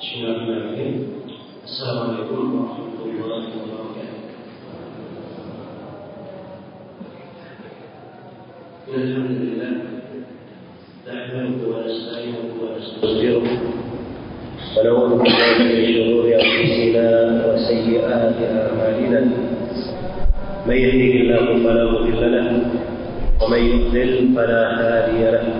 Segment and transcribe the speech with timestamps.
[0.00, 1.28] Bismillahirrahmanirrahim.
[1.60, 4.16] Assalamualaikum warahmatullahi wabarakatuh.
[8.96, 9.72] Alhamdulillah.
[11.04, 13.44] نحمده ونستعينه ونستغفره
[14.76, 17.08] ونعوذ بالله من شرور انفسنا
[17.44, 19.20] وسيئات اعمالنا
[20.64, 22.48] من يهده الله فلا مضل له
[23.42, 25.59] ومن يضلل فلا هادي له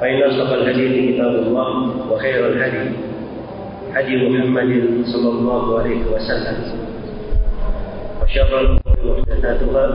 [0.00, 2.90] فإن أصدق الحديث كتاب الله وخير الهدي
[3.94, 4.72] هدي محمد
[5.04, 6.56] صلى الله عليه وسلم
[8.22, 9.86] وشر الأمور محدثاتها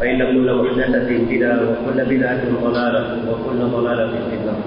[0.00, 4.60] فإن كل محدثة بدعة وكل بدعة ضلالة وكل ضلالة في النار.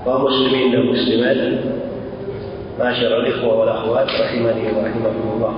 [0.00, 0.88] Kaum muslimin dan
[3.28, 5.54] ikhwah wal akhwat Rahimani wa rahimahullah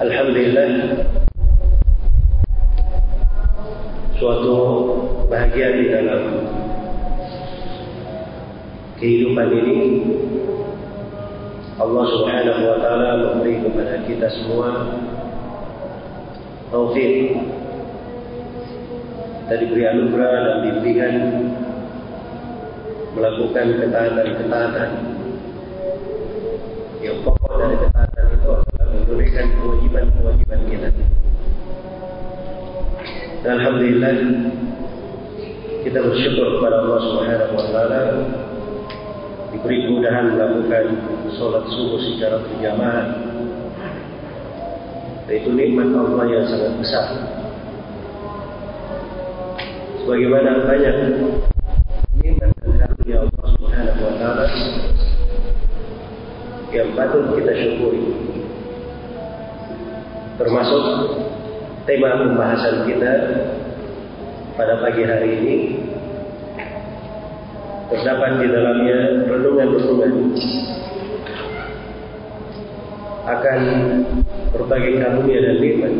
[0.00, 0.68] Alhamdulillah
[4.18, 4.58] suatu
[5.30, 6.22] bahagia di dalam
[8.98, 9.78] kehidupan ini
[11.78, 14.90] Allah Subhanahu wa taala memberi kepada kita semua
[16.74, 17.38] taufik
[19.46, 21.14] dan diberi anugerah dan bimbingan
[23.14, 24.90] melakukan ketaatan-ketaatan
[27.06, 30.90] yang pokok dari ketaatan itu adalah menunaikan kewajiban-kewajiban kita.
[33.38, 34.18] Alhamdulillah
[35.86, 38.00] kita bersyukur kepada Allah Subhanahu Wa Taala
[39.54, 40.84] diberi kemudahan melakukan
[41.38, 43.06] solat subuh secara berjamaah.
[45.30, 47.06] Itu nikmat Allah yang sangat besar.
[50.02, 50.94] Sebagaimana banyak
[52.18, 54.46] nikmat dan karunia Allah Subhanahu Wa Taala
[56.74, 58.02] yang patut kita syukuri.
[60.42, 60.82] Termasuk
[61.88, 63.12] tema pembahasan kita
[64.60, 65.56] pada pagi hari ini
[67.88, 70.12] terdapat di dalamnya renungan-renungan
[73.24, 73.60] akan
[74.52, 75.94] berbagai karunia dan nikmat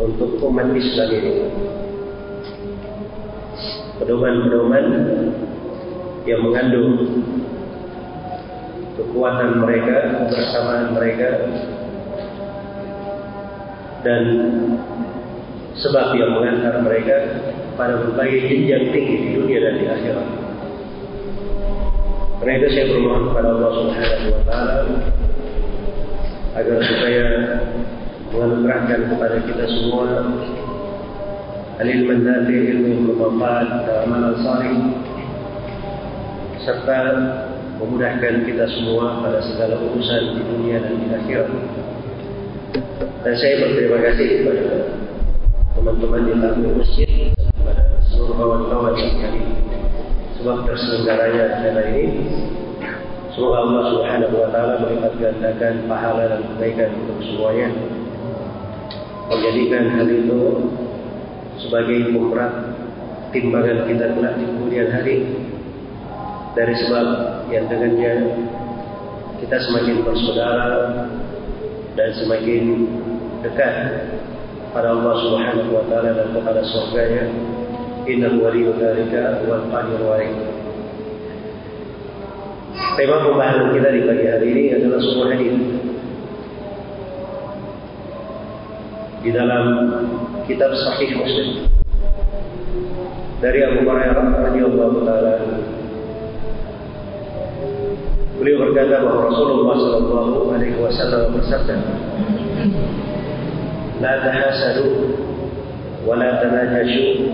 [0.00, 1.32] untuk umat Islam ini.
[4.00, 4.86] Pedoman-pedoman
[6.24, 6.92] yang mengandung
[8.96, 11.28] kekuatan mereka, kebersamaan mereka
[14.06, 14.22] dan
[15.74, 17.42] sebab yang mengantar mereka
[17.74, 20.28] pada berbagai jenjang tinggi di dunia dan di akhirat.
[22.38, 24.82] Karena itu saya bermohon kepada Allah Subhanahu Wa Taala
[26.56, 27.24] agar supaya
[28.30, 30.06] menganugerahkan kepada kita semua
[31.82, 34.32] al-ilmu nafi, ilmu bermanfaat dan amal
[36.64, 37.00] serta
[37.76, 41.50] memudahkan kita semua pada segala urusan di dunia dan di akhirat.
[43.26, 44.66] Dan saya berterima kasih kepada
[45.74, 49.42] teman-teman di dalam masjid kepada seluruh kawan-kawan yang kami
[50.38, 52.22] sebab terselenggaranya acara ini.
[53.34, 57.68] Semoga Allah Subhanahu Wa Taala melipat gandakan pahala dan kebaikan untuk semuanya.
[59.26, 60.42] Menjadikan hal itu
[61.66, 62.78] sebagai pemberat
[63.34, 65.16] timbangan kita kelak di kemudian hari
[66.54, 67.06] dari sebab
[67.50, 68.38] yang dengannya
[69.42, 70.70] kita semakin bersaudara
[71.98, 72.64] dan semakin
[73.44, 73.74] dekat
[74.72, 77.24] pada Allah Subhanahu wa taala dan kepada surganya.
[78.06, 80.30] Innahu waliyyu dzalika wal qadir alaih
[82.96, 85.56] Tema pembahasan kita di pagi hari ini adalah sebuah hadis.
[89.26, 89.64] Di dalam
[90.46, 91.48] kitab Sahih Muslim.
[93.42, 95.34] Dari Abu Hurairah radhiyallahu taala
[98.36, 101.76] Beliau berkata bahawa Rasulullah sallallahu alaihi wasallam bersabda
[104.00, 104.86] Tahasadu
[106.06, 107.32] wa la tanajashu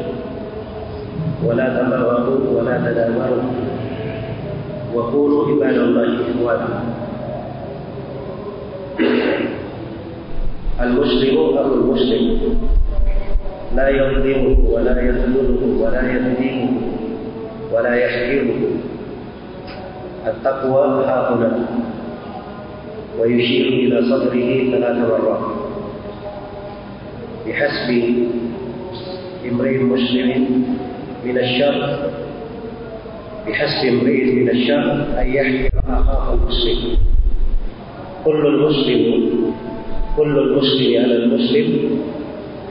[1.42, 3.42] ولا تباغضوا ولا تدابروا
[4.94, 6.68] وكونوا عباد الله إخوانا
[10.80, 12.58] المسلم أخو المسلم.
[13.74, 16.66] لا يظلمه ولا يخذله ولا يهديه
[17.74, 18.60] ولا يحكمه
[20.26, 21.50] التقوى ها هنا.
[23.18, 25.61] ويشير إلى صدره ثلاث مرات.
[27.46, 27.90] بحسب
[29.50, 30.30] امرئ مسلم
[31.24, 31.78] من الشر
[33.46, 34.86] بحسب امرئ من الشر
[35.20, 36.96] أن يحكم أخاه المسلم.
[38.24, 39.02] كل المسلم
[40.16, 41.68] كل المسلم على المسلم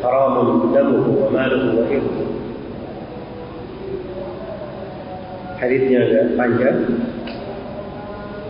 [0.03, 0.35] حرام
[0.73, 2.31] دمه وماله وإرضه
[5.61, 6.79] Hadisnya agak panjang.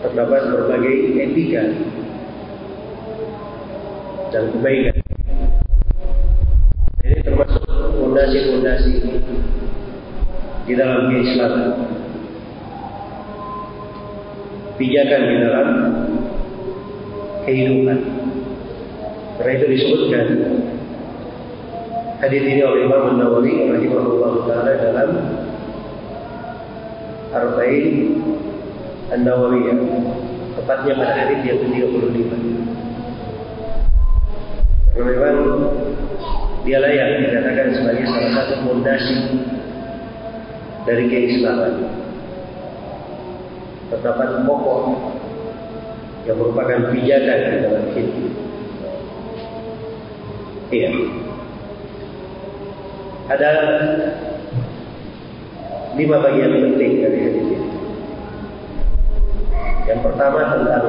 [0.00, 1.64] Terdapat berbagai etika
[4.32, 5.01] Dan kebaikan.
[7.12, 7.60] Ini termasuk
[8.00, 8.92] fondasi-fondasi
[10.64, 11.92] Di dalam keislaman
[14.80, 15.68] Pijakan di dalam
[17.44, 17.98] Kehidupan.
[19.36, 20.26] Karena itu disebutkan
[22.22, 25.10] Hadis ini oleh Imam Nawawi rahimahullah taala dalam
[27.34, 28.22] Arba'in
[29.10, 29.78] An-Nawawiyah.
[30.54, 32.30] Tepatnya pada hadis yang ke-35.
[34.94, 35.91] Karena memang
[36.62, 39.16] Dia layak dikatakan sebagai salah satu fondasi
[40.86, 41.74] Dari keislaman.
[43.90, 44.80] Terdapat pokok
[46.22, 48.30] Yang merupakan pijakan dalam hidup.
[50.72, 50.90] Iya.
[53.28, 53.50] Ada
[55.98, 57.68] lima bagian penting dari hadis ini.
[59.84, 60.86] Yang pertama tentang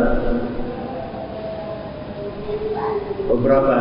[3.28, 3.78] beberapa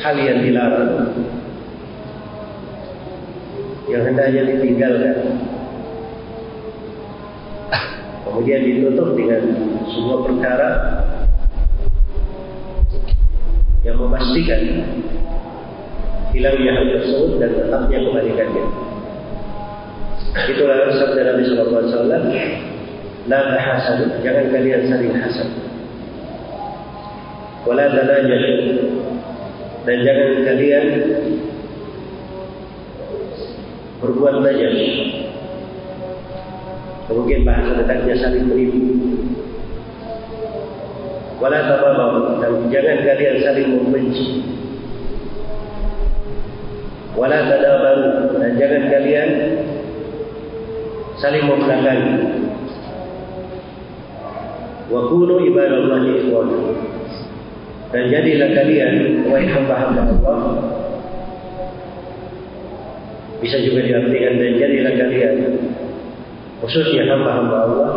[0.00, 0.92] hal yang dilarang
[3.86, 5.16] yang hendaknya ditinggalkan.
[8.26, 9.42] Kemudian ditutup dengan
[9.86, 10.70] sebuah perkara
[13.86, 14.60] yang memastikan
[16.34, 18.64] hilangnya hal tersebut dan tetapnya kebalikannya.
[20.36, 22.22] Itulah sabda Nabi Sallallahu Alaihi Wasallam.
[23.26, 25.50] La tahasad, jangan kalian saling hasad.
[27.66, 28.44] Wala tanajal,
[29.86, 30.86] dan jangan kalian
[34.02, 34.82] berbuat najis.
[37.06, 38.82] Mungkin bahasa dekatnya saling menipu.
[41.38, 44.26] Wala tababab, dan jangan kalian saling membenci.
[47.16, 49.30] Wala tadabaru, dan jangan kalian
[51.16, 52.14] saling membelakangi.
[54.90, 56.85] Wa kunu ibadallahi ikhwana.
[57.96, 60.40] Dan jadilah kalian wahai hamba-hamba Allah.
[63.40, 65.34] Bisa juga diartikan dan jadilah kalian
[66.60, 67.92] khususnya hamba-hamba Allah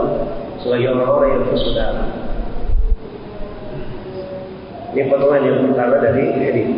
[0.64, 2.04] sebagai orang-orang yang bersaudara.
[4.96, 6.70] Ini potongan yang pertama dari hadis.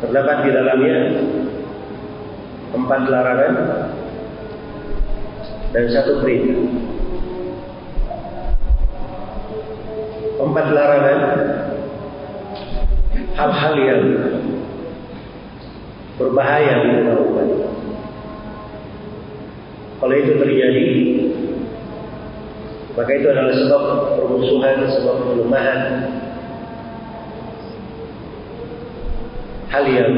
[0.00, 0.96] Terdapat di dalamnya
[2.72, 3.52] empat larangan
[5.76, 6.93] dan satu perintah.
[10.34, 11.20] Empat larangan
[13.38, 14.02] hal-hal yang
[16.18, 17.48] berbahaya di dalam umat.
[20.02, 20.86] Kalau itu terjadi,
[22.94, 23.82] maka itu adalah sebab
[24.18, 25.80] permusuhan, sebab kelemahan,
[29.70, 30.12] hal yang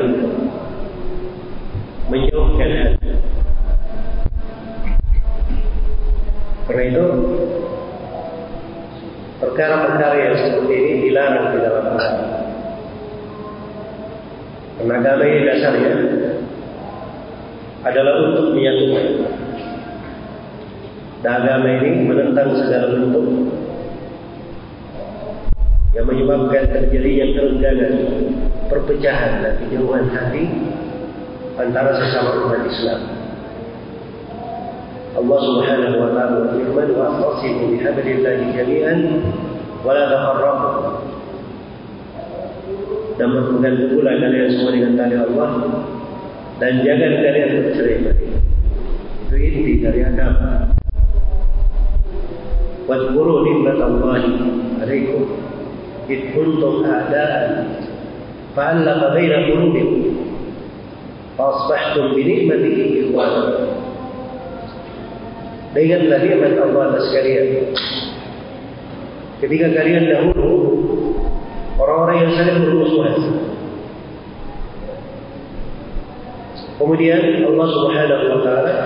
[2.12, 3.11] menjauhkan hati.
[6.67, 7.05] Karena itu
[9.40, 12.26] perkara-perkara yang seperti ini dilarang di dalam agama.
[14.76, 15.93] Karena agama ini dasarnya
[17.85, 19.07] adalah untuk menyatukan.
[21.25, 23.26] Dan agama ini menentang segala bentuk
[25.97, 27.95] yang menyebabkan terjadinya kerenggangan,
[28.69, 30.45] perpecahan dan kejauhan hati
[31.57, 33.16] antara sesama umat Islam.
[35.17, 38.99] Allah Subhanahu wa taala berfirman wa tasimu bihablillahi jami'an
[39.81, 40.71] wa la tafarraqu.
[43.17, 45.51] Dan berpegang teguhlah kalian semua dengan tali Allah
[46.61, 48.29] dan jangan kalian bercerai-berai.
[49.25, 50.69] Itu inti dari agama.
[52.85, 54.31] Wadhkuru ni'matallahi
[54.85, 55.23] 'alaikum
[56.13, 57.73] id kuntum a'da'an
[58.55, 60.29] fa'alaqa baina qulubikum
[61.37, 63.75] Fasbahtum binikmatihi ikhwana
[65.76, 67.68] Dan ingatlah nikmat Allah atas kalian
[69.45, 70.49] Ketika kalian dahulu
[71.76, 73.16] Orang-orang yang saling bermusuhan
[76.80, 78.76] Kemudian Allah Subhanahu wa taala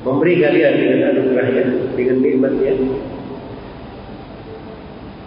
[0.00, 2.72] memberi kalian dengan anugerahnya, dengan nikmatnya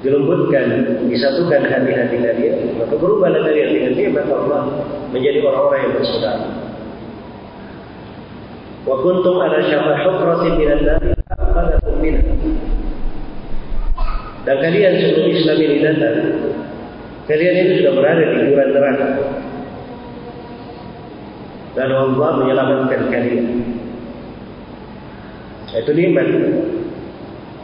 [0.02, 0.68] dilembutkan,
[1.08, 6.63] disatukan hati-hati kalian, maka berubahlah kalian dengan nikmat Allah menjadi orang-orang yang bersaudara.
[8.84, 11.00] Wa kuntum ala syafa hukratin minan nar
[11.32, 12.22] faqadakum minha.
[14.44, 16.18] Dan kalian sebelum Islam ini datang,
[17.32, 19.08] kalian itu sudah berada di jurang neraka.
[21.80, 23.46] Dan Allah menyelamatkan kalian.
[25.74, 26.28] Itu nikmat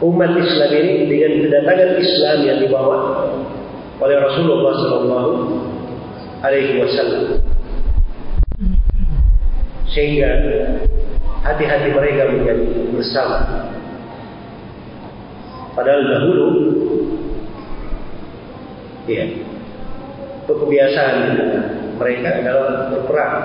[0.00, 2.98] umat Islam ini dengan kedatangan Islam yang dibawa
[4.00, 5.32] oleh Rasulullah Sallallahu
[6.40, 7.44] Alaihi Wasallam
[9.90, 10.30] sehingga
[11.44, 13.38] hati-hati mereka menjadi bersama.
[15.72, 16.46] Padahal dahulu,
[19.08, 19.24] ya,
[20.44, 21.16] kebiasaan
[21.96, 23.36] mereka adalah berperang.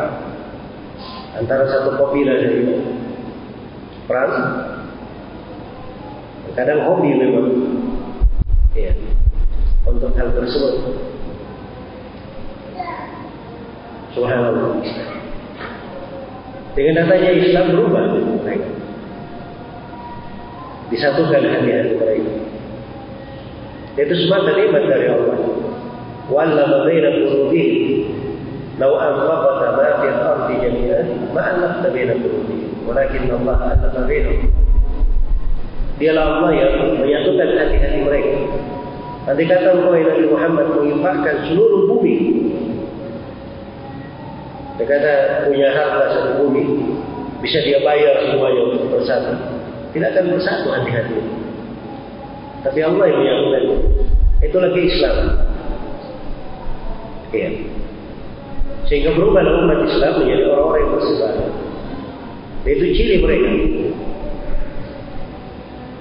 [1.36, 2.64] Antara satu kabilah dari
[4.08, 4.34] perang
[6.56, 7.48] kadang hobi memang
[8.72, 8.96] ya
[9.84, 10.96] untuk hal tersebut.
[14.16, 14.80] Subhanallah
[16.76, 18.04] dengan datanya Islam berubah
[18.44, 18.70] mereka
[20.94, 22.46] disatukan hati-hati mereka
[23.96, 25.40] itu semua nikmat dari Allah.
[26.28, 28.12] Wa'allama baina qulubihim
[28.76, 34.52] law anfaqta ma fil ardi jami'an ma anfaqta baina qulubihim walakin Allah anfaqa bainahum
[35.96, 38.36] Dialah Allah yang menyatukan hati-hati mereka.
[39.32, 42.16] Nanti kata engkau Nabi Muhammad mengimpahkan seluruh bumi.
[44.76, 45.14] Dia kata
[45.48, 46.64] punya harta satu bumi
[47.40, 49.32] bisa dia bayar semuanya untuk bersatu.
[49.96, 51.20] Tidak akan bersatu hati-hati.
[52.66, 53.64] Tapi Allah yang menyatukan.
[54.44, 55.18] Itu lagi Islam.
[57.32, 57.50] Ya.
[58.92, 61.34] Sehingga berubahlah umat Islam menjadi orang-orang yang bersebar.
[62.66, 63.50] Itu ciri mereka.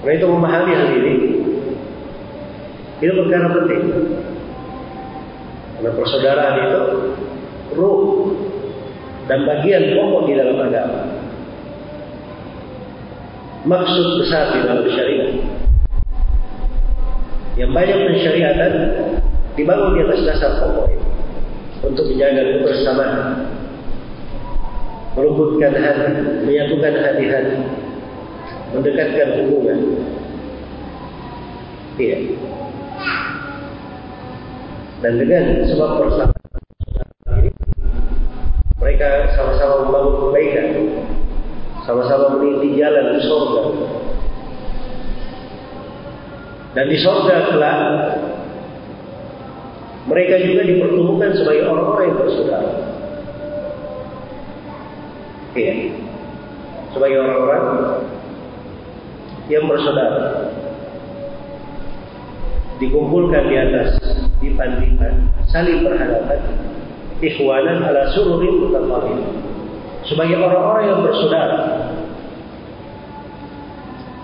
[0.03, 1.13] Karena itu memahami hal ini
[3.03, 3.83] itu perkara penting.
[5.75, 6.81] Karena persaudaraan itu
[7.75, 7.99] ruh
[9.25, 11.01] dan bagian pokok di dalam agama.
[13.65, 15.31] Maksud besar di dalam syariat.
[17.57, 18.73] Yang banyak pensyariatan
[19.57, 21.07] dibangun di atas dasar pokok ini.
[21.81, 23.19] Untuk menjaga kebersamaan.
[25.15, 26.09] Melembutkan hati,
[26.43, 27.57] menyatukan hati-hati
[28.75, 29.79] mendekatkan hubungan.
[31.95, 32.17] Iya.
[34.99, 36.34] Dan dengan sebab persamaan
[41.85, 43.63] sama-sama meniti jalan di surga.
[46.75, 47.81] Dan di surga kelak,
[50.05, 52.71] mereka juga dipertemukan sebagai orang-orang yang bersaudara.
[55.55, 55.75] Iya.
[56.91, 57.63] Sebagai orang-orang
[59.47, 60.51] yang bersaudara
[62.81, 63.89] dikumpulkan di atas
[64.43, 66.39] dipandingkan saling berhadapan
[67.23, 69.44] ikhwanan ala sururin mutafahim
[70.05, 71.59] sebagai orang-orang yang bersaudara.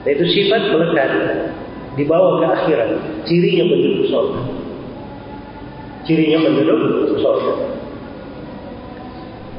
[0.02, 1.12] Itu sifat melekat
[1.98, 2.90] dibawa ke akhirat.
[3.30, 4.42] Cirinya penduduk surga.
[6.10, 6.80] Cirinya penduduk
[7.22, 7.54] surga.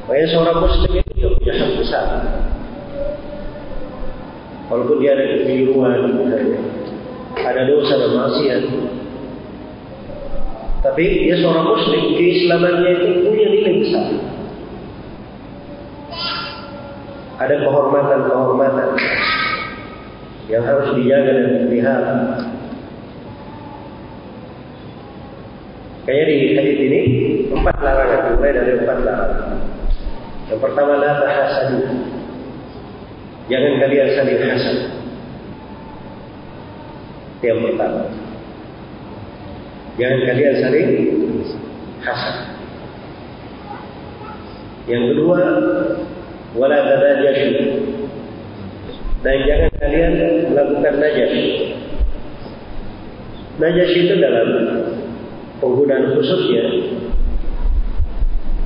[0.03, 2.07] Makanya seorang muslim itu punya hak besar.
[4.67, 6.01] Walaupun dia ada kekeliruan
[7.33, 8.61] ada dosa dan maksiat.
[10.83, 14.07] Tapi dia seorang muslim keislamannya itu punya nilai besar
[17.43, 18.89] ada kehormatan-kehormatan
[20.47, 22.15] yang harus dijaga dan dipelihara
[26.03, 27.01] Kayaknya di hadis ini
[27.55, 29.55] empat larangan mulai dari empat larangan.
[30.51, 31.79] Yang pertama la tahasadu.
[33.47, 34.77] Jangan kalian saling hasad.
[37.39, 38.01] Yang pertama.
[39.95, 40.89] Jangan kalian saling
[42.03, 42.37] hasad.
[44.91, 45.39] Yang kedua,
[46.57, 47.51] wala tadajashu.
[49.23, 50.13] Dan jangan kalian
[50.51, 51.33] melakukan najas.
[53.61, 54.49] Najas itu dalam
[55.63, 56.63] penggunaan khususnya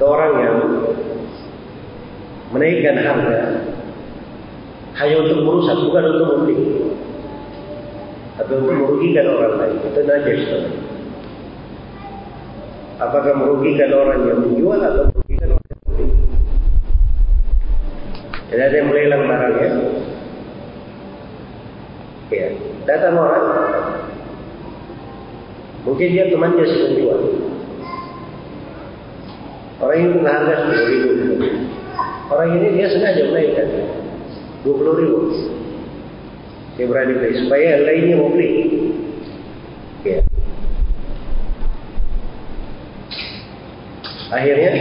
[0.01, 0.57] orang yang
[2.53, 3.67] menaikkan harga
[4.97, 6.57] hanya untuk merusak, bukan untuk membeli.
[8.41, 9.77] Atau untuk merugikan orang lain.
[9.93, 10.41] Itu najis.
[12.97, 16.07] Apakah merugikan orang yang menjual atau merugikan orang yang membeli?
[18.47, 19.69] Jadi ada yang melelang barangnya.
[22.31, 22.47] Ya,
[22.87, 23.45] datang orang.
[25.87, 27.21] Mungkin dia temannya si penjual.
[29.79, 31.09] Orang yang punya harga 10 ribu.
[32.27, 33.67] Orang ini dia sengaja menaikkan
[34.67, 35.19] 20 ribu.
[36.75, 38.51] Dia berani beli supaya yang lainnya mau beli.
[40.03, 40.19] Ya.
[44.27, 44.71] Akhirnya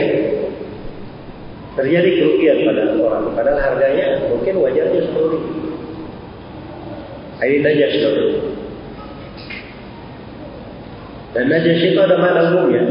[1.76, 3.24] terjadi kerugian pada orang.
[3.36, 5.50] Padahal harganya mungkin wajarnya 10 ribu.
[7.36, 7.94] Ini najas.
[11.36, 12.82] Dan najas itu ada mana umumnya.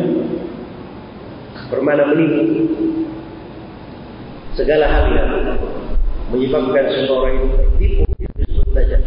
[1.74, 2.46] Bermana menipu.
[4.54, 5.30] Segala hal yang
[6.30, 9.01] menyebabkan seseorang itu tertipu itu disebut najas.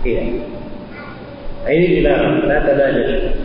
[0.00, 0.22] Iya.
[1.60, 2.34] Nah, ini dilarang.
[2.48, 3.36] Nata najas.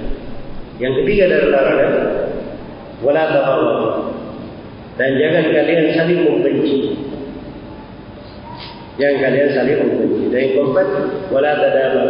[0.80, 2.23] Yang ketiga dari larangan.
[3.03, 3.69] Wala ta'awal.
[4.95, 6.95] Dan jangan kalian saling membenci.
[8.95, 10.24] Jangan kalian saling membenci.
[10.31, 10.88] Dan keempat.
[11.27, 12.10] Wala ta'awal.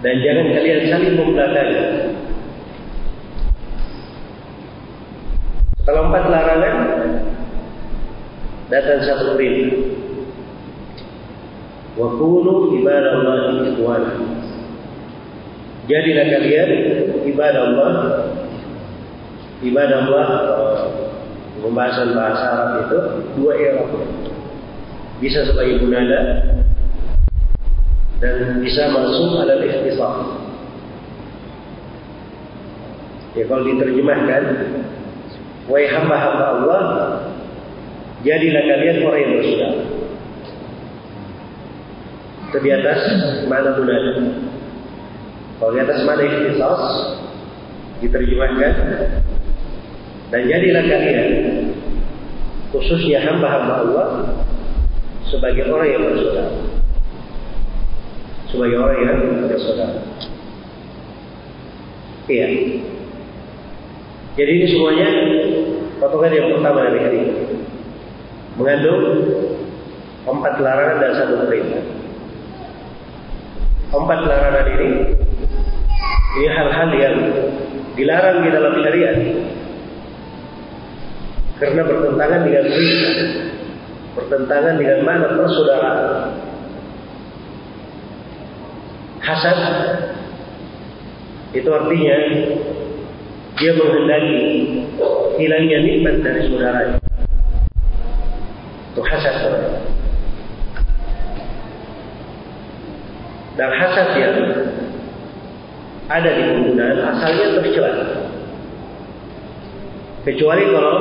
[0.00, 1.82] Dan jangan kalian saling membelakangi.
[5.84, 6.76] Kalau empat larangan.
[8.72, 9.80] Datang satu perintah.
[11.96, 14.12] Wa kunu ibadah Allah ikhwana.
[15.88, 16.70] Jadilah kalian
[17.32, 17.92] ibadah Allah
[19.62, 20.28] ibadah Allah
[21.58, 22.98] pembahasan bahasa Arab itu
[23.38, 23.84] dua era.
[25.18, 26.46] Bisa sebagai munada
[28.22, 30.14] dan bisa masuk ala ikhtisar.
[33.34, 34.42] Ya kalau diterjemahkan
[35.70, 36.82] wahai hamba-hamba Allah
[38.24, 39.80] jadilah kalian orang yang bersaudara
[42.48, 43.00] itu di atas
[43.46, 44.12] mana munada
[45.60, 46.82] kalau di atas mana ikhtisas
[48.00, 48.72] diterjemahkan
[50.28, 51.28] dan jadilah kalian
[52.68, 54.08] khususnya hamba-hamba Allah
[55.28, 56.52] sebagai orang yang bersaudara.
[58.48, 59.18] Sebagai orang yang
[59.48, 60.00] bersaudara.
[62.28, 62.48] Iya.
[64.36, 65.08] Jadi ini semuanya
[65.96, 67.34] potongan yang pertama dari hari ini.
[68.60, 69.02] Mengandung
[70.28, 71.84] empat larangan dan satu perintah.
[73.88, 74.88] Empat larangan ini
[76.28, 77.16] ini hal-hal yang
[77.96, 79.16] dilarang di dalam syariat
[81.58, 83.14] karena bertentangan dengan perintah.
[84.18, 85.98] Bertentangan dengan mana persaudaraan
[89.22, 89.58] hasad.
[91.54, 92.16] Itu artinya
[93.58, 94.38] dia menghendaki
[95.38, 96.96] hilangnya nikmat dari saudaranya
[98.94, 99.02] itu.
[99.02, 99.36] Hasad.
[103.58, 104.34] Dan hasad yang
[106.08, 107.90] ada di penggunaan asalnya tercela
[110.24, 110.94] kecuali kalau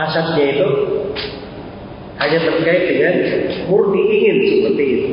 [0.00, 0.68] hasadnya itu
[2.20, 3.14] hanya terkait dengan
[3.68, 5.10] murni ingin seperti itu.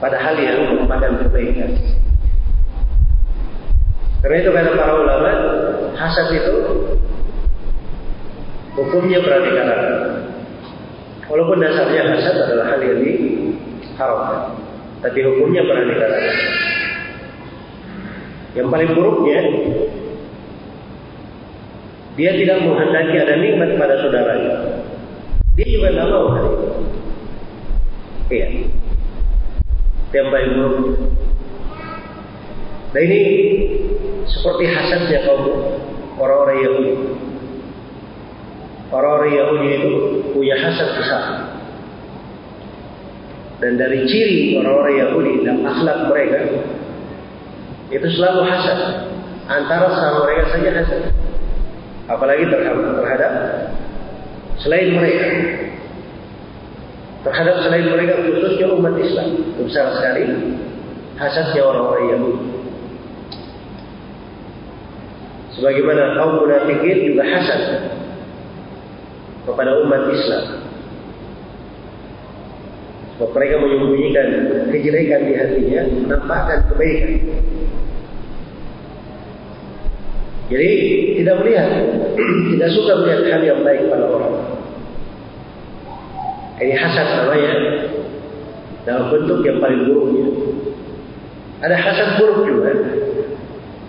[0.00, 1.70] Padahal yang merupakan kebaikan.
[4.20, 5.30] Karena itu kata para ulama
[5.96, 6.54] hasad itu
[8.74, 9.64] hukumnya beraneka
[11.28, 14.40] walaupun dasarnya hasad adalah hal yang diharamkan
[15.04, 16.38] tapi hukumnya beraneka ragam
[18.54, 19.40] yang paling buruknya
[22.14, 24.54] dia tidak menghendaki ada nikmat pada saudaranya.
[25.58, 26.68] Dia juga tidak mau hal itu.
[28.30, 28.48] Iya.
[30.14, 30.86] Yang paling buruk.
[32.94, 33.20] Nah ini
[34.30, 35.42] seperti hasadnya kaum
[36.14, 36.92] orang-orang Yahudi.
[38.94, 39.92] Orang-orang Yahudi itu
[40.30, 41.22] punya hasad besar.
[43.58, 46.38] Dan dari ciri orang-orang Yahudi dan akhlak mereka
[47.90, 49.10] itu selalu hasad.
[49.50, 51.23] Antara sama mereka saja hasad
[52.08, 53.32] apalagi terhadap, terhadap
[54.60, 55.26] selain mereka.
[57.24, 59.28] Terhadap selain mereka khususnya umat Islam.
[59.64, 60.24] Besar sekali
[61.16, 62.46] hasadnya orang-orang Yahudi.
[65.54, 67.62] Sebagaimana kaum munafikin juga hasad
[69.46, 70.44] kepada umat Islam.
[73.14, 74.26] Sebab mereka menyembunyikan
[74.74, 77.12] kejelekan di hatinya menampakkan kebaikan
[80.52, 80.70] Jadi
[81.20, 81.68] tidak melihat,
[82.52, 84.34] tidak suka melihat hal yang baik pada orang.
[86.60, 87.54] Ini hasad namanya
[88.84, 90.26] dalam bentuk yang paling buruknya.
[91.64, 92.70] Ada hasad buruk juga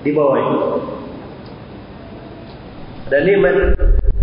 [0.02, 0.44] di bawah.
[3.12, 3.76] Ada nikmat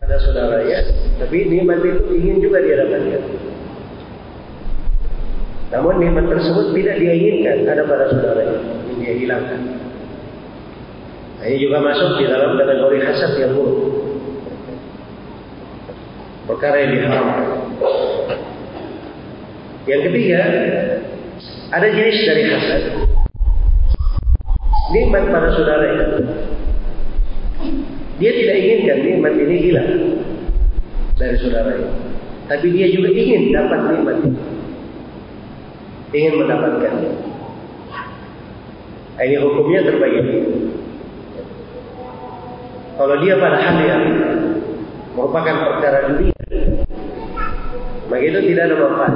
[0.03, 0.81] ada saudara ya,
[1.23, 3.23] tapi nikmat itu ingin juga dia dapatkan.
[5.73, 9.92] Namun nikmat tersebut tidak dia inginkan ada pada saudara ini dia hilangkan.
[11.43, 13.83] Ini juga masuk di dalam kategori hasad yang buruk.
[16.47, 17.43] Perkara yang diharamkan.
[19.91, 20.41] Yang ketiga,
[21.75, 22.83] ada jenis dari hasad.
[24.95, 26.07] Nikmat pada saudara itu.
[28.23, 29.91] Dia tidak inginkan nikmat ini hilang
[31.19, 31.91] dari saudaranya.
[32.47, 34.43] Tapi dia juga ingin dapat nikmat itu.
[36.15, 37.13] Ingin mendapatkannya.
[39.23, 40.23] Ini hukumnya terbagi.
[43.03, 44.05] Kalau dia pada hal yang
[45.19, 46.39] merupakan perkara dunia,
[48.07, 49.15] maka itu tidak ada manfaat.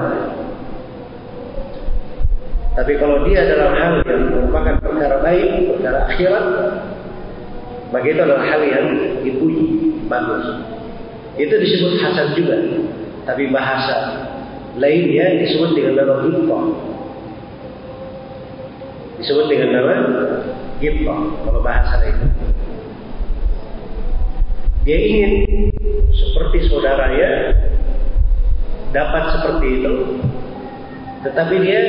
[2.75, 6.47] Tapi kalau dia dalam hal yang merupakan perkara baik, perkara akhirat,
[7.95, 8.87] maka itu adalah hal yang
[9.23, 10.67] dipuji, bagus.
[11.39, 12.59] Itu disebut hasan juga.
[13.23, 14.27] Tapi bahasa
[14.83, 16.61] lainnya disebut dengan nama gipta.
[19.23, 19.95] Disebut dengan nama
[20.83, 21.17] gipta.
[21.47, 22.56] Kalau bahasa lain.
[24.87, 25.33] Dia ingin
[26.15, 27.59] seperti saudaranya
[28.95, 29.95] dapat seperti itu,
[31.27, 31.81] tetapi dia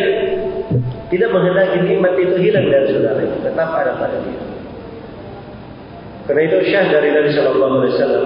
[1.14, 4.42] tidak menghendaki nikmat itu hilang dari saudara itu, tetap ada pada dia.
[6.26, 8.24] Karena itu syah dari Nabi Sallallahu Alaihi Wasallam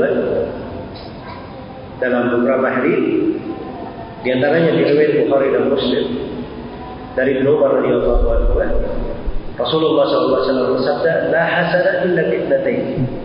[2.02, 2.98] dalam beberapa hari
[4.26, 4.82] di antaranya di
[5.22, 6.06] Bukhari dan Muslim
[7.14, 8.54] dari Ibnu Umar radhiyallahu anhu
[9.62, 13.21] Rasulullah sallallahu alaihi wasallam bersabda la hasana illa fitnatain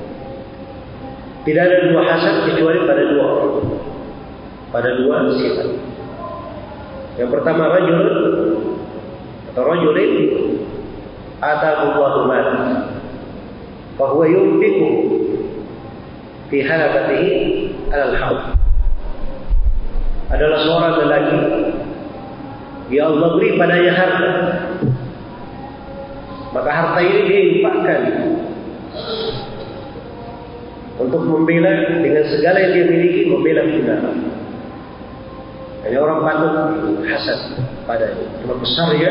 [1.47, 3.27] tidak ada dua hasad kecuali pada dua.
[4.75, 5.79] Pada dua sifat.
[7.23, 8.03] Yang pertama rajul
[9.55, 10.13] atau rajulin
[11.39, 12.47] atahu Allahu mal.
[13.95, 14.91] Fa huwa yunfiqu
[16.51, 17.33] fi halakatihi
[17.95, 18.39] alal hawl
[20.35, 21.41] adalah seorang lelaki.
[22.91, 24.33] Ya Allah beri padanya harta.
[26.51, 28.03] Maka harta ini dia infakkan
[30.97, 34.17] untuk membela dengan segala yang dia miliki membela kebenaran
[35.87, 36.55] hanya orang patut
[37.07, 37.41] hasad
[37.85, 39.11] pada itu besar ya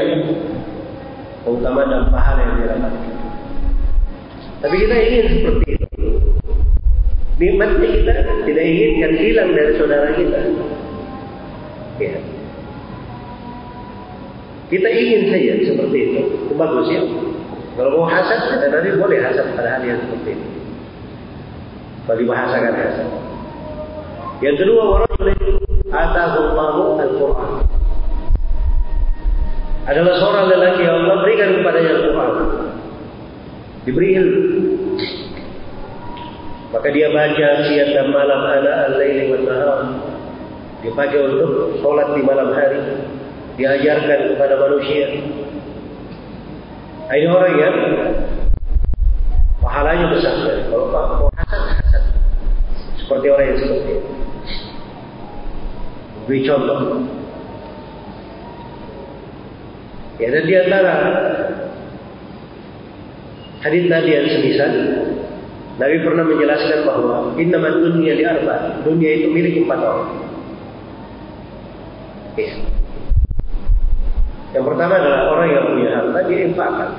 [1.46, 3.14] keutamaan dan pahala yang dia dapatkan
[4.66, 6.08] tapi kita ingin seperti itu
[7.38, 8.14] nikmatnya kita
[8.50, 10.40] tidak inginkan hilang dari saudara kita
[11.96, 12.20] Ya.
[14.68, 16.20] Kita ingin saja seperti itu.
[16.50, 17.02] Itu bagus ya.
[17.76, 20.48] Kalau mau hasad, kita nanti boleh hasad pada hal yang seperti itu.
[22.06, 23.08] Kalau dibahasakan hasad.
[24.46, 25.58] Yang kedua, warajul
[25.90, 27.52] atahu Allahu al-Quran.
[29.86, 32.34] Adalah seorang lelaki yang Allah berikan kepadanya Al-Quran.
[33.86, 34.42] Diberi ilmu.
[36.74, 39.80] Maka dia baca siang dan malam ala al-laili wal nahar
[40.86, 42.78] dipakai untuk sholat di malam hari
[43.58, 45.18] diajarkan kepada manusia
[47.10, 47.76] ini orang yang
[49.66, 50.36] pahalanya besar
[50.70, 51.35] kalau hasan
[53.06, 54.12] seperti orang yang seperti itu
[56.26, 56.78] beri contoh
[60.18, 60.96] ya dan diantara
[63.62, 64.74] hadis tadi yang semisal
[65.76, 70.26] Nabi pernah menjelaskan bahawa innaman dunia di arba dunia itu milik empat orang
[72.36, 72.52] Ya.
[74.52, 76.90] Yang pertama adalah orang yang punya harta dia infakkan.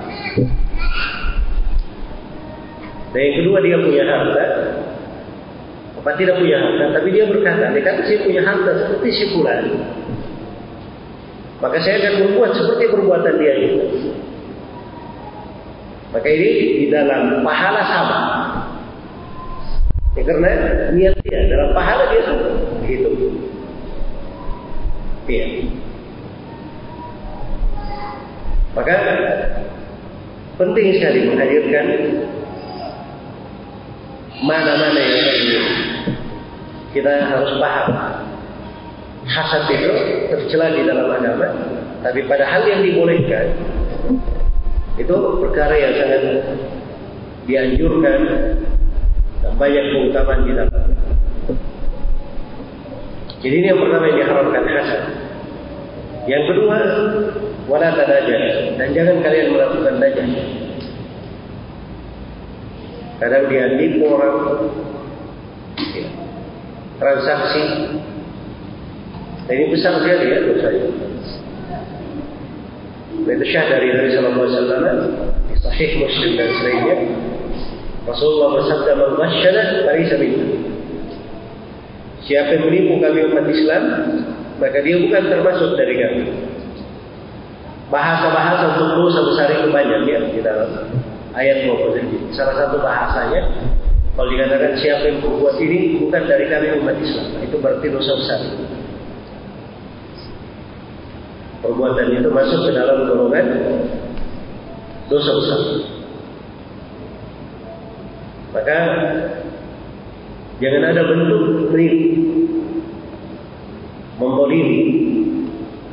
[3.12, 4.44] Dan yang kedua dia punya harta
[6.06, 9.74] apa tidak punya harta tapi dia berkata dia kata saya punya harta seperti si fulan.
[11.58, 13.82] Maka saya akan membuat seperti perbuatan dia itu.
[16.14, 18.20] Maka ini di dalam pahala sama.
[20.14, 20.50] Ya, karena
[20.94, 22.54] niat dia dalam pahala dia sama.
[22.86, 23.10] Begitu.
[25.26, 25.46] Ya.
[28.78, 28.94] Maka
[30.54, 31.86] penting sekali menghadirkan
[34.38, 35.85] mana-mana yang tadi
[36.96, 37.92] kita harus paham.
[39.26, 39.90] Hasad itu
[40.32, 41.50] tercela di dalam agama,
[42.00, 43.58] tapi pada hal yang dibolehkan
[44.96, 46.22] itu perkara yang sangat
[47.44, 48.18] dianjurkan
[49.42, 50.88] dan banyak keutamaan di dalam.
[53.42, 55.02] Jadi ini yang pertama yang diharamkan hasad.
[56.30, 56.78] Yang kedua,
[57.66, 58.38] wala tadaja
[58.78, 60.28] dan jangan kalian melakukan dajah.
[63.18, 64.34] Kadang dia nipu orang
[65.98, 66.25] ya,
[66.98, 67.64] transaksi.
[69.46, 70.90] Dan ini besar sekali ya dosa ini.
[73.26, 74.96] Itu syah dari Nabi Wasallam
[75.50, 76.96] di Sahih Muslim dan selainnya.
[78.06, 80.46] Rasulullah bersabda, "Mengmasyana dari minna."
[82.26, 83.82] Siapa yang menipu kami umat Islam
[84.58, 86.22] Maka dia bukan termasuk dari kami
[87.86, 90.90] Bahasa-bahasa untuk dosa besar itu banyak ya Di dalam
[91.38, 93.46] ayat 20 Salah satu bahasanya
[94.16, 98.40] Kalau dikatakan siapa yang berbuat ini Bukan dari kami umat Islam Itu berarti dosa besar
[101.60, 103.46] Perbuatan itu masuk ke dalam golongan
[105.12, 105.60] Dosa besar
[108.56, 108.78] Maka
[110.56, 112.48] Jangan ada bentuk menipu.
[114.16, 114.80] Membolimi.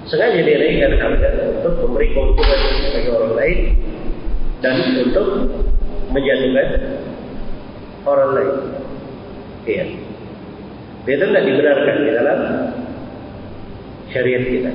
[0.08, 2.60] Sengaja dinaikkan harga untuk memberi keuntungan
[2.92, 3.60] bagi orang lain
[4.60, 5.28] dan untuk
[6.12, 6.68] menjatuhkan
[8.04, 8.56] orang lain.
[9.64, 9.86] Iya.
[11.04, 12.40] Itu tidak dibenarkan di dalam
[14.12, 14.72] syariat kita.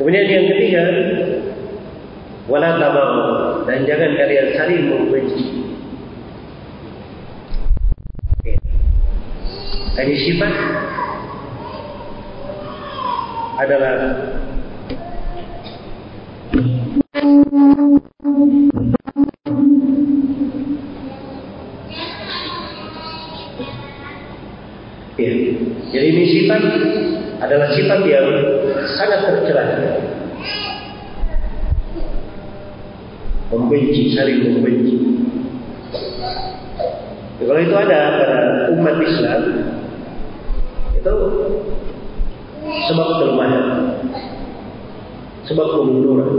[0.00, 0.82] Kemudian yang ketiga,
[2.48, 3.20] wala tabahu
[3.68, 5.44] dan jangan kalian saling membenci.
[10.00, 10.54] Ini sifat
[13.60, 13.96] adalah
[26.00, 26.64] Jadi ini sifat
[27.44, 28.24] adalah sifat yang
[28.96, 29.68] sangat tercela.
[33.52, 34.96] Membenci, saling membenci.
[37.36, 38.40] Ya, kalau itu ada pada
[38.80, 39.42] umat Islam,
[40.96, 41.14] itu
[42.64, 43.68] sebab kelemahan,
[45.44, 46.32] sebab kemunduran,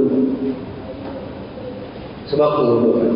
[2.34, 3.14] sebab kemunduran.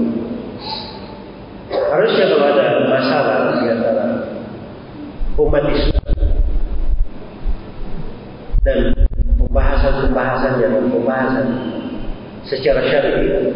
[1.73, 4.05] Harusnya kalau ada masalah di antara
[5.41, 6.14] umat Islam
[8.65, 8.97] dan
[9.38, 11.47] pembahasan-pembahasan yang pembahasan
[12.49, 13.54] secara syar'i.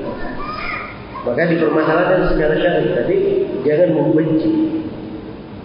[1.25, 3.15] Maka dipermasalahkan secara syar'i tapi
[3.65, 4.79] jangan membenci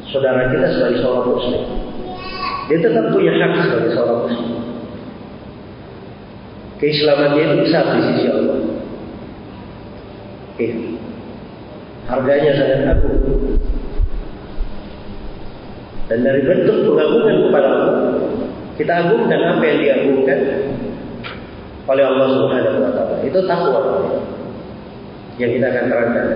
[0.08, 1.62] saudara kita sebagai seorang muslim.
[2.72, 4.50] Dia tetap punya hak sebagai seorang muslim.
[6.80, 8.58] Keislaman dia besar di sisi Allah.
[10.54, 10.72] Eh,
[12.08, 13.20] harganya sangat agung.
[16.04, 18.14] Dan dari bentuk pengagungan kepada Allah
[18.74, 20.38] kita agungkan apa yang diagungkan
[21.84, 23.16] oleh Allah Subhanahu wa taala.
[23.22, 23.80] Itu takwa
[25.38, 26.26] yang kita akan terangkan.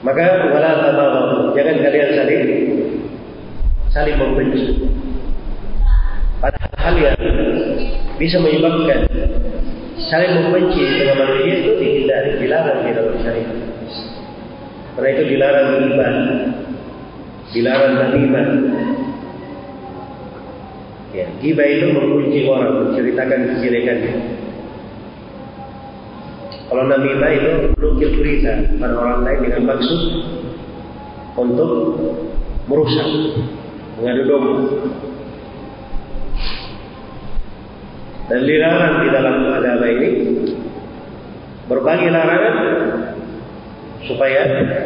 [0.00, 2.44] Maka wala tabaghu, jangan kalian saling
[3.92, 4.64] saling membenci.
[6.40, 7.20] Pada hal yang
[8.16, 9.04] bisa menyebabkan
[10.08, 13.56] saling membenci dengan manusia itu dihindari, dilarang di dalam syariat.
[14.96, 16.14] Karena itu dilarang iman,
[17.50, 18.46] dilarang namimah.
[21.10, 24.14] Ya, gibah itu mengunci orang, menceritakan kejelekannya.
[26.70, 30.00] Kalau namimah itu melukir berita pada orang lain dengan maksud
[31.34, 31.72] untuk
[32.70, 33.08] merusak,
[33.98, 34.54] mengadu domba.
[38.30, 40.10] Dan dilarang di dalam agama ini
[41.66, 42.56] berbagai larangan
[44.10, 44.40] supaya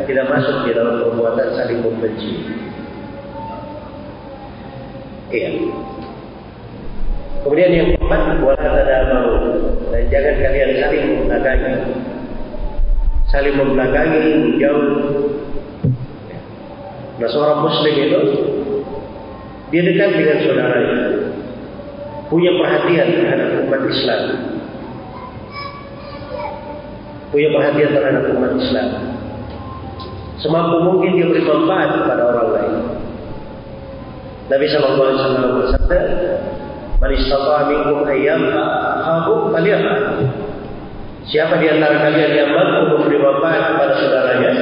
[0.04, 2.32] tidak masuk di dalam perbuatan saling membenci.
[5.32, 5.50] Iya.
[7.44, 9.36] Kemudian yang keempat, buat ada mau
[9.92, 11.72] dan jangan kalian saling membelakangi,
[13.28, 14.92] saling membelakangi, menjauh.
[17.14, 18.20] Nah seorang Muslim itu
[19.70, 20.98] dia dekat dengan saudaranya,
[22.32, 24.22] punya perhatian terhadap umat Islam,
[27.28, 29.13] punya perhatian terhadap umat Islam.
[30.44, 32.74] Semampu mungkin dia beri manfaat kepada orang lain.
[34.52, 36.00] Nabi Sallallahu Alaihi Wasallam bersabda,
[37.00, 38.44] "Man istata'a minkum ayyam
[39.00, 40.28] habu falyaf'al."
[41.24, 44.52] Siapa di antara kalian yang mampu memberi manfaat kepada saudaranya,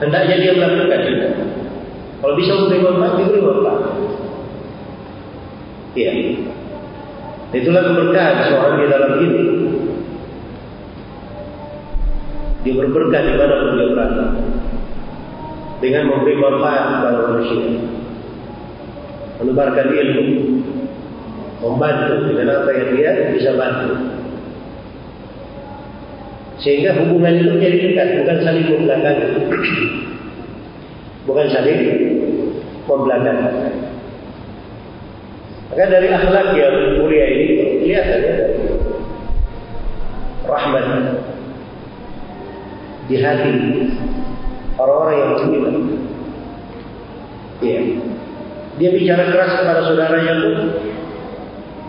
[0.00, 1.28] hendaknya dia melakukan itu.
[2.24, 3.82] Kalau bisa memberi manfaat, diberi manfaat.
[5.92, 6.12] Iya.
[7.52, 9.42] Itulah keberkahan seorang di dalam ini.
[12.64, 14.24] Dia berberkah di mana pun dia berada.
[15.76, 17.66] Dengan memberi manfaat kepada manusia.
[19.42, 20.24] Menebarkan ilmu.
[21.56, 23.92] Membantu dengan apa yang dia bisa bantu.
[26.60, 28.08] Sehingga hubungan itu menjadi dekat.
[28.24, 29.26] Bukan saling membelakangi.
[31.28, 31.80] Bukan saling
[32.88, 33.86] membelakangi.
[35.66, 37.46] Maka dari akhlak yang mulia ini
[37.84, 38.56] kelihatannya dari
[40.46, 40.86] rahmat
[43.10, 43.52] di hati
[44.76, 45.74] orang-orang yang beriman.
[47.64, 47.80] Ya.
[48.76, 50.56] Dia bicara keras kepada saudaranya pun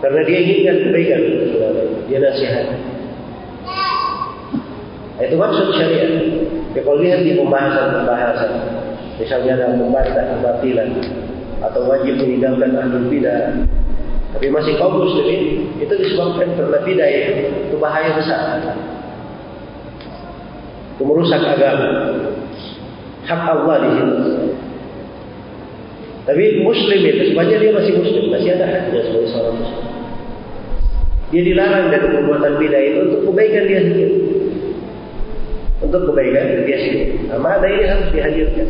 [0.00, 1.20] karena dia inginkan kebaikan
[1.52, 1.82] saudara.
[2.08, 2.66] Dia nasihat.
[5.18, 6.12] Itu maksud syariat.
[6.72, 8.52] Ya, kalau lihat di pembahasan-pembahasan,
[9.18, 10.88] misalnya ada membantah kebatilan
[11.58, 13.66] atau wajib meninggalkan ahlul bidah,
[14.30, 17.32] tapi masih kaum muslimin, itu disebabkan karena bidah itu,
[17.66, 18.62] itu bahaya besar
[21.02, 21.90] merusak agama.
[23.28, 24.16] Hak Allah di situ.
[26.24, 29.84] Tapi Muslim itu sebenarnya dia masih Muslim, masih ada haknya sebagai seorang Muslim.
[31.28, 34.16] Dia dilarang dari perbuatan bidah itu untuk kebaikan dia sendiri.
[35.78, 37.30] untuk kebaikan dia sendiri.
[37.30, 38.68] Nah, makna ini harus dihadirkan.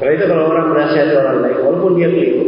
[0.00, 2.46] Karena itu kalau orang menasihati orang lain, walaupun dia keliru,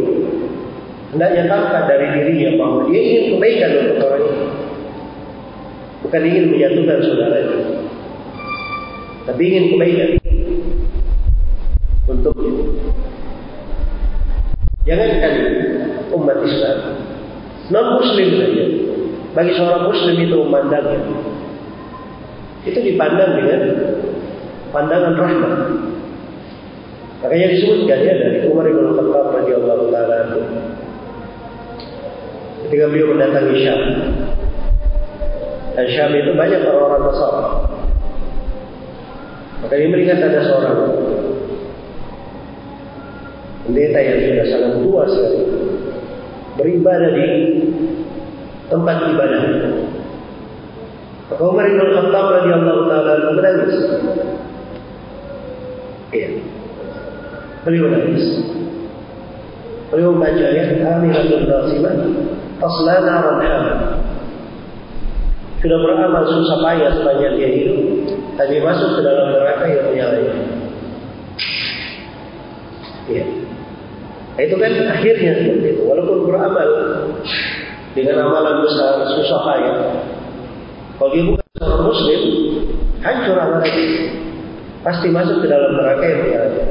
[1.13, 4.45] hendaknya tampak dari dirinya bahwa dia ingin kebaikan untuk orang itu.
[6.01, 7.82] Bukan ingin menjatuhkan saudara itu.
[9.23, 10.09] Tapi ingin kebaikan
[12.11, 12.35] untuk.
[14.83, 15.35] Jangankan
[16.11, 16.77] umat Islam,
[17.71, 18.65] non Muslim saja.
[19.31, 20.99] Bagi seorang Muslim itu memandangnya,
[22.67, 23.61] itu dipandang dengan
[24.75, 25.53] pandangan rahmat.
[27.23, 30.17] Makanya disebutkan ya dari Umar bin Khattab radhiyallahu taala
[32.67, 33.81] ketika beliau mendatangi Syam.
[35.79, 37.52] Dan Syam itu banyak orang-orang Nasara.
[39.63, 40.77] Maka dia melihat ada seorang
[43.63, 45.39] pendeta yang sudah sangat tua sekali
[46.59, 47.27] beribadah di
[48.67, 49.41] tempat ibadah.
[51.31, 53.75] Maka Umar bin Khattab radhiyallahu taala menangis.
[56.13, 56.29] Iya.
[57.63, 58.27] Beliau menangis.
[59.93, 61.93] Beliau membaca ayat Aminatul Rasimah
[62.57, 63.79] Tasla naran hamad
[65.61, 67.77] Sudah beramal susah payah sepanjang dia hidup
[68.37, 70.25] Tapi masuk ke dalam neraka yang menyalai
[73.03, 73.25] Iya.
[74.39, 75.81] Itu kan akhirnya seperti itu.
[75.83, 76.69] Walaupun beramal
[77.93, 79.77] Dengan amalan besar susah payah.
[80.97, 82.21] Kalau dia bukan seorang muslim
[83.03, 83.85] Hancur amalan itu.
[84.83, 86.61] Pasti masuk ke dalam neraka yang menyalai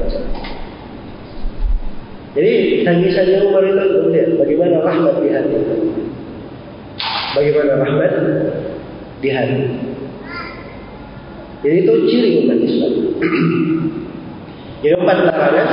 [2.32, 5.56] jadi tangisannya Umar itu kemudian bagaimana rahmat di hati.
[7.36, 8.12] Bagaimana rahmat
[9.20, 9.91] di hati.
[11.62, 12.92] Jadi itu ciri umat Islam.
[14.82, 15.68] Jadi empat larangan.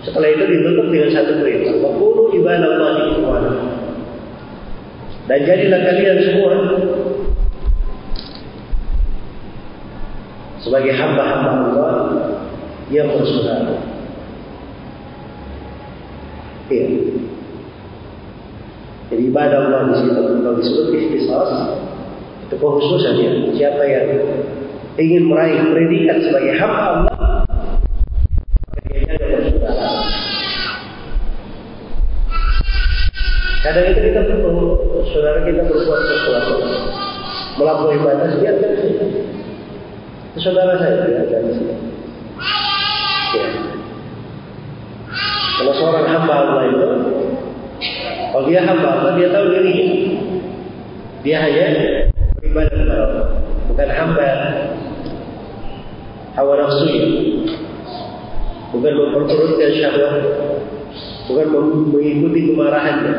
[0.00, 1.76] Setelah itu ditutup dengan satu perintah.
[1.84, 3.52] Wakulu ibadah Allah di kuwana.
[5.28, 6.52] Dan jadilah kalian semua
[10.64, 11.94] sebagai hamba-hamba Allah
[12.88, 13.76] yang bersaudara.
[16.72, 16.86] Ya.
[19.10, 21.50] Jadi ibadah Allah di situ kalau disebut ikhtisas
[22.46, 24.06] itu khususannya siapa yang
[25.00, 27.16] ingin meraih predikat sebagai hamba Allah
[28.84, 29.16] dia.
[33.60, 34.68] Kadang itu kita perlu
[35.12, 36.54] saudara kita berbuat sesuatu
[37.60, 39.04] melampaui batas biarkan saja.
[40.40, 41.74] Saudara saya biarkan saja.
[43.36, 43.48] Ya.
[45.60, 46.88] Kalau seorang hamba Allah itu,
[48.32, 49.88] kalau dia hamba Allah, dia tahu dirinya.
[51.20, 51.64] Dia hanya
[52.40, 53.26] beribadah kepada Allah.
[53.68, 54.24] Bukan hamba
[56.40, 57.04] hawa nafsu ya.
[58.72, 60.24] Bukan memperturutkan syahwat.
[61.28, 61.46] Bukan
[61.92, 63.14] mengikuti kemarahannya.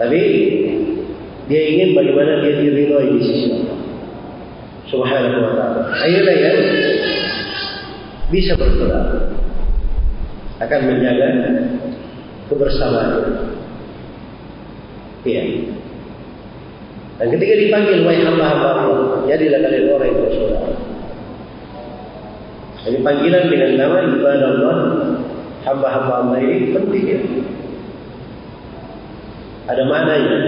[0.00, 0.20] Tapi
[1.44, 3.78] dia ingin bagaimana dia diridhoi di sisi Allah.
[4.88, 5.82] Subhanahu wa ta'ala.
[6.08, 6.52] Ayolah ya.
[8.32, 9.28] Bisa berdoa
[10.62, 11.28] akan menjaga
[12.48, 13.12] kebersamaan.
[15.26, 15.69] Iya.
[17.20, 18.96] Dan ketika dipanggil wahai hamba-hamba Allah,
[19.28, 20.72] jadilah kalian orang yang bersaudara.
[22.80, 24.76] Jadi panggilan dengan nama ibadah Allah,
[25.68, 27.20] hamba-hamba Allah ini penting ya.
[29.68, 30.38] Ada maknanya.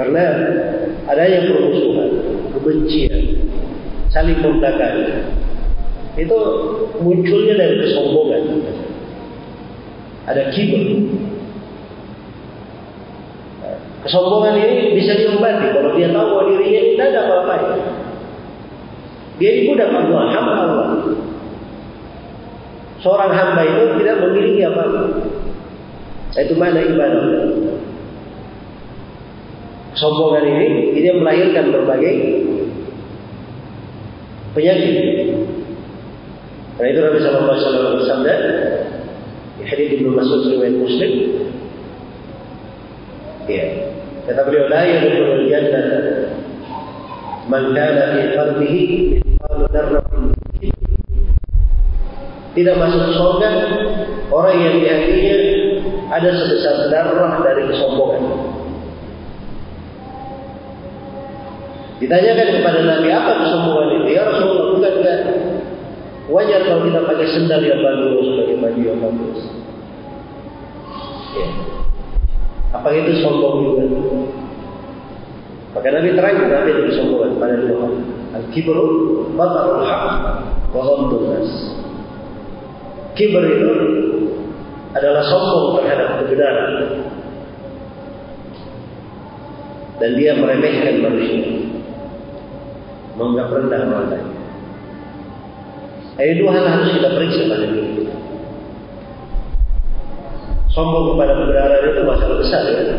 [0.00, 0.24] Karena
[1.04, 2.10] adanya permusuhan,
[2.56, 3.44] kebencian,
[4.08, 5.04] saling membelakang,
[6.16, 6.38] itu
[7.04, 8.42] munculnya dari kesombongan.
[10.32, 11.12] Ada kibur.
[14.08, 17.54] Kesombongan ini bisa diobati kalau dia tahu bahwa dirinya tidak ada apa-apa.
[19.36, 20.88] Dia ini budak Allah, hamba Allah.
[23.04, 25.02] Seorang hamba itu tidak memiliki apa-apa.
[26.40, 27.24] Itu mana ibadah.
[29.92, 32.14] Kesombongan ini dia melahirkan berbagai
[34.56, 34.96] penyakit.
[36.80, 38.34] Karena itu Nabi Sallallahu Alaihi Wasallam bersabda
[39.60, 41.12] di hadis Ibnu Mas'ud riwayat Muslim.
[43.48, 43.87] Ya,
[44.28, 45.86] kata beliau la yadkhulul jannah
[47.48, 48.84] man kana fi qalbihi
[49.24, 50.24] mithqalu dzarratin
[52.52, 53.50] tidak masuk surga
[54.28, 55.36] orang yang di hatinya
[56.08, 58.24] ada sebesar darah dari kesombongan.
[62.00, 64.08] Ditanyakan kepada Nabi apa kesombongan itu?
[64.16, 65.18] Ya Rasulullah, bukankah
[66.28, 69.38] Wajar kalau kita pakai sendal yang bagus, pakai baju yang bagus.
[71.32, 71.77] Ya.
[72.74, 73.84] Apa itu sombong juga?
[75.72, 77.92] Maka Nabi terang Nabi itu sombong pada dua hal.
[78.28, 78.84] Al-kibru,
[79.36, 80.04] batarul haq,
[80.72, 81.50] wa ghamdun nas.
[83.16, 83.72] Kibr itu
[84.92, 86.72] adalah sombong terhadap kebenaran.
[89.98, 91.42] dan dia meremehkan manusia
[93.18, 94.26] menganggap rendah orang lain
[96.18, 98.14] ini dua hal harus kita periksa pada diri kita
[100.72, 102.96] sombong kepada kebenaran itu masalah besar ya?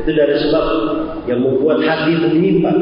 [0.00, 0.66] itu dari sebab
[1.28, 2.78] yang membuat hati itu menyimpang.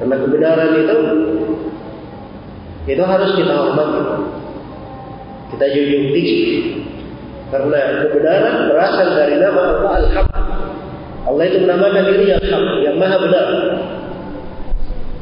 [0.00, 0.96] Karena kebenaran itu
[2.90, 4.02] itu harus kita hormati.
[5.52, 6.40] Kita junjung tinggi
[7.52, 10.28] karena kebenaran berasal dari nama Allah Al-Haq.
[11.28, 13.46] Allah itu menamakan diri Al-Haq yang maha benar.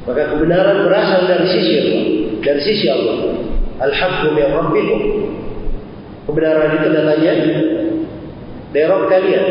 [0.07, 2.03] Maka kebenaran berasal dari sisi Allah
[2.41, 3.17] dari sisi Allah.
[3.85, 5.20] Al-Haq min Rabbikum
[6.31, 7.33] kebenaran itu datanya
[8.70, 9.45] dari Rabb kalian.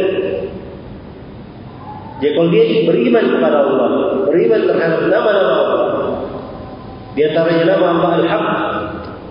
[2.20, 3.90] Jadi kalau dia beriman kepada Allah
[4.28, 5.84] beriman terhadap nama-nama Allah
[7.16, 8.48] di antaranya nama Allah Al-Haq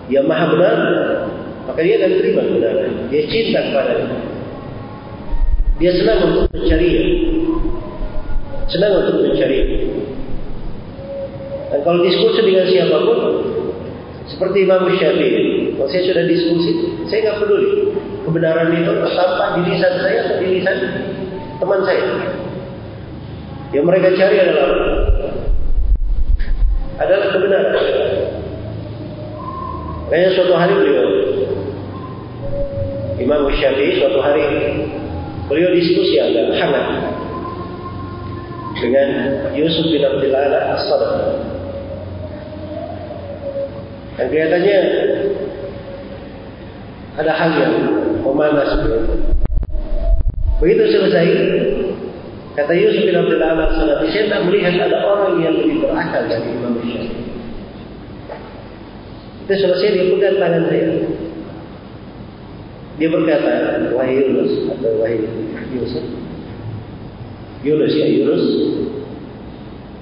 [0.08, 0.76] yang maha benar
[1.68, 2.90] maka dia akan terima kebenaran.
[3.12, 4.18] Dia cinta kepada dia.
[5.78, 6.90] Dia senang untuk mencari
[8.68, 9.60] senang untuk mencari
[11.68, 13.18] dan kalau diskusi dengan siapapun
[14.28, 16.70] seperti Imam Syafi'i kalau saya sudah diskusi
[17.06, 17.94] saya tidak peduli
[18.26, 20.78] kebenaran itu tampak di lisan saya atau di lisan
[21.62, 22.04] teman saya.
[23.70, 24.68] Yang mereka cari adalah
[26.98, 27.74] adalah kebenaran.
[30.10, 31.08] Kayaknya suatu hari beliau
[33.22, 34.42] Imam Syafi'i suatu hari
[35.46, 36.86] beliau diskusi agak hangat
[38.82, 39.08] dengan
[39.54, 41.12] Yusuf bin Abdullah As-Sadr.
[44.18, 44.78] Dan kelihatannya
[47.18, 47.74] ada hal yang
[48.22, 48.78] memanas.
[50.62, 51.26] Begitu selesai,
[52.54, 56.78] kata Yusuf bin Abdullah As-Sadr, saya tak melihat ada orang yang lebih berakal dari Imam
[56.82, 57.26] Syafi'i.
[59.46, 60.90] Itu selesai dia pegang tangan saya.
[62.98, 63.54] Dia berkata,
[63.94, 65.22] wahai Yunus atau wahai
[65.70, 66.04] Yusuf.
[67.62, 68.44] Yunus ya Yunus.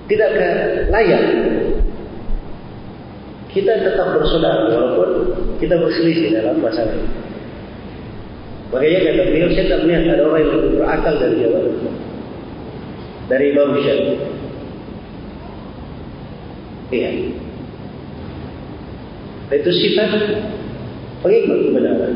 [0.08, 0.52] Tidakkah
[0.92, 1.24] layak
[3.56, 7.08] kita tetap bersaudara walaupun kita berselisih dalam masalah ini.
[8.68, 11.60] Makanya kata beliau, saya tak melihat ada orang yang lebih berakal dari Jawa.
[13.26, 14.16] Dari Imam Syafi'i.
[16.92, 17.10] Iya.
[19.56, 20.10] Itu sifat
[21.24, 22.14] pengikut kebenaran.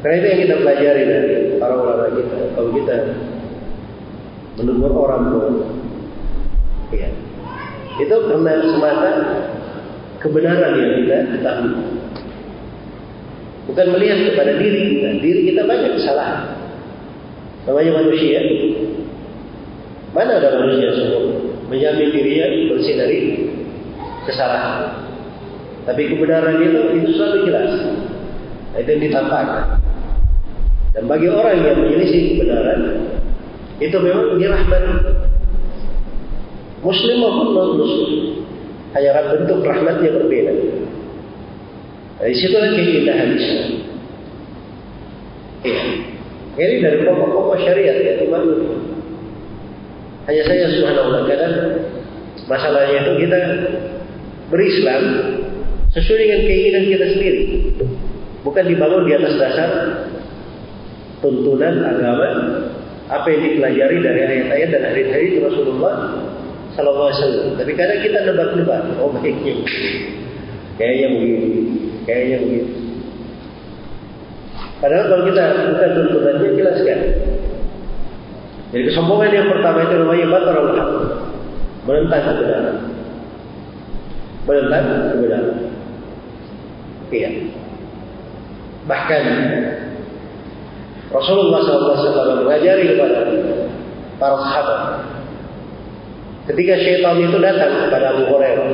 [0.00, 2.36] Karena itu yang kita pelajari dari para ulama kita.
[2.56, 2.96] Kalau kita
[4.56, 5.48] menegur orang tua,
[6.94, 7.08] ya,
[7.98, 9.12] itu karena semata
[10.24, 11.72] kebenaran yang kita ketahui.
[13.68, 15.08] Bukan melihat kepada diri kita.
[15.20, 16.56] Diri kita banyak kesalahan.
[17.68, 18.40] Namanya manusia.
[20.16, 21.20] Mana ada manusia semua
[21.68, 23.18] menjamin dirinya bersih dari
[24.24, 25.04] kesalahan.
[25.84, 27.72] Tapi kebenaran itu itu selalu jelas.
[28.78, 29.84] Itu yang ditampakkan.
[30.94, 32.80] Dan bagi orang yang menyelisih kebenaran,
[33.82, 34.84] itu memang dirahmat.
[36.84, 38.43] Muslim maupun non Muslim,
[38.94, 40.52] hanya bentuk rahmatnya berbeda.
[42.22, 43.70] Dari situlah keindahan Islam.
[45.66, 45.82] Ya.
[46.54, 48.70] Ini dari pokok-pokok syariat ya, dimaklumi.
[50.30, 51.54] Hanya saya subhanallah kadang
[52.46, 53.40] masalahnya itu kita
[54.48, 55.02] berislam
[55.90, 57.42] sesuai dengan keinginan kita sendiri.
[58.46, 59.70] Bukan dibangun di atas dasar
[61.18, 62.28] tuntunan agama
[63.08, 66.23] apa yang dipelajari dari ayat-ayat dan hadis-hadis Rasulullah
[66.74, 67.54] Sallallahu Alaihi Wasallam.
[67.58, 69.54] Tapi kadang kita nebak-nebak, oh baiknya,
[70.78, 71.50] kayaknya begini,
[72.02, 72.72] kayaknya begitu.
[74.82, 77.00] Padahal kalau kita bukan tuntunannya jelaskan.
[78.74, 80.86] Jadi kesombongan yang pertama itu namanya batar Allah,
[81.86, 82.76] menentang kebenaran,
[84.50, 85.56] menentang kebenaran.
[87.14, 87.30] Iya.
[88.84, 89.22] Bahkan
[91.14, 93.18] Rasulullah SAW mengajari kepada
[94.18, 94.80] para sahabat
[96.50, 98.68] ketika syaitan itu datang kepada Abu Hurairah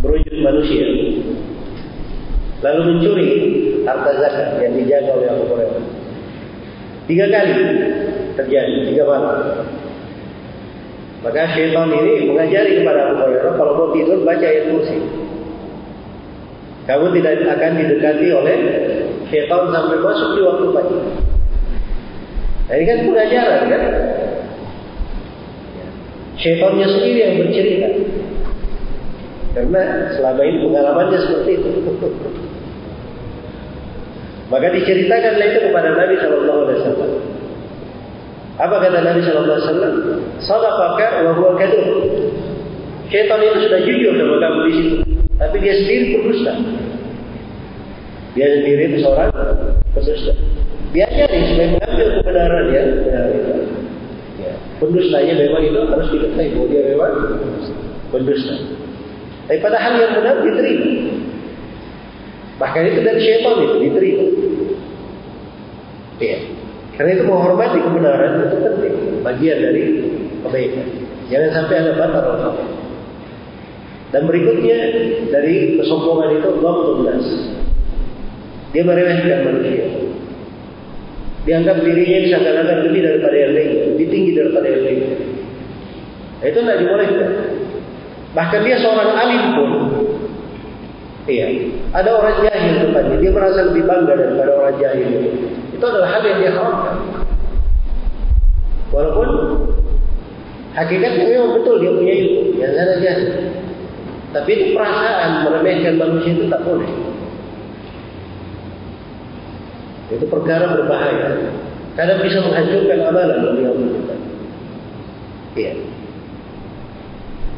[0.00, 0.86] berwujud manusia
[2.64, 3.30] lalu mencuri
[3.84, 5.84] harta zakat yang dijaga oleh Abu Hurairah
[7.04, 7.52] tiga kali
[8.40, 9.38] terjadi tiga malam
[11.18, 14.96] maka syaitan ini mengajari kepada Abu Hurairah kalau mau tidur baca ayat kursi
[16.88, 18.56] kamu tidak akan didekati oleh
[19.28, 20.96] syaitan sampai masuk di waktu pagi.
[22.68, 23.82] Nah, ini kan pengajaran kan?
[26.38, 27.88] Syaitannya sendiri yang bercerita.
[29.58, 29.82] Karena
[30.14, 31.70] selama ini pengalamannya seperti itu.
[34.52, 37.10] Maka diceritakanlah itu kepada Nabi Shallallahu Alaihi Wasallam.
[38.58, 39.94] Apa kata Nabi Shallallahu Alaihi Wasallam?
[40.40, 41.84] Sadaqaka wa huwa kadzub.
[43.08, 44.96] Syaitan itu sudah jujur sama kamu di situ,
[45.40, 46.52] tapi dia sendiri berdusta.
[48.36, 49.32] Dia sendiri itu seorang
[49.96, 50.32] pendusta.
[50.92, 53.57] Biasanya nih, supaya mengambil kebenaran ya, benar itu.
[54.78, 54.84] Ya.
[54.86, 57.12] Pendustanya memang itu harus diketahui bahwa dia memang
[58.14, 58.54] pendusta.
[59.50, 60.90] Tapi pada hal yang benar diterima.
[62.62, 64.24] Bahkan itu dari syaitan itu diterima.
[66.22, 66.38] Ya.
[66.94, 68.94] Karena itu menghormati kebenaran itu penting.
[69.22, 69.82] Bagian dari
[70.46, 70.86] kebaikan.
[71.30, 72.54] Jangan sampai ada batal Allah.
[74.08, 74.78] Dan berikutnya
[75.28, 76.48] dari kesombongan itu
[77.04, 77.26] Nas.
[78.72, 80.07] Dia meremehkan manusia.
[81.46, 85.00] Dianggap dirinya seakan-akan lebih daripada yang lain, lebih tinggi daripada yang lain.
[86.38, 87.30] Itu tidak dibolehkan.
[88.36, 89.70] Bahkan dia seorang alim pun,
[91.26, 91.46] iya,
[91.96, 95.08] ada orang jahil depannya, dia merasa lebih bangga daripada orang jahil.
[95.74, 96.96] Itu adalah hal yang dia haramkan.
[98.92, 99.28] Walaupun
[100.76, 103.30] hakikatnya memang betul dia punya ilmu, yang sana jahil.
[104.28, 107.07] Tapi itu perasaan meremehkan manusia itu tak boleh.
[110.08, 111.52] Itu perkara berbahaya.
[111.92, 114.14] Kadang bisa menghancurkan amalan bagi orang kita.
[115.58, 115.72] Iya.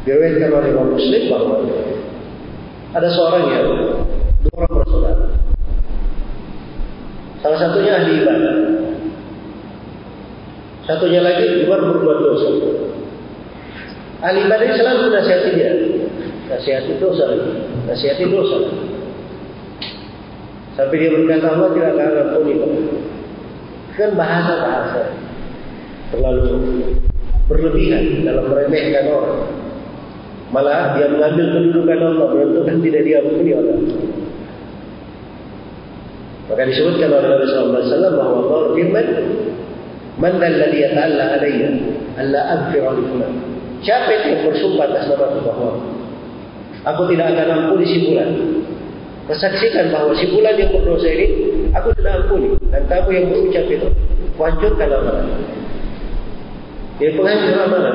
[0.08, 1.54] Diriwayatkan oleh Imam Muslim bahawa
[2.90, 3.66] ada seorang yang
[4.42, 5.26] dua orang bersaudara.
[7.44, 8.56] Salah satunya ahli ibadah.
[10.88, 12.48] Satunya lagi luar berbuat dosa.
[14.26, 15.72] Ahli ibadah selalu menasihati dia.
[16.50, 17.50] Nasihati dosa lagi.
[17.86, 18.89] Nasihati dosa lagi.
[20.78, 22.80] Sampai dia berkata Allah tidak akan ampuni kamu.
[23.98, 25.02] Kan bahasa-bahasa
[26.14, 26.54] terlalu
[27.50, 29.42] berlebihan dalam meremehkan orang.
[30.50, 33.82] Malah dia mengambil kedudukan Allah menentukan tidak dia ampuni orang.
[36.50, 39.06] Maka disebutkan oleh Nabi Wasallam bahawa Allah firman,
[40.18, 41.70] "Man alladhi yata'alla alayya
[42.18, 43.32] alla aghfir li fulan."
[43.86, 45.74] Siapa itu yang bersumpah atas nama Allah
[46.92, 48.59] Aku tidak akan ampuni si fulan
[49.30, 51.26] Kesaksikan bahawa si bulan yang berdosa ini
[51.70, 53.88] Aku sudah ampuni Dan kamu yang berucap itu
[54.34, 55.26] Hancurkan amalan.
[56.98, 57.94] Dia penghancur amalan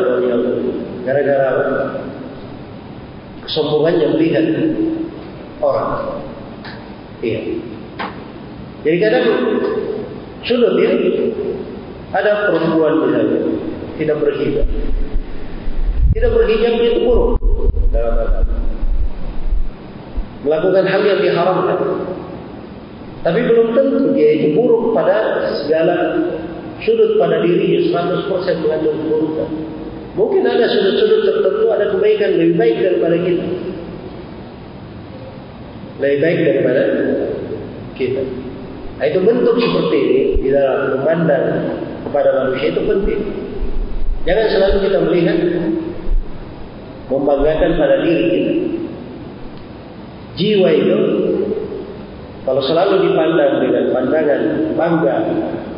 [1.03, 1.49] Gara-gara
[3.43, 4.45] Kesombongannya melihat
[5.59, 6.23] Orang.
[7.19, 7.39] Iya.
[8.87, 9.25] Jadi kadang
[10.47, 11.35] Sudah diri
[12.15, 13.39] Ada perempuan misalnya
[13.99, 14.67] Tidak berhijab.
[16.15, 17.35] Tidak berhijab itu buruk.
[17.91, 18.74] Dalam agama
[20.45, 21.79] melakukan hal yang diharamkan.
[23.25, 26.21] Tapi belum tentu dia itu buruk pada segala
[26.85, 29.49] sudut pada dirinya 100% mengandung keburukan.
[30.13, 33.45] Mungkin ada sudut-sudut tertentu ada kebaikan lebih baik daripada kita.
[35.97, 36.83] Lebih baik daripada
[37.97, 38.21] kita.
[38.95, 41.45] Nah, itu bentuk seperti ini di dalam memandang
[42.05, 43.21] kepada manusia itu penting.
[44.23, 45.37] Jangan selalu kita melihat
[47.09, 48.74] membanggakan pada diri kita
[50.35, 50.99] jiwa itu
[52.45, 54.41] kalau selalu dipandang dengan pandangan
[54.77, 55.15] bangga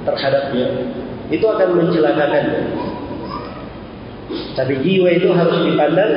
[0.03, 0.67] terhadapnya
[1.31, 2.45] itu akan mencelakakan
[4.57, 6.13] tapi jiwa itu harus dipandang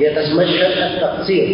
[0.00, 1.46] di atas masyarakat taksir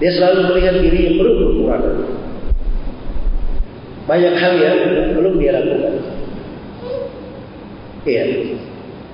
[0.00, 1.96] dia selalu melihat diri yang perlu kekurangan
[4.08, 4.78] banyak hal yang
[5.14, 5.94] belum dia lakukan.
[8.02, 8.24] Iya.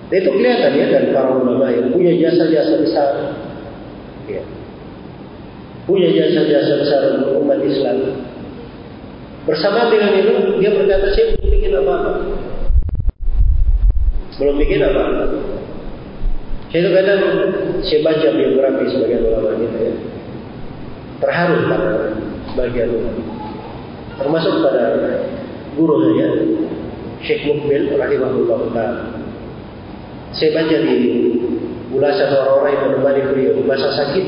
[0.09, 3.13] Itu kelihatan ya dari para ulama yang punya jasa-jasa besar.
[4.25, 4.47] Iya
[5.87, 8.19] punya jasa-jasa besar untuk umat Islam.
[9.47, 12.11] Bersama dengan itu, dia berkata, saya belum bikin apa-apa.
[14.43, 15.25] Belum bikin apa-apa.
[16.75, 17.21] Saya itu kadang,
[17.87, 19.95] saya baca biografi sebagian ulama kita ya.
[21.23, 21.91] Terharu pada
[22.51, 23.23] sebagian ulama.
[24.19, 24.85] Termasuk pada
[25.79, 26.29] guru saya,
[27.23, 29.05] Syekh Mukbil, rahimahullah ta'ala.
[30.35, 30.99] Saya baca di
[31.95, 34.27] ulasan orang-orang yang menemani beliau, masa sakit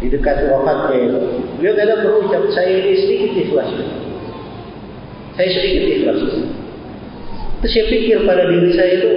[0.00, 1.20] di dekat wafatnya itu.
[1.60, 3.70] Beliau kadang berucap, saya ini sedikit ikhlas.
[5.36, 6.20] Saya sedikit ikhlas.
[7.64, 9.10] Terus saya pikir pada diri saya itu,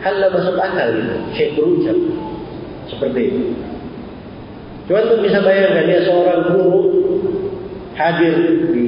[0.00, 1.14] halnya masuk akal itu.
[1.36, 1.98] Saya berucap
[2.88, 3.42] seperti itu.
[4.90, 6.80] Cuma tuh bisa bayangkan dia seorang guru
[7.94, 8.34] hadir
[8.74, 8.86] di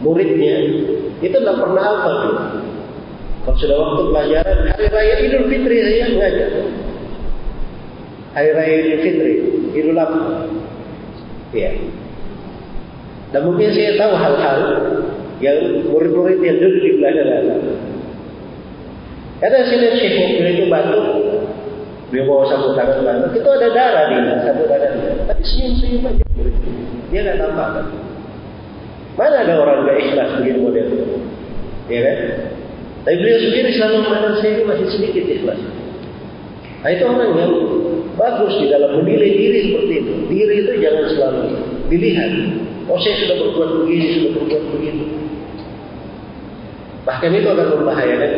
[0.00, 0.54] muridnya,
[1.20, 2.36] itu tidak pernah apa tuh.
[3.44, 6.50] Kalau sudah waktu pelajaran, hari raya Idul Fitri saya mengajar.
[8.34, 9.34] Hari raya Idul Fitri,
[9.76, 10.48] Idul Adha.
[11.52, 11.70] Ya.
[13.30, 14.58] Dan mungkin saya tahu hal-hal
[15.44, 17.54] yang murid-murid yang duduk di belakang ada.
[19.36, 21.00] Kadang saya lihat Syekh Mokbil itu batu,
[22.08, 24.16] dia bawa satu tangan batu, itu ada darah di
[24.48, 24.92] satu tangan.
[25.28, 26.24] Tapi senyum-senyum aja.
[27.12, 27.86] Dia nggak tampak kan?
[29.16, 30.86] Mana ada orang nggak ikhlas begini model?
[31.92, 32.16] Ya kan?
[33.04, 35.60] Tapi beliau sendiri selalu mengatakan saya masih sedikit ikhlas.
[36.80, 37.52] Nah itu orang yang
[38.16, 40.12] bagus di dalam menilai diri seperti itu.
[40.32, 41.42] Diri itu jangan selalu
[41.92, 42.32] dilihat.
[42.86, 45.04] Oh saya sudah berbuat begini, sudah berbuat begitu.
[47.06, 48.32] Bahkan itu akan membahayakan.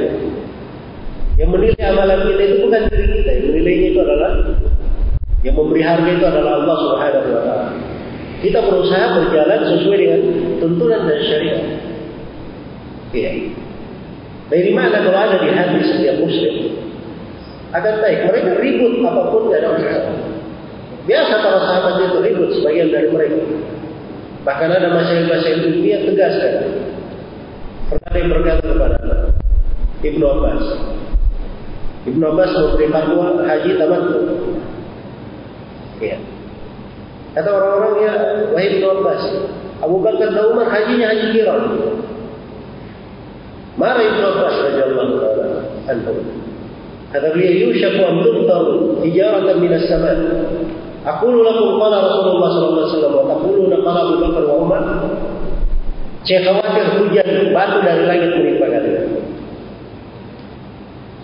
[1.39, 3.31] Yang menilai amalan kita itu bukan diri kita.
[3.31, 4.33] Yang menilainya itu adalah
[5.47, 7.69] yang memberi harga itu adalah Allah Subhanahu Wa Taala.
[8.39, 10.21] Kita berusaha berjalan sesuai dengan
[10.63, 11.63] tuntunan dan syariat.
[13.11, 13.31] Iya.
[14.49, 16.88] Dari mana kalau ada di hati setiap Muslim?
[17.77, 18.19] Akan baik.
[18.33, 20.15] Mereka ribut apapun tidak ada masalah.
[21.05, 23.41] Biasa para sahabat itu ribut sebagian dari mereka.
[24.45, 26.55] Bahkan ada masalah-masalah dunia tegaskan.
[27.89, 28.99] Pernah yang berkata kepada
[30.05, 30.65] Ibnu Abbas.
[32.09, 34.03] Ibnu Abbas memberi fatwa haji tamat.
[35.99, 36.17] Ya.
[37.37, 38.13] Kata orang-orang ya,
[38.55, 39.23] wahai Ibnu Abbas,
[39.85, 41.63] Abu Bakar dan Umar hajinya haji kiram.
[43.77, 45.47] Mara Ibnu Abbas radhiyallahu taala
[45.93, 46.48] anhu.
[47.09, 48.63] Kata beliau, "Yushaku an tumtar
[49.01, 50.17] tijaratan min as-sama'."
[51.09, 52.53] Aqulu lakum qala Rasulullah
[53.09, 54.83] wa taquluna qala Abu Bakar wa Umar.
[56.29, 59.07] Saya khawatir hujan batu dari langit menimpa kalian.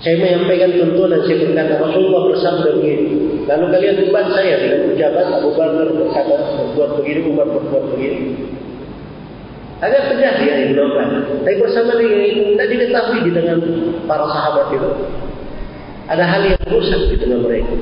[0.01, 3.07] Saya menyampaikan tuntunan saya berkata Rasulullah bersabda begini.
[3.45, 8.20] Lalu kalian beban saya dengan ucapan Abu Bakar berkata berbuat begini, Umar berbuat begini.
[9.85, 10.78] Agak tegas ya Ibn.
[11.45, 13.59] Tapi bersama dengan itu tidak diketahui di dengan
[14.09, 14.91] para sahabat itu.
[16.05, 17.75] Ada hal yang rusak di tengah mereka.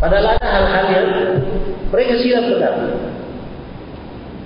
[0.00, 1.08] Padahal ada hal-hal yang
[1.92, 2.74] mereka siap benar.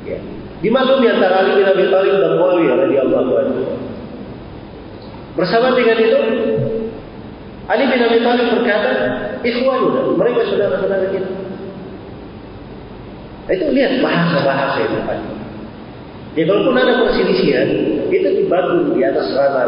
[0.03, 0.19] Ya.
[0.61, 3.63] Dimaklumi antara Ali bin Abi Thalib dan Muawiyah radhiyallahu anhu.
[5.39, 6.21] Bersama dengan itu,
[7.71, 8.93] Ali bin Abi Thalib berkata,
[9.47, 11.31] "Ikhwanuna, mereka saudara-saudara kita."
[13.47, 15.23] Itu lihat bahasa-bahasa itu kan.
[16.35, 17.69] Ya walaupun ada perselisihan,
[18.11, 19.65] itu dibangun di atas rana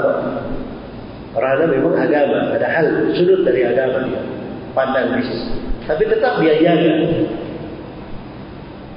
[1.36, 4.22] Rana memang agama, ada hal sudut dari agama dia,
[4.72, 5.44] pandang bisnis.
[5.84, 6.92] Tapi tetap dia jaga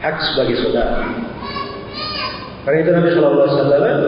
[0.02, 1.12] hak sebagai saudara.
[2.62, 4.00] Karena itu Nabi Sallallahu Alaihi Wasallam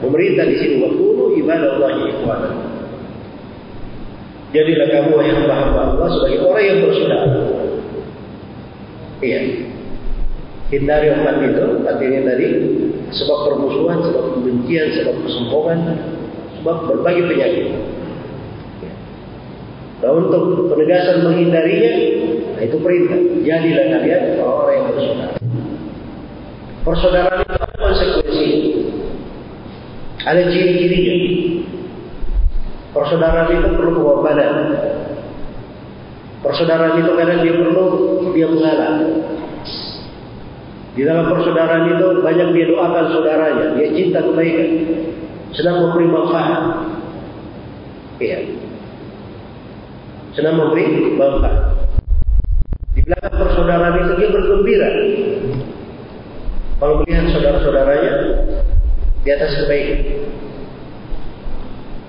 [0.00, 1.04] memerintah di sini waktu
[1.44, 2.42] ibadah Allah ikhwan.
[4.48, 7.28] Jadilah kamu yang paham Allah sebagai orang yang bersaudara.
[9.20, 9.40] Iya.
[10.68, 12.46] Hindari empat itu, ini tadi
[13.08, 15.80] sebab permusuhan, sebab kebencian, sebab kesombongan,
[16.64, 17.66] berbagai penyakit.
[19.98, 21.92] Nah untuk penegasan menghindarinya,
[22.54, 23.18] nah itu perintah.
[23.42, 25.34] Jadilah kalian orang-orang yang bersaudara.
[26.86, 28.48] Persaudaraan itu ada konsekuensi.
[30.22, 31.14] Ada ciri-cirinya.
[32.94, 34.54] Persaudaraan itu perlu pengorbanan.
[36.46, 37.84] Persaudaraan itu kadang dia perlu
[38.38, 38.94] dia mengalah.
[40.94, 44.70] Di dalam persaudaraan itu banyak dia doakan saudaranya, dia cinta kebaikan,
[45.56, 46.62] sedang memberi manfaat.
[48.18, 48.68] Iya
[50.38, 51.90] sedang memberi manfaat.
[52.94, 54.88] Di belakang persaudaraan itu dia bergembira.
[56.78, 58.12] Kalau melihat saudara-saudaranya
[59.26, 59.98] di atas kebaikan.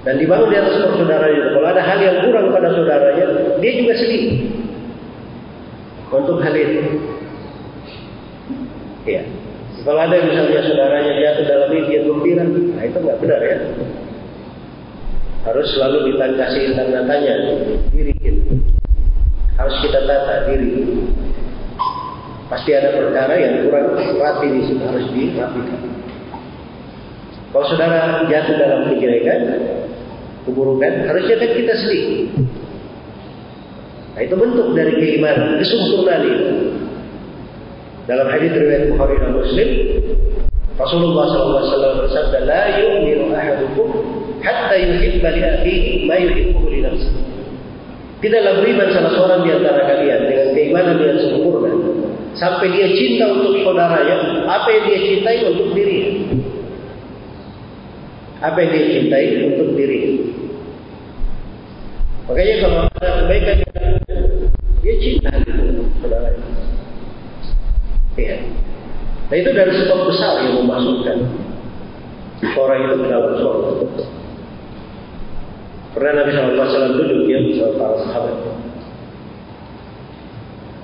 [0.06, 1.50] Dan dibangun di atas persaudaraan itu.
[1.58, 3.26] Kalau ada hal yang kurang pada saudaranya,
[3.58, 4.26] dia juga sedih.
[6.14, 6.82] Untuk hal itu.
[9.10, 9.26] Ya.
[9.80, 12.44] Kalau ada misalnya saudaranya jatuh dalam ini, dia gembira.
[12.44, 13.58] Nah itu enggak benar ya.
[15.48, 17.34] Harus selalu ditandasi tanda-tanya
[17.96, 18.14] diri
[19.60, 20.72] harus kita tata diri.
[22.48, 25.82] Pasti ada perkara yang kurang rapi di sini harus dirapikan.
[27.50, 29.42] Kalau saudara jatuh dalam kejelekan,
[30.48, 32.08] keburukan, harusnya kan kita sedih.
[34.16, 36.48] Nah, itu bentuk dari keimanan, kesempurnaan itu.
[38.10, 39.70] Dalam hadis riwayat Bukhari dan Muslim,
[40.82, 43.90] Rasulullah SAW bersabda, "La yu'minu ahadukum
[44.42, 47.22] hatta yuhibba li akhihi ma yuhibbu li nafsihi."
[48.20, 51.72] Tidaklah beriman salah seorang di antara kalian dengan keimanan yang sempurna
[52.36, 56.14] sampai dia cinta untuk saudaranya apa yang dia cintai untuk dirinya.
[58.42, 60.34] Apa yang dia cintai untuk dirinya.
[62.26, 63.56] Makanya kalau ada kebaikan
[64.82, 66.44] dia cinta itu saudaranya.
[68.20, 68.38] Ya.
[69.30, 71.18] Nah itu dari sebab besar yang memasukkan
[72.58, 73.70] orang itu ke dalam surga.
[75.90, 78.36] Pernah Nabi SAW duduk ya bersama para sahabat.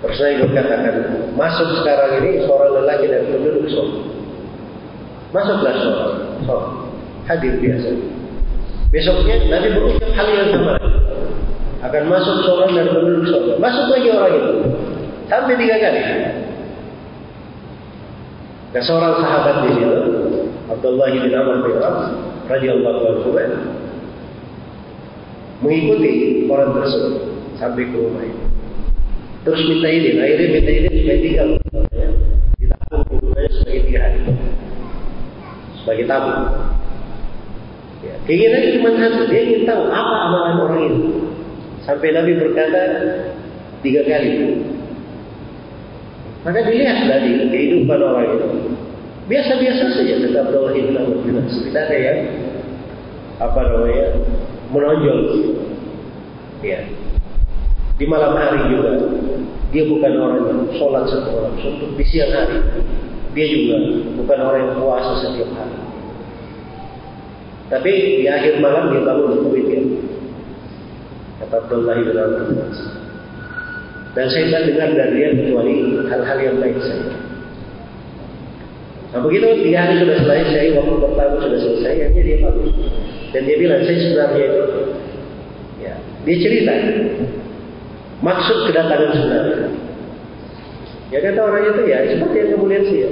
[0.01, 0.95] Terus Nabi berkatakan,
[1.33, 4.01] masuk sekarang ini seorang lelaki dan penduduk surga.
[5.33, 6.13] Masuklah seorang,
[6.45, 6.73] seorang
[7.25, 7.89] hadir biasa.
[8.93, 10.73] Besoknya Nabi berucap hal yang sama.
[11.85, 13.53] Akan masuk seorang dari penduduk surga.
[13.57, 14.53] Masuk lagi orang itu.
[15.25, 16.01] Sampai tiga kali.
[18.75, 20.03] Dan seorang sahabat di situ,
[20.67, 22.11] Abdullah bin Amr bin As,
[22.51, 23.31] radhiyallahu anhu,
[25.63, 28.43] mengikuti orang tersebut sampai ke rumah itu.
[29.47, 31.49] Terus minta izin, akhirnya minta izin supaya tinggal
[32.59, 34.19] di tampung rumahnya tiga hari
[35.79, 36.33] sebagai tamu.
[38.03, 40.99] Ya, keinginan cuma satu, dia ingin tahu apa amalan orang ini.
[41.87, 42.83] Sampai Nabi berkata
[43.79, 44.31] tiga kali.
[46.45, 48.47] Maka dilihat dari kehidupan orang itu.
[49.25, 50.77] Biasa-biasa saja tetap Amr
[51.25, 51.49] bin As.
[51.57, 52.19] Tidak ada yang
[53.41, 54.05] apa namanya
[54.69, 55.19] menonjol.
[56.61, 56.85] Ya.
[57.97, 58.93] Di malam hari juga
[59.73, 62.61] dia bukan orang yang sholat satu malam suntuk di siang hari.
[63.33, 63.75] Dia juga
[64.21, 65.77] bukan orang yang puasa setiap hari.
[67.73, 67.91] Tapi
[68.21, 69.81] di akhir malam dia bangun untuk witir.
[71.41, 73.04] Kata Abdullah bin Amr bin As.
[74.15, 75.73] Dan saya tidak dengar dari dia kecuali
[76.07, 77.13] hal-hal yang baik saja.
[79.11, 82.67] Nah begitu tiga hari sudah selesai, waktu pertama sudah selesai, akhirnya dia bangun.
[83.35, 84.63] Dan dia bilang, saya sebenarnya itu,
[85.83, 85.93] ya,
[86.23, 86.73] dia cerita,
[88.23, 89.67] maksud kedatangan sebenarnya.
[91.11, 93.09] Ya kata orang itu ya, seperti yang kamu lihat sih ya.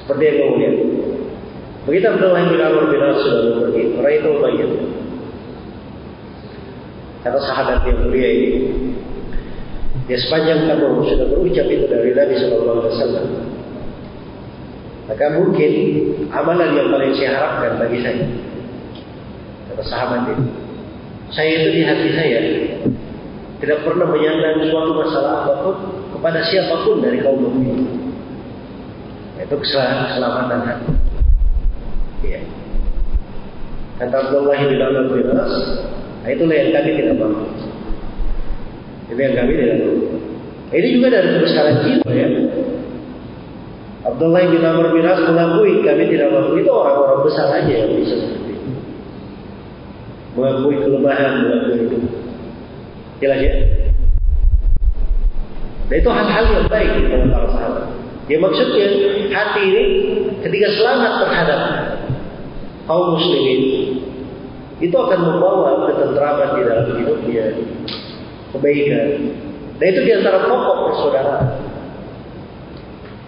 [0.00, 0.76] Seperti yang kamu lihat.
[1.84, 4.70] Begitu Abdullah bin Amr bin As sudah pergi, orang itu banyak.
[7.20, 8.60] Kata sahabat yang mulia ini,
[10.08, 13.26] ya sepanjang kamu sudah berucap itu dari Nabi Wasallam,
[15.04, 15.72] maka mungkin
[16.32, 18.24] amalan yang paling saya harapkan bagi saya,
[19.68, 20.48] kata sahabat ini,
[21.28, 22.40] saya itu di hati saya
[23.60, 25.76] tidak pernah menyandang suatu masalah apapun
[26.16, 28.08] kepada siapapun dari kaum muslimin.
[29.36, 30.92] Itu keselamatan hati.
[32.24, 32.40] Ya.
[34.00, 34.80] Kata Abdullah bin
[35.12, 35.54] bin As,
[36.28, 37.32] itulah yang kami tidak mau.
[39.08, 39.96] Itu yang kami tidak mau.
[40.70, 42.28] Ini juga dari kebesaran jiwa ya.
[44.00, 46.52] Abdullah bin Amr bin As mengakui kami tidak mau.
[46.52, 48.70] Itu orang-orang besar aja yang bisa seperti itu.
[50.36, 51.96] Mengakui kelemahan, mengakui itu.
[53.20, 53.52] Jelas ya?
[55.90, 57.86] Dan itu hal-hal yang baik dalam para sahabat.
[58.30, 58.86] Ya maksudnya
[59.34, 59.84] hati ini
[60.46, 61.60] ketika selamat terhadap
[62.86, 63.89] kaum muslimin
[64.80, 67.46] itu akan membawa ketentraman di dalam hidupnya,
[68.56, 69.08] kebaikan.
[69.80, 71.46] Dan itu diantara pokok persaudaraan.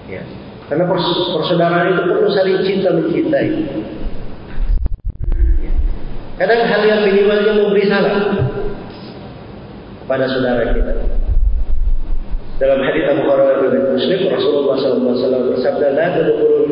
[0.09, 0.22] Ya.
[0.68, 3.48] Karena persaudaraan itu perlu saling cinta mencintai.
[5.61, 5.72] Ya.
[6.40, 8.16] Kadang hal yang minimalnya memberi salam
[10.05, 10.92] kepada saudara kita.
[12.61, 16.68] Dalam hadis Abu Hurairah bin Muslim Rasulullah SAW bersabda la tadkhulun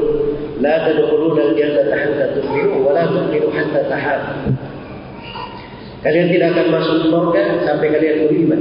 [0.61, 4.60] la tadkhulun al-jannata hatta tu'minu wa la tu'minu hatta tahabbu.
[6.01, 8.61] Kalian tidak akan masuk surga sampai kalian beriman.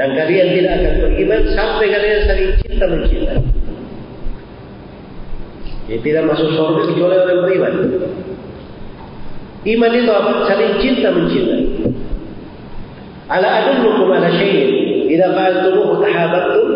[0.00, 3.40] Dan kalian tidak akan beriman sampai kalian saling cinta mencintai.
[5.86, 7.74] Jadi tidak masuk surga kecuali orang beriman.
[9.66, 10.32] Iman itu apa?
[10.48, 11.64] Saling cinta mencintai.
[13.26, 16.66] Ala adullukum ala syai'in Idza fa'altumuhu tahabbtum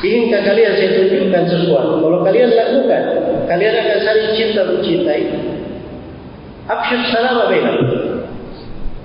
[0.00, 3.02] Inginkah kalian saya tunjukkan sesuatu Kalau kalian lakukan
[3.44, 5.22] Kalian akan saling cinta mencintai
[6.66, 8.05] Absyud salam abaikum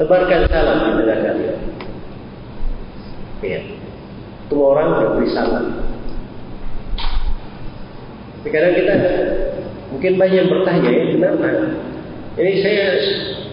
[0.02, 1.58] Tebarkan salam tengah kalian.
[3.46, 3.62] Ya.
[4.50, 5.66] Semua orang berberi salam.
[8.42, 8.94] Tapi kadang kita
[9.94, 11.50] Mungkin banyak bertanya ya Kenapa?
[12.34, 12.86] Ini saya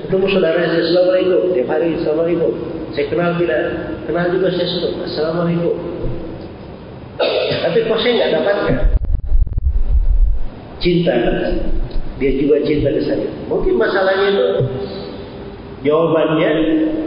[0.09, 1.53] ketemu saudara saya Assalamualaikum.
[1.53, 2.53] Tiap hari Assalamualaikum.
[2.97, 3.63] Saya kenal tidak
[4.09, 5.77] Kenal juga saya suruh Assalamualaikum.
[7.61, 8.77] Tapi kok saya tidak dapatkan.
[10.81, 11.17] Cinta.
[12.17, 13.29] Dia juga cinta ke saya.
[13.53, 14.47] Mungkin masalahnya itu
[15.87, 16.51] Jawabannya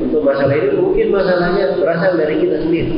[0.08, 2.96] Untuk masalah ini Mungkin masalahnya berasal dari kita sendiri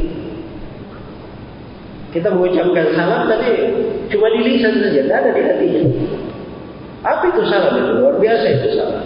[2.14, 3.50] Kita mengucapkan salam Tapi
[4.14, 5.82] cuma di lisan saja Tidak ada di hatinya
[7.02, 7.92] Apa itu salam itu?
[7.98, 9.06] Luar biasa itu salam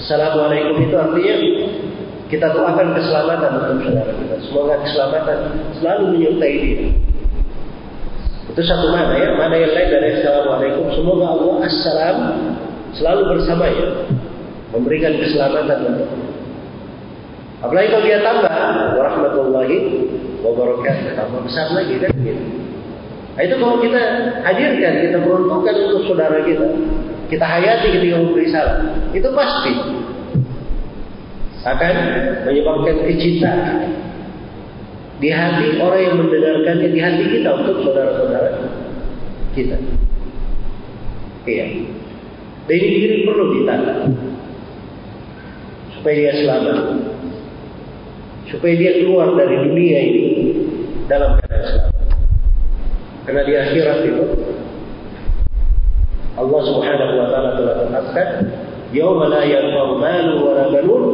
[0.00, 1.34] Assalamualaikum itu artinya
[2.30, 4.36] kita doakan keselamatan untuk saudara kita.
[4.46, 5.38] Semoga keselamatan
[5.82, 6.88] selalu menyertai dia.
[8.54, 9.34] Itu satu mana ya.
[9.34, 10.94] Mana yang lain dari Assalamualaikum.
[10.94, 12.16] Semoga Allah Assalam
[12.94, 13.88] selalu bersama ya.
[14.70, 16.08] Memberikan keselamatan untuk
[17.60, 18.54] Apalagi kalau dia tambah
[18.96, 19.76] Warahmatullahi
[20.40, 22.44] Wabarakatuh Tambah besar lagi kan gitu.
[23.36, 24.02] Nah, itu kalau kita
[24.42, 26.66] hadirkan Kita beruntukkan untuk saudara kita
[27.28, 28.78] Kita hayati ketika memberi salam
[29.14, 29.74] Itu pasti
[31.60, 31.94] akan
[32.48, 33.92] menyebabkan kecintaan
[35.20, 38.50] di hati orang yang mendengarkannya di hati kita untuk saudara-saudara
[39.52, 39.76] kita.
[41.44, 41.66] Iya.
[42.64, 44.08] Dan ini perlu ditata
[46.00, 46.76] supaya dia selamat
[48.48, 50.26] supaya dia keluar dari dunia ini
[51.04, 52.04] dalam keadaan selamat
[53.28, 54.24] karena di akhirat itu
[56.40, 58.28] Allah Subhanahu wa taala telah menetapkan
[58.96, 61.04] yauma la yanfa'u malu wa la banun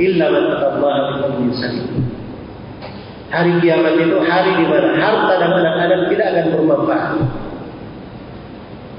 [0.00, 1.88] illa man taqallaha bi qalbin sadid
[3.30, 7.14] Hari kiamat itu hari di mana harta dan anak-anak tidak akan bermanfaat.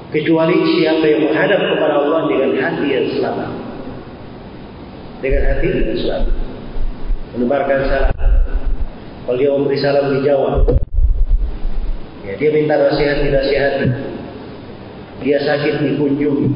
[0.08, 3.71] Kecuali siapa yang menghadap kepada Allah dengan hati yang selamat.
[5.22, 5.66] Dengan hati
[6.02, 6.34] selamat.
[7.38, 8.32] Menebarkan salam.
[9.22, 10.66] Kalau dia memberi salam dijawab.
[12.26, 13.86] Ya, dia minta nasihat dinasihati.
[15.22, 16.50] Dia sakit dikunjungi.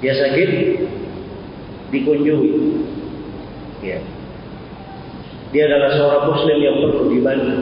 [0.00, 0.50] Dia sakit
[1.92, 2.52] dikunjungi.
[3.84, 4.00] Ya.
[5.52, 7.56] Dia adalah seorang muslim yang perlu dibantu.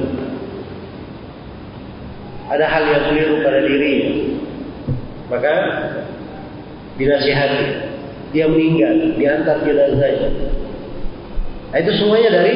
[2.47, 4.11] Ada hal yang keliru pada dirinya.
[5.35, 5.53] Maka
[6.95, 7.92] dinasihati.
[8.33, 10.29] Dia meninggal, diantar jenazahnya.
[11.73, 12.53] Nah, itu semuanya dari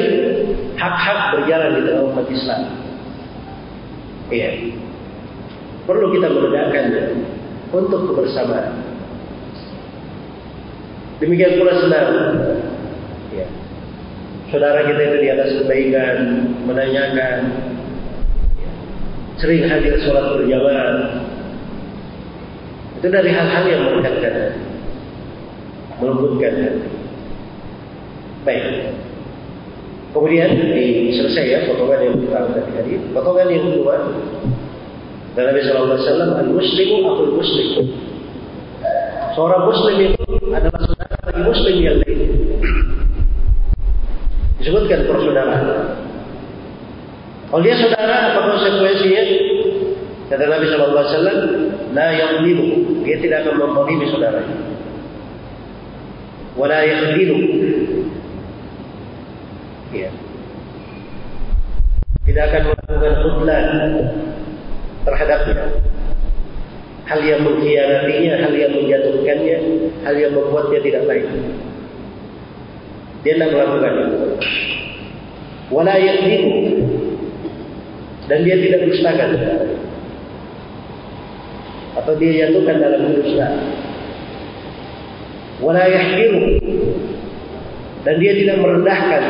[0.77, 2.61] hak-hak berjalan di dalam umat Islam.
[4.29, 4.77] Iya.
[5.89, 7.03] Perlu kita menegakkannya
[7.73, 8.77] untuk kebersamaan.
[11.17, 12.09] Demikian pula senang.
[13.33, 13.47] Ya.
[14.53, 16.15] Saudara kita itu di atas kebaikan,
[16.69, 17.37] menanyakan,
[18.61, 18.71] ya.
[19.41, 21.25] sering hadir sholat berjamaah.
[23.01, 24.66] Itu dari hal-hal yang mengangkatkan,
[26.01, 26.89] melembutkan hati.
[28.45, 28.65] Baik.
[30.15, 32.91] Kemudian di selesai ya potongan yang pertama tadi tadi.
[33.11, 33.95] Potongan yang kedua
[35.37, 37.69] dan Nabi Shallallahu Alaihi Wasallam al Muslimu akul Muslim.
[39.37, 42.19] Seorang Muslim itu adalah saudara bagi Muslim yang lain.
[44.57, 45.65] Disebutkan persaudaraan.
[47.47, 49.23] Kalau dia saudara, apa konsekuensinya?
[50.27, 51.37] Kata Nabi Wasallam,
[51.95, 52.43] la yang
[53.05, 54.76] dia tidak akan mempolimi saudaranya.
[56.57, 57.13] Wala yang
[59.93, 60.09] Ya.
[62.27, 63.67] Tidak akan melakukan khudlan
[65.07, 65.63] terhadapnya.
[67.07, 69.57] Hal yang mengkhianatinya, hal yang menjatuhkannya,
[70.03, 71.23] hal yang membuatnya tidak baik.
[73.23, 74.17] Dia tidak melakukan itu.
[75.71, 76.57] Wala yakdimu.
[78.27, 79.29] Dan dia tidak dustakan.
[81.95, 83.76] Atau dia jatuhkan dalam dusta.
[85.57, 86.61] Wala yahdimu.
[88.05, 89.23] Dan dia tidak merendahkan.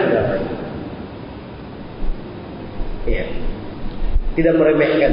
[3.08, 3.26] Ya.
[4.36, 5.12] Tidak meremehkan.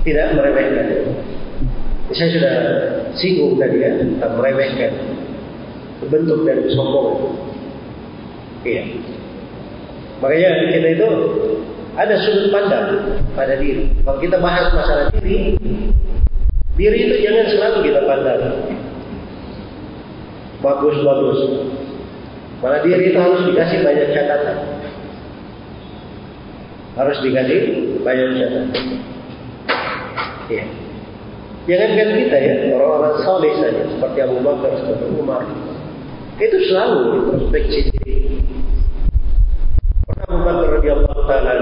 [0.00, 0.86] Tidak meremehkan.
[2.16, 2.54] Saya sudah
[3.18, 4.92] singgung tadi ya, tentang meremehkan.
[6.08, 7.36] Bentuk dari sombong.
[8.64, 8.84] Iya.
[10.24, 11.08] Makanya kita itu
[11.96, 12.88] ada sudut pandang
[13.36, 13.92] pada diri.
[14.02, 15.60] Kalau kita bahas masalah diri,
[16.74, 18.42] diri itu jangan selalu kita pandang
[20.66, 21.40] bagus-bagus.
[22.58, 24.58] Malah diri itu harus dikasih banyak catatan.
[26.98, 27.58] Harus dikasih
[28.02, 28.82] banyak catatan.
[30.50, 30.64] Ya.
[31.66, 35.42] Jangankan kita ya, orang-orang soleh saja seperti Abu Bakar, seperti Umar,
[36.38, 38.38] itu selalu introspeksi diri.
[40.06, 41.54] Pernah Abu Bakar radhiyallahu taala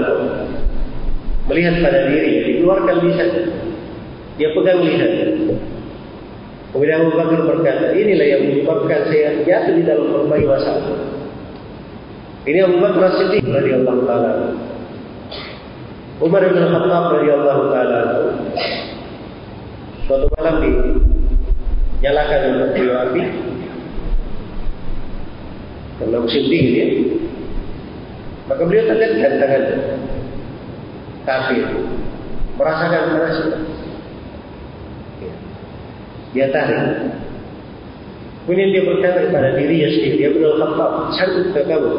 [1.49, 3.29] melihat pada diri, dikeluarkan lisan,
[4.37, 5.11] dia pegang lisan.
[6.75, 10.91] Kemudian Abu Bakar berkata, inilah yang menyebabkan saya jatuh di dalam berbagai masalah.
[12.43, 14.51] Ini Abu Bakar Siddiq radhiyallahu taala.
[16.19, 18.01] Umar bin Khattab radhiyallahu taala
[20.03, 20.71] suatu malam di
[22.03, 23.23] nyalakan dengan api
[26.05, 26.87] musim dingin ya.
[28.51, 29.63] Maka beliau tegakkan tangan
[31.25, 31.65] kafir
[32.59, 33.37] merasakan panas.
[36.35, 36.51] Ya.
[36.51, 36.83] Dia tarik.
[38.45, 41.93] Kemudian dia berkata kepada dirinya sendiri, dia benar khattab, sanggup ke kamu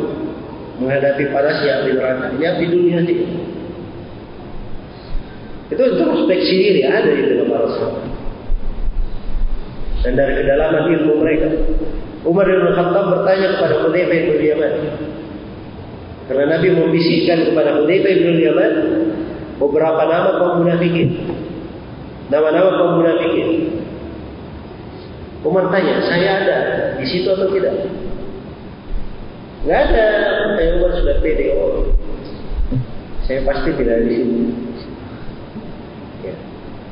[0.76, 3.26] menghadapi panasnya api neraka, ya di dunia sendiri.
[5.72, 8.06] Itu introspeksi diri ada di dalam para sahabat.
[10.06, 11.48] Dan dari kedalaman ilmu mereka,
[12.22, 14.74] Umar bin Khattab bertanya kepada Hudzaifah bin Yaman.
[16.30, 18.72] Karena Nabi membisikkan kepada Hudzaifah bin Yaman
[19.58, 21.26] beberapa nama kaum munafikin.
[22.30, 23.50] Nama-nama kaum munafikin.
[25.46, 26.58] Umar tanya, saya ada
[26.98, 27.86] di situ atau tidak?
[29.62, 30.06] Tidak ada.
[30.58, 31.54] Saya Umar sudah pede.
[31.54, 31.86] Oh,
[33.26, 34.42] saya pasti tidak di sini.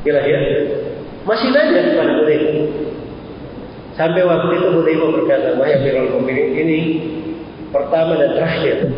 [0.05, 0.39] Bila ya,
[1.25, 2.67] masih nanya kepada Hudzaifah.
[3.97, 6.79] Sampai waktu itu Hudzaifah berkata, "Wahai Amirul Mukminin, ini
[7.73, 8.93] pertama dan terakhir."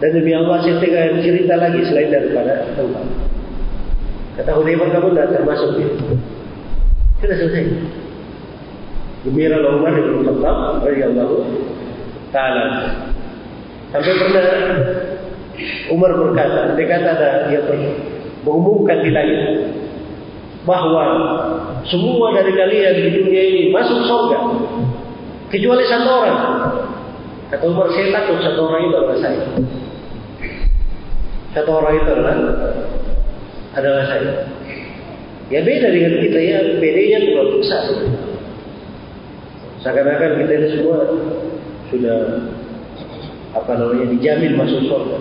[0.00, 3.06] Dan demi Allah saya tidak cerita lagi selain daripada tempat.
[4.40, 5.96] Kata Hudzaifah, kamu tidak termasuk itu.
[7.22, 7.64] Sudah selesai.
[9.20, 11.36] Gembira Umar bin Khattab radhiyallahu
[12.32, 12.64] taala.
[13.92, 14.44] Sampai pernah
[15.92, 17.60] Umar berkata, dia kata ada dia
[18.46, 19.44] mengumumkan di langit
[20.64, 21.04] bahawa
[21.84, 24.40] semua dari kalian di dunia ini masuk surga
[25.52, 26.40] kecuali satu orang
[27.50, 29.42] Kata Umar, saya takut satu orang itu adalah saya.
[31.50, 32.36] Satu orang itu adalah
[33.74, 34.46] adalah saya.
[35.50, 37.82] Ya beda dengan kita ya, bedanya bukan besar.
[39.80, 40.98] Seakan-akan kita ini semua
[41.88, 42.20] sudah
[43.56, 45.18] apa namanya dijamin masuk surga.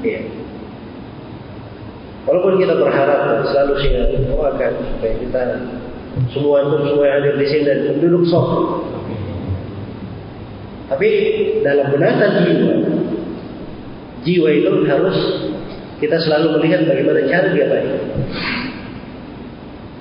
[0.00, 0.24] Ya.
[2.24, 3.90] Walaupun kita berharap selalu sih
[4.32, 5.42] doakan supaya kita
[6.32, 8.60] semua itu semua yang hadir di sini dan penduduk surga.
[10.90, 11.08] Tapi
[11.62, 12.74] dalam benatan jiwa,
[14.26, 15.18] jiwa itu harus
[16.02, 17.92] kita selalu melihat bagaimana cara dia baik.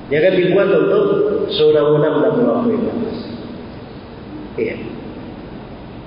[0.10, 1.06] Dia akan dibuat untuk
[1.54, 2.98] sewenang-wenang dan melakukan.
[4.58, 4.76] Iya.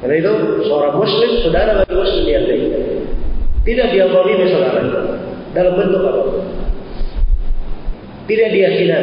[0.03, 0.33] Karena itu
[0.67, 2.67] seorang muslim, saudara bagi muslim yang baik.
[3.63, 4.83] Tidak dia zalimi saudara
[5.55, 6.23] dalam bentuk apa?
[8.27, 8.99] Tidak dia hina,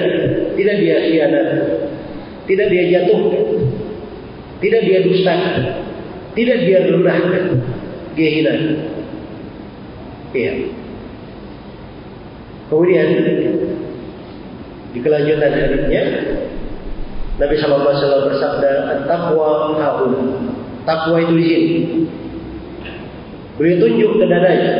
[0.60, 1.48] tidak dia khianat,
[2.44, 3.46] tidak dia jatuhkan,
[4.60, 5.56] tidak dia dustakan,
[6.36, 7.46] tidak dia rendahkan,
[8.20, 8.54] dia hina.
[10.36, 10.54] Iya.
[12.68, 13.08] Kemudian
[14.90, 16.04] di kelanjutan hadisnya
[17.40, 20.14] Nabi sallallahu alaihi wasallam bersabda, "At-taqwa haun."
[20.84, 21.72] Takwa itu sini.
[23.60, 24.74] Beliau tunjuk ke dadanya.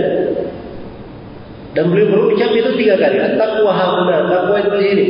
[1.78, 3.20] Dan beliau berucap itu tiga kali.
[3.20, 5.06] At-taqwa hauna, takwa itu di sini.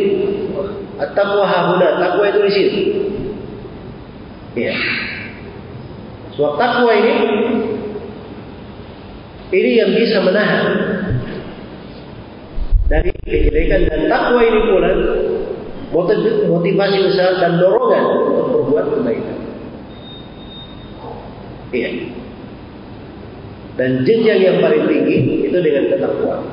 [0.99, 2.81] At-taqwa hauna, takwa itu di sini.
[4.59, 4.75] Iya.
[6.35, 7.15] Sebab takwa ini
[9.49, 10.88] ini yang bisa menahan
[13.29, 14.91] kejelekan dan takwa ini pula
[16.49, 19.37] motivasi besar dan dorongan untuk berbuat kebaikan.
[21.69, 21.89] Iya.
[23.77, 26.43] Dan jenjang yang paling tinggi itu dengan ketakwaan.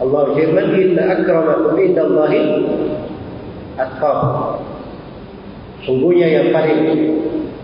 [0.00, 2.40] Allah firman, Inna akramakum inda Allahi
[3.76, 4.64] atqakum.
[5.84, 6.80] Sungguhnya yang paling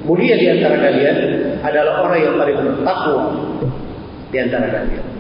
[0.05, 1.17] mulia di antara kalian
[1.64, 3.25] adalah orang yang paling bertakwa
[4.31, 5.16] di antara kalian.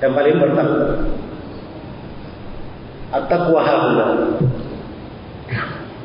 [0.00, 0.86] Yang paling bertakwa.
[3.10, 4.06] At-taqwa haula.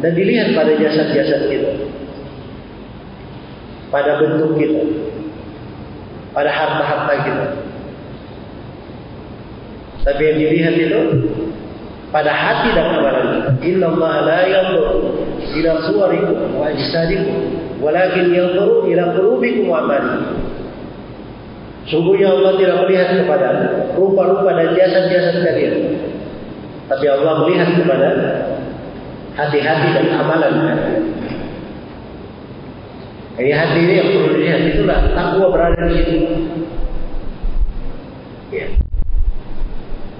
[0.04, 1.72] Dan dilihat pada jasad-jasad kita.
[3.90, 4.84] Pada bentuk kita.
[6.36, 7.48] Pada harta-harta kita.
[10.06, 11.02] Tapi yang dilihat itu
[12.14, 13.50] pada hati dan amalan kita.
[13.66, 14.88] Inna Allah la yanzur
[15.58, 17.40] ila suwarikum wa ajsadikum
[17.82, 20.35] walakin yanzur ila qulubikum wa amalikum.
[21.86, 23.48] Sungguhnya Allah tidak melihat kepada
[23.94, 25.76] rupa-rupa dan jasad-jasad kalian.
[26.90, 28.10] Tapi Allah melihat kepada
[29.38, 31.04] hati-hati dan amalan kalian.
[33.36, 36.18] Jadi hati ini yang perlu dilihat itulah takwa berada di situ.
[38.56, 38.68] Ya.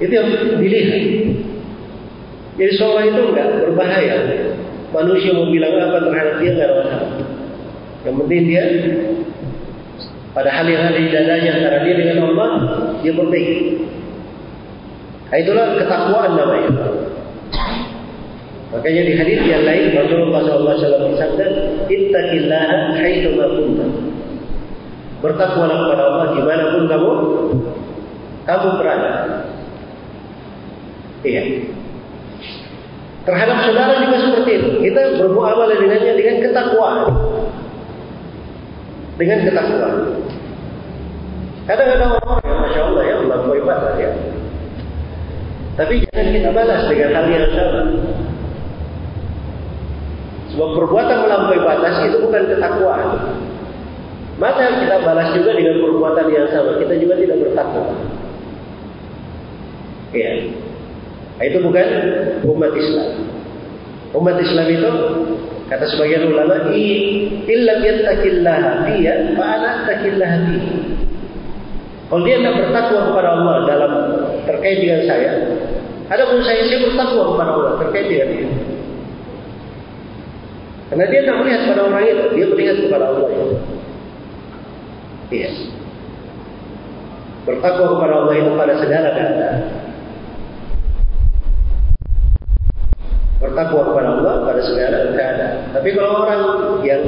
[0.04, 0.28] Itu yang
[0.60, 0.90] dilihat.
[2.60, 4.16] Jadi seorang itu enggak berbahaya.
[4.92, 7.12] Manusia mau bilang apa terhadap dia enggak ada masalah.
[8.04, 8.64] Yang penting dia
[10.36, 12.52] pada hal yang ada di dadanya antara dia dengan Allah,
[13.00, 13.80] dia berbaik.
[15.32, 16.72] Itulah ketakwaan namanya.
[18.76, 21.46] Makanya di hadis yang lain Rasulullah SAW bersabda,
[21.88, 23.86] "Ittaqillaha haitsu ma kunta."
[25.24, 27.12] Bertakwalah kepada Allah di mana pun kamu
[28.46, 29.12] kamu berada.
[31.26, 31.44] Iya.
[33.26, 34.70] Terhadap saudara juga seperti itu.
[34.92, 37.10] Kita bermuamalah dengannya dengan ketakwaan.
[39.16, 39.96] Dengan ketakwaan.
[41.66, 44.12] Kadang-kadang orang yang Masya Allah ya melakukan ibadah ya.
[45.76, 47.82] Tapi jangan kita balas dengan hal yang sama.
[50.56, 53.08] Sebab perbuatan melampaui batas itu bukan ketakwaan.
[54.36, 56.80] Maka kita balas juga dengan perbuatan yang sama.
[56.80, 57.92] Kita juga tidak bertakwa.
[60.16, 60.32] Ya.
[61.44, 61.88] Itu bukan
[62.48, 63.10] umat Islam.
[64.16, 64.92] Umat Islam itu
[65.72, 66.70] kata sebagian ulama,
[67.46, 70.74] "Illam yattaqillaha fiyya fa ana attaqillaha fihi."
[72.06, 73.92] Kalau dia tidak bertakwa kepada Allah dalam
[74.46, 75.32] terkait dengan saya,
[76.06, 78.50] ada pun saya saya bertakwa kepada Allah terkait dengan dia.
[80.86, 83.30] Karena dia tidak melihat pada orang itu, dia melihat kepada Allah.
[85.34, 85.50] Iya.
[87.50, 89.58] Bertakwa kepada Allah itu pada segala keadaan.
[93.42, 95.54] Bertakwa kepada Allah pada segala keadaan.
[95.86, 96.42] Tapi kalau orang
[96.82, 97.06] yang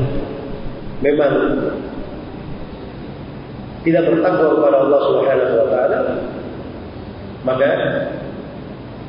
[1.01, 1.33] memang
[3.81, 5.99] tidak bertakwa kepada Allah Subhanahu wa taala
[7.41, 7.69] maka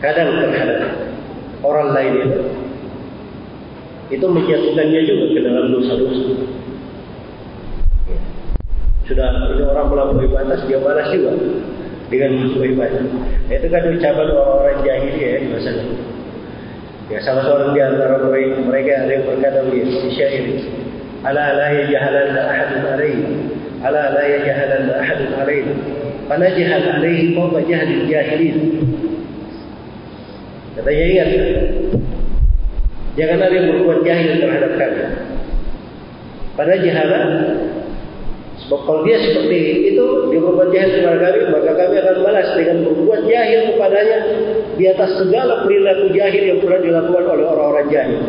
[0.00, 0.88] kadang terhadap
[1.60, 2.40] orang lain itu
[4.08, 6.32] itu menjatuhkannya juga ke dalam dosa-dosa.
[9.04, 11.36] Sudah ini orang melampaui batas dia balas juga
[12.08, 13.04] dengan melampaui batas.
[13.52, 16.17] Itu kan ucapan orang-orang jahiliyah ya di masa lalu.
[17.08, 18.20] Ya salah seorang di antara
[18.68, 20.44] mereka ada yang berkata begini, di syair.
[21.24, 23.24] Ala la yajhalan ahadun alayhi.
[23.80, 25.72] Ala la yajhalan ahadun alayhi.
[26.28, 28.58] Fanajhal alayhi fawqa jahlil jahilin.
[30.76, 31.30] Katanya ingat.
[33.16, 35.02] Jangan ada yang berbuat jahil terhadap kami.
[36.60, 37.26] Pada jahalan
[38.68, 42.76] Sebab kalau dia seperti itu, dia berbuat jahil kepada kami, maka kami akan balas dengan
[42.84, 44.18] berbuat jahil kepadanya
[44.78, 48.22] di atas segala perilaku jahil yang pernah dilakukan oleh orang-orang jahil.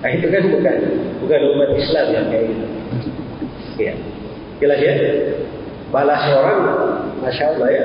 [0.00, 0.76] Nah, itu kan bukan
[1.22, 2.66] bukan umat Islam yang kayak gitu.
[3.78, 3.94] Ya.
[4.60, 4.92] Jelas ya?
[5.94, 6.58] Balas orang,
[7.22, 7.84] Masya Allah ya.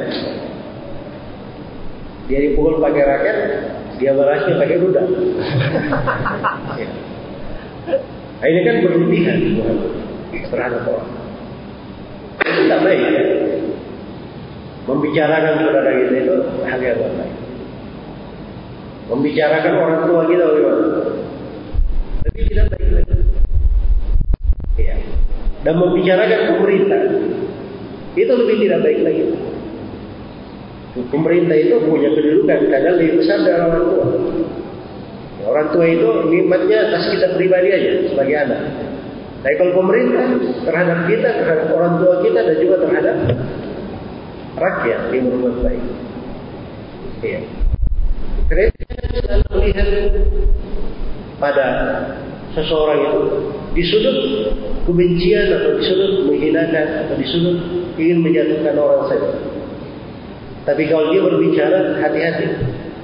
[2.26, 3.38] Dia dipukul pakai raket,
[4.02, 5.02] dia balasnya pakai kuda.
[6.82, 6.88] ya.
[8.42, 9.40] Nah, ini kan berlebihan
[10.50, 11.12] terhadap orang.
[12.42, 13.24] Itu tidak baik ya.
[14.86, 17.35] Membicarakan saudara kita itu hal yang baik.
[19.06, 20.86] Membicarakan orang tua kita bagaimana?
[22.26, 23.16] Tapi tidak baik lagi.
[24.82, 24.96] Ya.
[25.62, 27.02] Dan membicarakan pemerintah
[28.18, 29.24] itu lebih tidak baik lagi.
[30.96, 34.06] Pemerintah itu punya kedudukan kadang lebih besar dari orang tua.
[35.46, 38.62] Orang tua itu nikmatnya atas kita pribadi aja sebagai anak.
[39.46, 40.26] Tapi kalau pemerintah
[40.66, 43.16] terhadap kita, terhadap orang tua kita dan juga terhadap
[44.58, 45.84] rakyat yang berbuat baik.
[47.22, 47.65] Iya.
[48.46, 48.86] Kereta
[49.26, 49.90] selalu melihat
[51.42, 51.68] pada
[52.54, 53.22] seseorang itu
[53.76, 54.18] di sudut
[54.88, 57.58] kebencian atau di sudut menghinakan atau di sudut
[57.98, 59.30] ingin menjatuhkan orang saja.
[60.66, 62.48] Tapi kalau dia berbicara, hati-hati.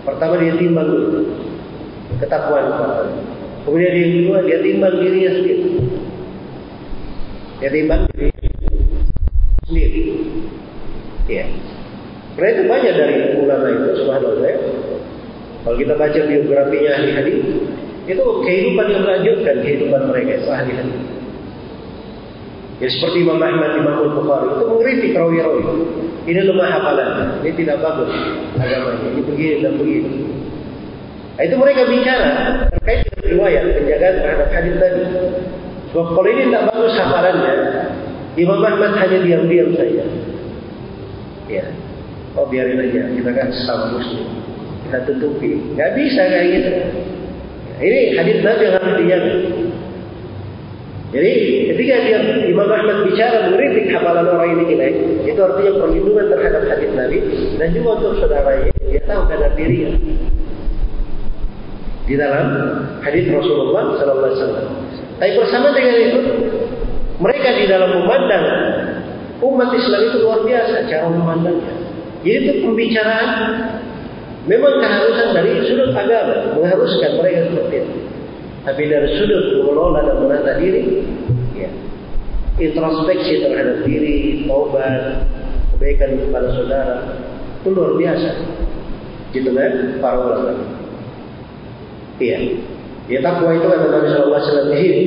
[0.02, 1.30] Pertama dia timbang dulu
[2.18, 2.66] ketakuan.
[3.62, 5.70] Kemudian yang kedua dia timbang dirinya sendiri.
[7.62, 8.04] Jadi bang
[9.70, 10.02] sendiri.
[11.30, 11.46] Ya.
[12.42, 14.58] Itu banyak dari ulama itu subhanallah ya.
[15.62, 17.38] Kalau kita baca biografinya ahli hadis,
[18.10, 21.02] itu kehidupan yang melanjutkan kehidupan mereka ahli hadis.
[22.82, 25.62] Ya seperti Imam Ahmad Imam Bukhari itu mengkritik rawi-rawi.
[26.26, 27.10] Ini lemah hafalan,
[27.46, 28.10] ini tidak bagus
[28.58, 30.10] agamanya, ini begini dan begini.
[31.38, 32.30] Nah, itu mereka bicara
[32.74, 35.02] terkait dengan riwayat penjagaan terhadap hadis tadi.
[35.94, 37.56] Sebab kalau ini tidak bagus hafalannya,
[38.38, 40.04] Imam Ahmad hanya diam-diam saja.
[41.50, 41.66] Ya,
[42.34, 44.26] oh biarin aja, kita kan sama muslim,
[44.92, 45.56] kita tutupi.
[45.80, 46.72] Gak bisa kayak gitu.
[47.80, 49.34] Ini hadis Nabi yang harus dijaga.
[51.12, 51.34] Jadi
[51.72, 54.88] ketika dia Imam Ahmad bicara mengkritik hafalan orang ini ini,
[55.28, 57.20] itu artinya perlindungan terhadap hadis Nabi
[57.60, 59.92] dan juga untuk saudaranya dia tahu kadar dirinya
[62.08, 62.48] di dalam
[63.04, 64.68] hadis Rasulullah Sallallahu Alaihi Wasallam.
[65.20, 66.20] Tapi bersama dengan itu,
[67.20, 68.46] mereka di dalam memandang
[69.44, 71.76] umat Islam itu luar biasa cara memandangnya.
[72.24, 73.32] Jadi itu pembicaraan
[74.50, 77.96] memang keharusan dari sudut agama mengharuskan mereka seperti itu.
[78.62, 81.02] Tapi dari sudut mengelola dan menata diri,
[81.58, 81.70] ya,
[82.62, 85.26] introspeksi terhadap diri, taubat,
[85.74, 86.98] kebaikan kepada saudara,
[87.62, 88.32] itu luar biasa.
[89.32, 89.72] Gitu kan
[90.04, 90.54] para ulama.
[92.22, 92.38] Iya.
[93.10, 95.06] Ya takwa itu kata Nabi Wasallam di sini.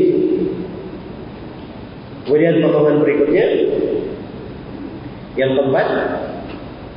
[2.25, 3.45] Kemudian potongan berikutnya
[5.37, 5.87] yang keempat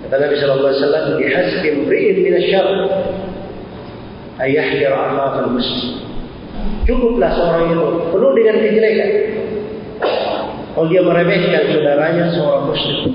[0.07, 2.67] kata Nabi Wasallam di hasbi mri'in min asyar
[4.47, 4.67] ayah
[5.43, 6.07] al muslim.
[6.87, 7.85] Cukuplah seorang itu
[8.15, 9.11] penuh dengan kejelekan.
[10.71, 13.11] Kalau dia meremehkan saudaranya seorang muslim.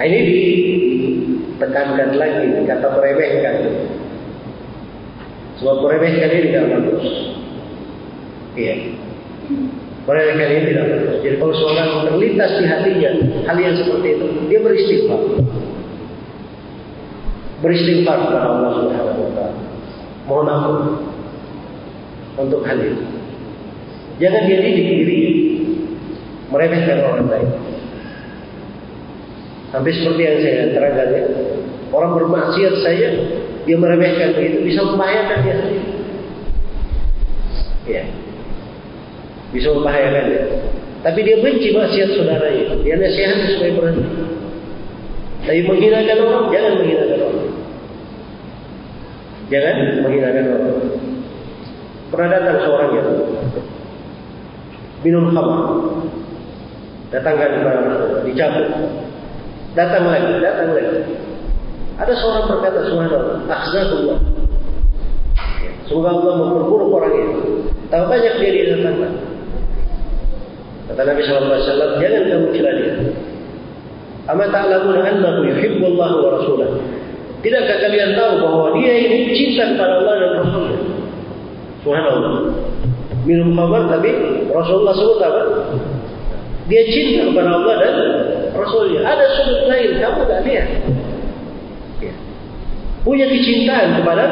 [0.00, 3.56] Nah, ini ditekankan lagi kata meremehkan.
[5.60, 7.06] Sebab meremehkan ini tidak bagus.
[8.56, 8.74] Iya.
[10.08, 11.16] Meremehkan ini tidak bagus.
[11.20, 13.10] Jadi kalau seorang terlintas di hatinya
[13.44, 15.20] hal yang seperti itu, dia beristighfar.
[17.60, 19.60] Beristighfar kepada Allah Subhanahu taala.
[20.24, 20.76] Mohon ampun
[22.40, 23.04] untuk hal itu.
[24.20, 25.20] Jangan dia didik diri
[26.48, 27.50] meremehkan orang lain.
[29.70, 31.24] Sampai seperti yang saya terangkan ya,
[31.94, 33.08] orang bermaksiat saya
[33.68, 35.56] dia meremehkan begitu bisa membahayakan dia.
[37.86, 38.04] Ya.
[39.50, 40.24] Bisa membahayakan.
[41.00, 42.76] Tapi dia benci maksiat saudaranya.
[42.84, 44.04] Dia nasihat supaya berhenti.
[45.40, 47.48] Tapi menghinakan orang, jangan menghinakan orang.
[49.48, 49.74] Jangan
[50.04, 50.76] menghinakan orang.
[52.10, 53.08] Pernah datang seorang yang
[55.00, 55.64] minum khamar.
[57.10, 57.80] Datangkan kepada
[58.22, 58.68] dicabut.
[59.74, 61.14] Datang lagi, datang lagi.
[61.98, 64.18] Ada seorang berkata subhanallah, akhzatullah.
[65.90, 67.36] Semoga Allah memperburuk orang ini.
[67.90, 69.29] Tahu banyak dia didatangkan.
[70.90, 72.94] Kata Nabi wasallam, jangan kamu celah dia.
[74.26, 76.76] Ama ta'lamun annahu yuhibbu Allah wa rasulahu.
[77.40, 80.78] Tidakkah kalian tahu bahwa dia ini cinta kepada Allah dan Rasulnya?
[81.80, 82.32] Subhanallah.
[83.24, 84.10] Minum khamar tapi
[84.52, 85.42] Rasulullah sebut apa?
[86.68, 87.94] Dia cinta kepada Allah dan
[88.52, 89.00] Rasulnya.
[89.08, 90.68] Ada sudut lain kamu tak lihat.
[92.04, 92.12] Ya.
[93.06, 94.22] Punya kecintaan kepada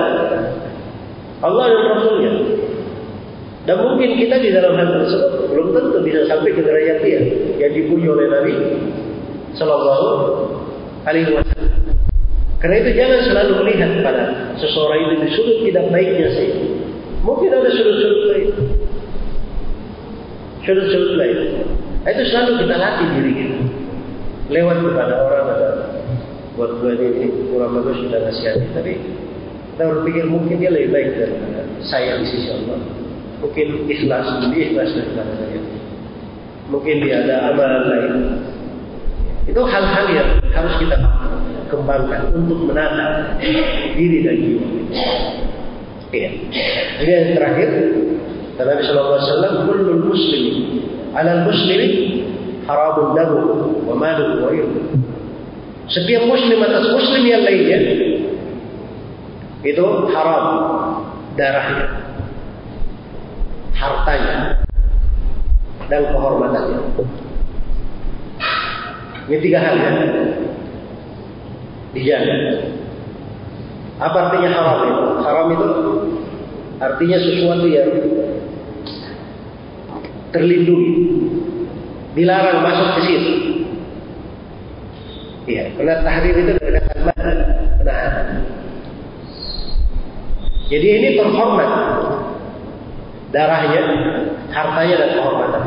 [1.41, 2.33] Allah dan Rasulnya.
[3.69, 7.21] Dan mungkin kita di dalam hal tersebut belum tentu bisa sampai ke derajat dia
[7.61, 8.55] yang dipuji oleh Nabi
[9.61, 10.09] Sallallahu
[11.05, 11.77] Alaihi Wasallam.
[12.65, 16.65] Karena itu jangan selalu melihat pada seseorang itu di sudut tidak baiknya saja.
[17.21, 18.49] Mungkin ada sudut-sudut lain.
[20.65, 21.39] Sudut-sudut lain.
[22.09, 23.59] Itu selalu kita latih diri kita.
[24.49, 25.71] Lewat kepada orang ada
[26.57, 28.65] buat gue ini kurang bagus sudah nasihati.
[28.73, 28.93] Tapi
[29.77, 33.08] kita berpikir mungkin dia lebih baik daripada saya di sisi Allah.
[33.39, 35.61] Mungkin ikhlas, lebih ikhlas daripada saya.
[36.69, 38.15] Mungkin dia ada amalan lain.
[39.49, 40.97] Itu hal-hal yang harus kita
[41.73, 43.39] kembangkan untuk menata
[43.97, 44.67] diri dan jiwa.
[46.13, 46.31] Iya.
[47.05, 47.69] Ini yang terakhir.
[48.59, 50.45] Nabi Wasallam, "Kullul Muslim,
[51.15, 51.83] ala Muslim,
[52.67, 53.39] haramun damu,
[53.87, 54.83] wa malu wa irdu."
[55.87, 57.79] Setiap Muslim atas Muslim yang lainnya
[59.63, 60.45] itu haram
[61.35, 62.08] darahnya,
[63.79, 64.59] hartanya,
[65.87, 66.79] dan kehormatannya.
[69.29, 69.91] Ini tiga hal ya.
[71.95, 72.37] Dijaga.
[73.99, 75.05] Apa artinya haram itu?
[75.25, 75.69] Haram itu
[76.79, 77.91] artinya sesuatu yang
[80.31, 80.95] terlindungi,
[82.15, 83.33] dilarang masuk ke situ.
[85.49, 87.13] Iya, karena tahrir itu dari kata
[87.81, 88.27] menahan.
[90.69, 91.71] Jadi ini terhormat
[93.31, 93.83] darahnya,
[94.53, 95.65] hartanya dan kehormatan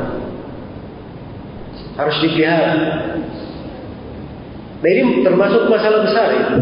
[2.02, 2.74] harus dipelihara.
[4.82, 6.58] Nah ini termasuk masalah besar itu.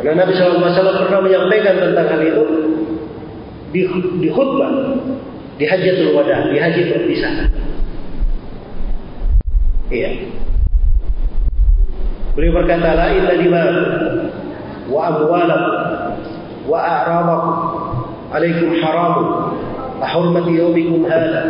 [0.00, 2.44] Karena Nabi SAW pernah menyampaikan tentang hal itu
[3.70, 3.82] di,
[4.24, 4.72] di khutbah,
[5.60, 7.48] di hajatul wada, di haji perpisahan.
[9.92, 10.10] Iya.
[12.34, 13.62] Beliau berkata, La inna lima
[14.90, 15.74] wa amwalakum
[16.66, 17.83] wa a'ramakum
[18.34, 19.28] alaikum haramun
[20.02, 21.42] ahurmati yawmikum hadha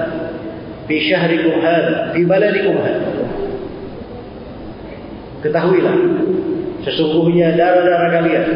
[0.85, 3.09] fi syahrikum hadha fi baladikum hadha
[5.41, 5.97] ketahuilah
[6.85, 8.47] sesungguhnya darah-darah kalian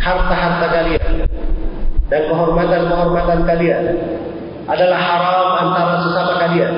[0.00, 1.28] harta-harta kalian
[2.08, 3.84] dan kehormatan-kehormatan kalian
[4.68, 6.72] adalah haram antara sesama kalian.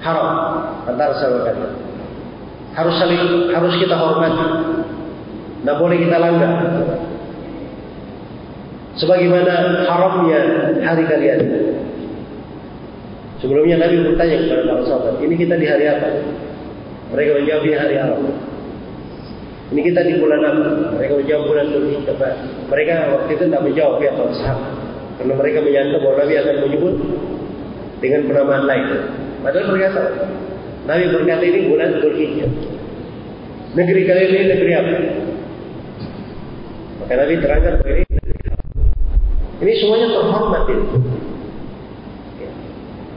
[0.00, 0.28] Haram
[0.88, 1.72] antara sesama kalian.
[2.76, 4.46] Harus saling harus kita hormati.
[5.58, 6.52] Tidak boleh kita langgar
[8.98, 10.40] sebagaimana haramnya
[10.82, 11.40] hari kalian
[13.38, 16.08] sebelumnya Nabi bertanya kepada para sahabat ini kita di hari apa
[17.08, 18.20] mereka menjawab di hari Arab.
[19.68, 20.96] Ini kita di bulan apa?
[20.96, 22.16] Mereka menjawab bulan Dzulhijjah.
[22.68, 24.72] Mereka waktu itu tidak menjawab ya para sahabat.
[25.20, 26.94] Karena mereka menyangka bahwa Nabi akan menyebut
[28.00, 28.86] dengan penamaan lain.
[29.44, 30.08] Padahal mereka tahu.
[30.88, 32.50] Nabi berkata ini bulan Dzulhijjah.
[33.76, 34.92] Negeri kalian ini negeri apa?
[37.04, 38.07] Maka Nabi terangkan bahwa
[39.58, 40.84] ini semuanya terhormat itu.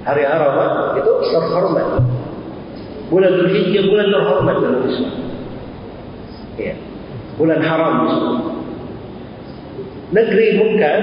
[0.01, 1.87] Hari Arafah itu terhormat.
[3.13, 5.13] Bulan Dzulhijjah bulan terhormat dalam Islam.
[6.57, 6.73] Ya.
[7.37, 7.93] Bulan haram.
[10.11, 10.99] Negeri Mekah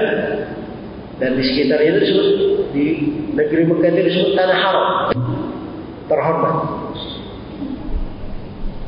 [1.17, 2.27] dan di sekitarnya itu disebut
[2.75, 2.85] di
[3.33, 4.87] negeri Mekah itu disebut tanah haram.
[6.11, 6.55] Terhormat.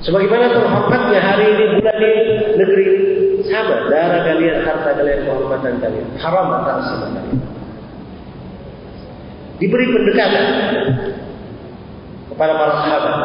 [0.02, 2.14] Sebagaimana terhormatnya hari ini bulan ini
[2.58, 2.86] negeri
[3.52, 6.08] sama darah kalian, harta kalian, kehormatan kalian.
[6.18, 7.40] Haram atas sama kalian.
[9.62, 10.46] Diberi pendekatan
[12.34, 13.18] kepada para sahabat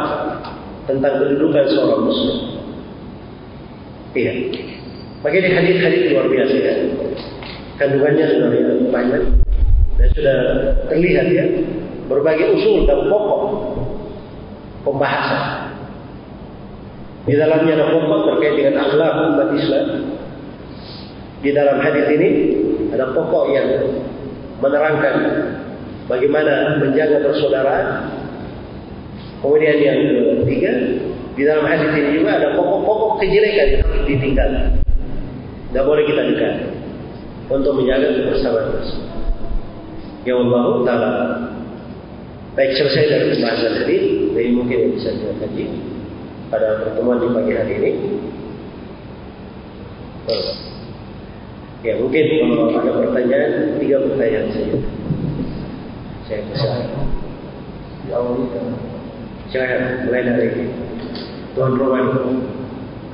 [0.85, 2.37] tentang kedudukan seorang muslim.
[4.13, 4.33] Iya.
[5.25, 6.75] Bagi ini hadis-hadis luar biasa ya.
[7.77, 8.49] Kandungannya sudah
[8.93, 9.23] banyak
[9.97, 10.39] dan sudah
[10.93, 11.45] terlihat ya
[12.09, 13.43] berbagai usul dan pokok
[14.85, 15.73] pembahasan.
[17.27, 19.87] Di dalamnya ada pokok terkait dengan akhlak umat Islam.
[21.47, 22.29] Di dalam hadis ini
[22.91, 23.71] ada pokok yang
[24.59, 25.15] menerangkan
[26.11, 28.11] bagaimana menjaga persaudaraan
[29.47, 30.01] Kemudian yang
[30.43, 30.73] ketiga,
[31.39, 34.51] di dalam hadis ini juga ada pokok-pokok kejelekan yang harus ditinggal.
[35.71, 36.55] Tidak boleh kita dekat
[37.53, 38.83] untuk menjaga kebersamaan.
[40.27, 41.13] Ya Allah Taala.
[42.57, 43.97] Baik selesai dari pembahasan tadi,
[44.33, 45.65] jadi mungkin yang bisa kita kaji
[46.49, 47.93] pada pertemuan di pagi hari ini.
[51.87, 54.75] Ya mungkin kalau ada pertanyaan, tiga pertanyaan saja.
[56.27, 56.67] Saya bisa.
[58.11, 58.19] Ya.
[59.47, 60.67] Silakan mulai dari
[61.55, 62.07] Tuan Roman.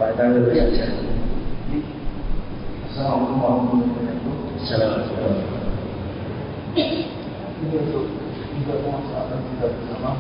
[0.01, 0.89] Pak Tangan saja.
[2.89, 4.57] Assalamualaikum warahmatullahi wabarakatuh.
[4.65, 5.37] Assalamualaikum.
[6.73, 8.09] Ini untuk
[8.57, 10.17] juga pemanfaatan kita bersama.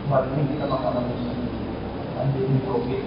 [0.00, 1.04] Kemarin kita makan
[2.16, 3.04] pandemi COVID.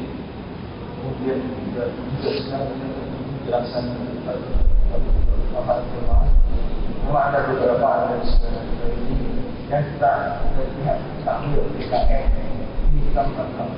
[1.01, 3.05] Kemudian juga juga sekarang
[3.45, 3.85] kita penjelasan
[5.53, 6.30] bapak jemaah.
[7.05, 9.17] Memang ada beberapa ada sekarang ini
[9.69, 10.13] yang kita
[10.57, 12.26] dari pihak takmir PKM
[12.89, 13.69] ini kita melakukan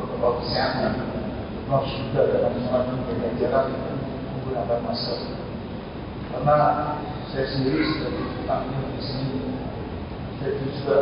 [0.00, 0.92] protokol kesehatan.
[1.68, 3.66] Harus juga dalam sholat menjaga jarak
[4.32, 5.18] menggunakan masker.
[6.32, 6.56] Karena
[7.28, 9.28] saya sendiri sebagai takmir di sini,
[10.40, 10.96] saya juga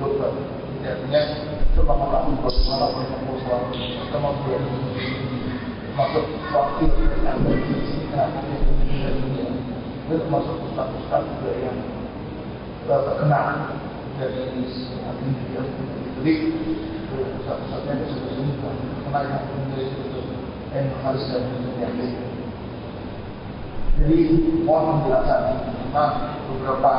[0.00, 0.32] dokter.
[0.80, 1.20] Jadi artinya
[1.60, 4.62] itu mengatakan bagaimana protokol sholat kita membuat
[5.94, 6.90] masuk waktu
[7.22, 11.78] yang di sini di dunia itu termasuk ustaz-ustaz juga yang
[12.82, 13.78] terkenal
[14.18, 15.62] dari juga
[16.18, 16.32] jadi
[17.14, 18.70] ustaz-ustaznya itu sudah semua
[19.06, 20.20] kenal yang menjadi itu
[20.74, 21.88] yang harus dan dunia
[23.94, 24.18] jadi
[24.66, 25.42] mohon penjelasan
[25.78, 26.92] tentang beberapa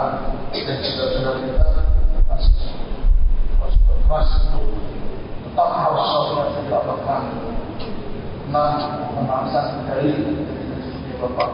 [0.55, 1.67] dan saudara-saudara kita
[2.31, 2.71] masih
[3.59, 4.71] berkeras untuk
[5.43, 7.17] tetap harus sholat tidak apa
[8.55, 10.15] nah pembahasan dari
[11.19, 11.51] Bapak.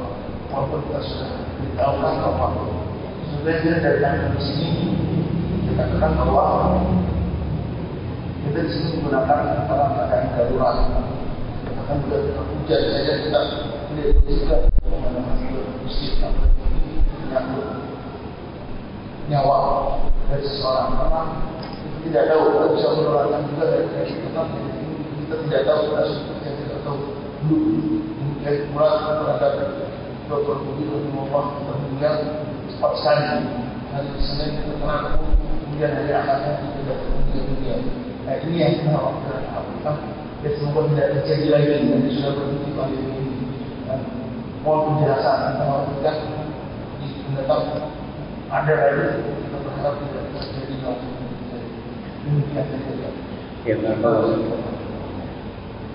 [0.53, 2.47] Walaupun kita sudah beritahukan bahwa
[3.25, 4.69] sebenarnya dari kami di sini
[5.65, 6.45] kita katakan bahwa
[8.45, 10.77] kita di sini menggunakan dalam keadaan darurat.
[11.71, 13.39] Bahkan juga hujan saja kita
[13.89, 14.55] tidak bisa
[15.25, 15.49] masih
[15.81, 17.63] musik atau
[19.25, 19.57] nyawa
[20.29, 21.17] dari seseorang kita
[22.05, 22.43] tidak tahu.
[22.45, 24.41] Kita bisa menularkan juga dari kita
[25.17, 26.30] kita tidak tahu kita
[27.45, 29.53] mungkin mulai terhadap
[30.29, 30.55] Dr.
[30.61, 32.15] Budi Rahimahullah kita meninggal
[32.69, 33.23] cepat sekali
[33.91, 35.17] hari Senin terkenal
[35.65, 37.75] kemudian hari Ahadnya tidak meninggal dunia
[38.21, 39.95] nah ini yang kita harapkan
[40.45, 43.21] ya semoga tidak terjadi lagi dan sudah berhenti kali ini
[43.89, 43.99] dan
[44.61, 45.57] mohon penjelasan
[45.97, 46.11] kita
[47.01, 47.61] di menetap
[48.53, 51.07] ada lagi kita berharap tidak terjadi lagi
[52.21, 53.09] demikian saja
[53.61, 54.80] Ya, Bapak.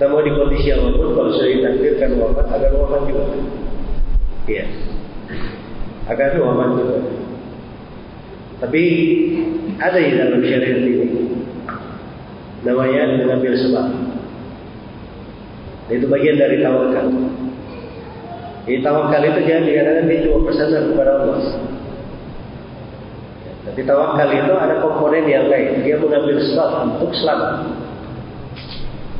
[0.00, 3.36] Kita mau di kondisi apapun, kalau sudah ditakdirkan wafat, akan wafat juga.
[4.48, 4.64] Iya.
[6.08, 6.98] Akan wafat juga.
[8.64, 8.82] Tapi
[9.76, 11.04] ada di dalam syariat ini.
[12.64, 13.92] Namanya mengambil sebab.
[15.92, 17.06] Itu bagian dari tawakal.
[18.64, 21.44] Jadi tawakal itu jangan dikatakan dia cuma bersandar kepada Allah.
[23.68, 25.84] Tapi tawakal itu ada komponen yang lain.
[25.84, 27.79] Dia mengambil sebab untuk selamat.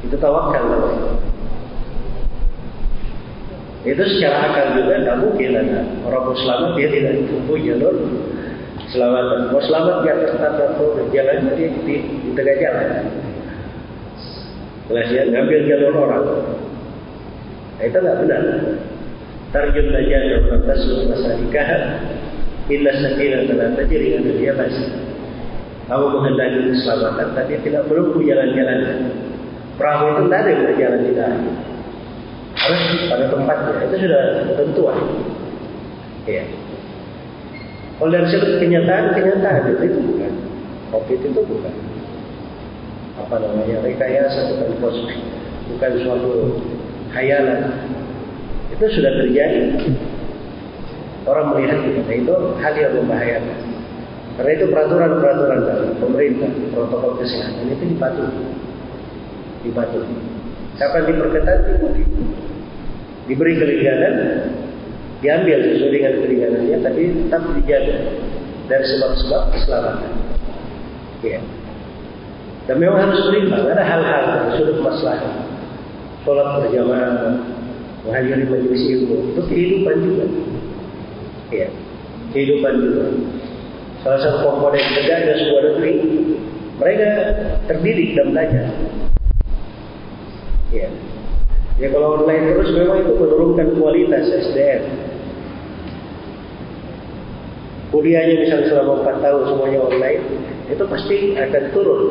[0.04, 1.12] Itu tawakal namanya.
[3.80, 7.96] Itu secara akal juga tidak mungkin ada orang mau selamat dia tidak tempuh jalur
[8.92, 9.40] selamatan.
[9.56, 12.88] Mau selamat di atas tata dan jalannya dia di, di tengah jalan.
[14.84, 16.24] Kelas dia ngambil jalur orang.
[17.80, 18.42] Nah, itu tidak benar.
[19.50, 21.68] Tarjun najat wa tasluh masalikah
[22.70, 24.88] illa sakinah telah terjadi ada dia masih.
[25.88, 28.80] Kamu menghendaki keselamatan tapi tidak menempuh jalan-jalan.
[29.80, 31.42] Perahu itu tidak ada berjalan di dalam.
[32.52, 33.72] Harus pada tempatnya.
[33.88, 34.22] Itu sudah
[34.60, 34.98] tentuan.
[36.28, 36.44] Ya.
[37.96, 40.32] Kalau dari sudut kenyataan, kenyataan itu, itu bukan.
[40.92, 41.74] Covid itu bukan.
[43.24, 43.80] Apa namanya?
[43.80, 45.16] Rekayasa bukan kosmik.
[45.72, 46.60] Bukan suatu
[47.16, 47.72] khayalan.
[48.76, 49.80] Itu sudah terjadi.
[51.24, 51.80] Orang melihat.
[51.80, 53.58] Nah, itu hal yang membahayakan.
[54.36, 58.59] Karena itu peraturan-peraturan dari pemerintah, protokol kesehatan itu dipatuhi.
[59.60, 60.16] Dipatuhi.
[60.80, 62.02] Kapan diperketat, diikuti.
[63.28, 64.14] Diberi keringanan,
[65.20, 67.96] diambil sesuai dengan keringanannya, tapi tetap dijaga
[68.66, 70.12] dari sebab-sebab keselamatan.
[71.20, 71.40] Ya.
[72.64, 73.68] Dan memang harus berimbang.
[73.68, 75.20] Ada hal-hal dari sudut masalah.
[76.24, 77.32] Sholat berjamaah,
[78.04, 80.24] menghadiri majelis ilmu, itu kehidupan juga.
[81.48, 81.68] Ya,
[82.32, 83.04] kehidupan juga.
[84.00, 85.94] Salah satu komponen negara sebuah negeri,
[86.80, 87.08] mereka
[87.68, 88.66] terdidik dan belajar.
[90.70, 90.88] Ya.
[91.80, 94.84] Ya kalau online terus memang itu menurunkan kualitas SDM.
[97.90, 100.22] Kuliahnya misalnya selama 4 tahun semuanya online,
[100.70, 102.02] itu pasti akan turun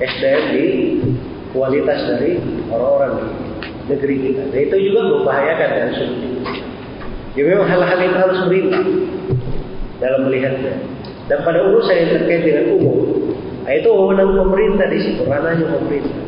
[0.00, 0.66] SDM di
[1.52, 2.40] kualitas dari
[2.72, 4.42] orang-orang di negeri kita.
[4.54, 6.40] Dan itu juga membahayakan sudut itu.
[7.36, 8.88] Jadi memang hal-hal itu harus berimbang
[10.00, 10.74] dalam melihatnya.
[11.28, 12.98] Dan pada urusan yang terkait dengan umum,
[13.68, 16.19] itu wewenang pemerintah di situ, ranahnya pemerintah.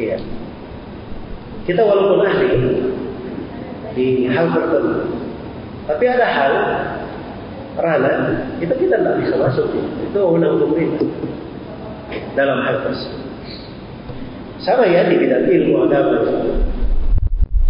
[0.00, 0.16] Iya.
[1.62, 2.48] Kita walaupun ahli
[3.92, 5.04] di hal tertentu,
[5.84, 6.52] tapi ada hal
[7.76, 8.16] ranah
[8.58, 9.68] itu kita tidak bisa masuk.
[10.10, 11.06] Itu wewenang pemerintah
[12.34, 13.20] dalam hal tersebut.
[14.62, 16.18] Sama ya di bidang ilmu agama.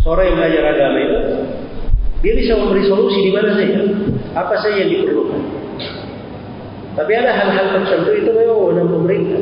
[0.02, 1.18] Seorang yang belajar agama itu,
[2.26, 3.80] dia bisa memberi solusi di mana saja.
[4.32, 5.42] Apa saja yang diperlukan.
[6.92, 9.40] Tapi ada hal-hal tertentu itu memang wewenang pemerintah.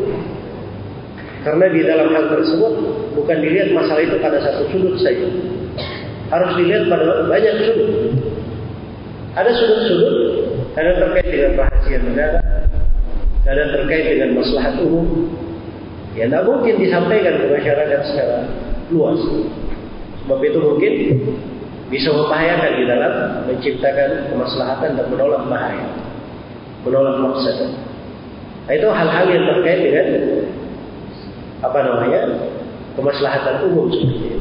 [1.41, 2.73] Karena di dalam hal tersebut
[3.17, 5.25] bukan dilihat masalah itu pada satu sudut saja.
[6.29, 7.91] Harus dilihat pada banyak sudut.
[9.35, 10.17] Ada sudut-sudut
[10.75, 12.41] kadang terkait dengan rahasia negara,
[13.47, 15.07] kadang terkait dengan maslahat umum,
[16.19, 18.43] Ya tidak mungkin disampaikan ke masyarakat secara
[18.91, 19.23] luas.
[20.27, 20.93] Sebab itu mungkin
[21.87, 23.13] bisa membahayakan di dalam
[23.47, 25.87] menciptakan kemaslahatan dan menolak bahaya.
[26.83, 27.57] Menolak maksud.
[28.67, 30.07] Nah, itu hal-hal yang terkait dengan
[31.61, 32.21] apa namanya
[32.97, 34.39] kemaslahatan umum seperti itu.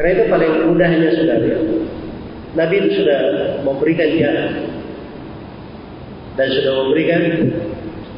[0.00, 1.58] Karena itu paling mudahnya sudah ya.
[2.50, 3.20] Nabi itu sudah
[3.62, 4.32] memberikan dia
[6.34, 7.20] dan sudah memberikan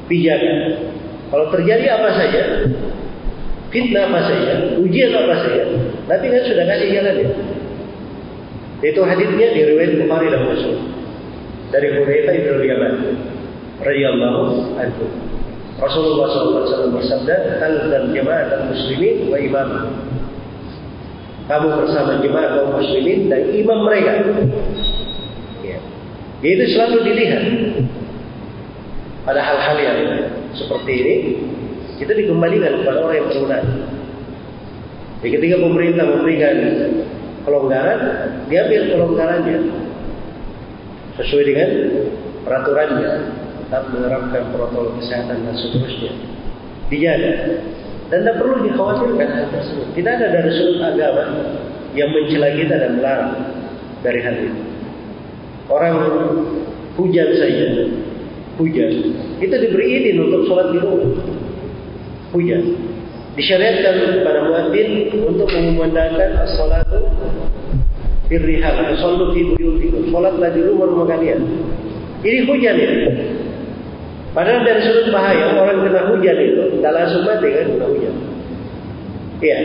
[0.09, 0.59] pijakan
[1.33, 2.43] kalau terjadi apa saja,
[3.73, 5.65] fitnah apa saja, ujian apa saja,
[6.05, 7.31] nanti kan sudah kasih jalan ya.
[8.85, 9.61] Itu hadisnya di
[9.97, 10.77] Bukhari dan Muslim
[11.73, 12.95] dari Hurairah bin Yaman
[13.81, 15.32] radhiyallahu anhu.
[15.83, 19.69] Rasulullah SAW bersabda, "Talzam jama'at muslimin wa imam."
[21.51, 24.23] Kamu bersama jemaah kaum muslimin dan imam mereka.
[25.67, 25.83] Ya.
[26.39, 27.43] Itu selalu dilihat
[29.27, 29.99] pada hal-hal yang
[30.55, 31.15] seperti ini
[31.99, 33.67] itu dikembalikan kepada orang yang berwenang.
[35.23, 36.57] Jadi ketika pemerintah memberikan
[37.43, 37.99] kelonggaran,
[38.47, 39.59] diambil kelonggarannya
[41.19, 41.69] sesuai dengan
[42.43, 43.11] peraturannya,
[43.73, 46.13] tetap menerapkan protokol kesehatan dan seterusnya.
[46.93, 47.33] Dijaga
[48.13, 49.87] dan tidak perlu dikhawatirkan hal tersebut.
[49.97, 51.25] Tidak ada dari sudut agama
[51.97, 53.33] yang mencela kita dan melarang
[54.05, 54.61] dari hal itu.
[55.73, 55.93] Orang
[57.01, 57.65] hujan saja
[58.61, 58.93] hujan.
[59.41, 61.17] Kita diberi izin untuk sholat di rumah.
[62.37, 62.63] Hujan.
[63.41, 67.09] Disyariatkan kepada muadzin untuk mengumandangkan as-salatu
[68.29, 71.41] firrihal sholat di rumah rumah kalian.
[72.21, 73.41] Ini hujan ini.
[74.33, 78.15] Padahal dari sudut bahaya orang kena hujan itu tidak langsung mati kan kena hujan.
[79.45, 79.57] Iya.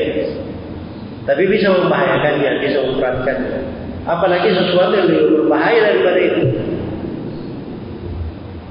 [1.23, 3.59] Tapi bisa membahayakannya, bisa memperatkannya.
[4.07, 6.43] Apalagi sesuatu yang lebih berbahaya daripada itu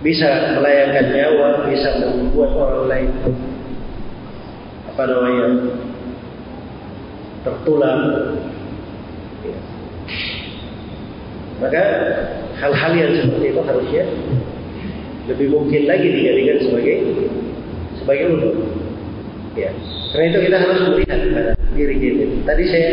[0.01, 3.11] bisa melayangkan nyawa, bisa membuat orang lain
[4.93, 5.47] apa namanya
[7.45, 7.99] tertular.
[11.57, 11.85] Maka
[12.61, 14.05] hal-hal yang seperti itu harusnya
[15.27, 16.97] lebih mungkin lagi dijadikan sebagai
[17.99, 18.55] sebagai untuk.
[19.57, 19.71] Ya.
[20.13, 22.25] Karena itu kita harus melihat pada diri kita.
[22.45, 22.89] Tadi saya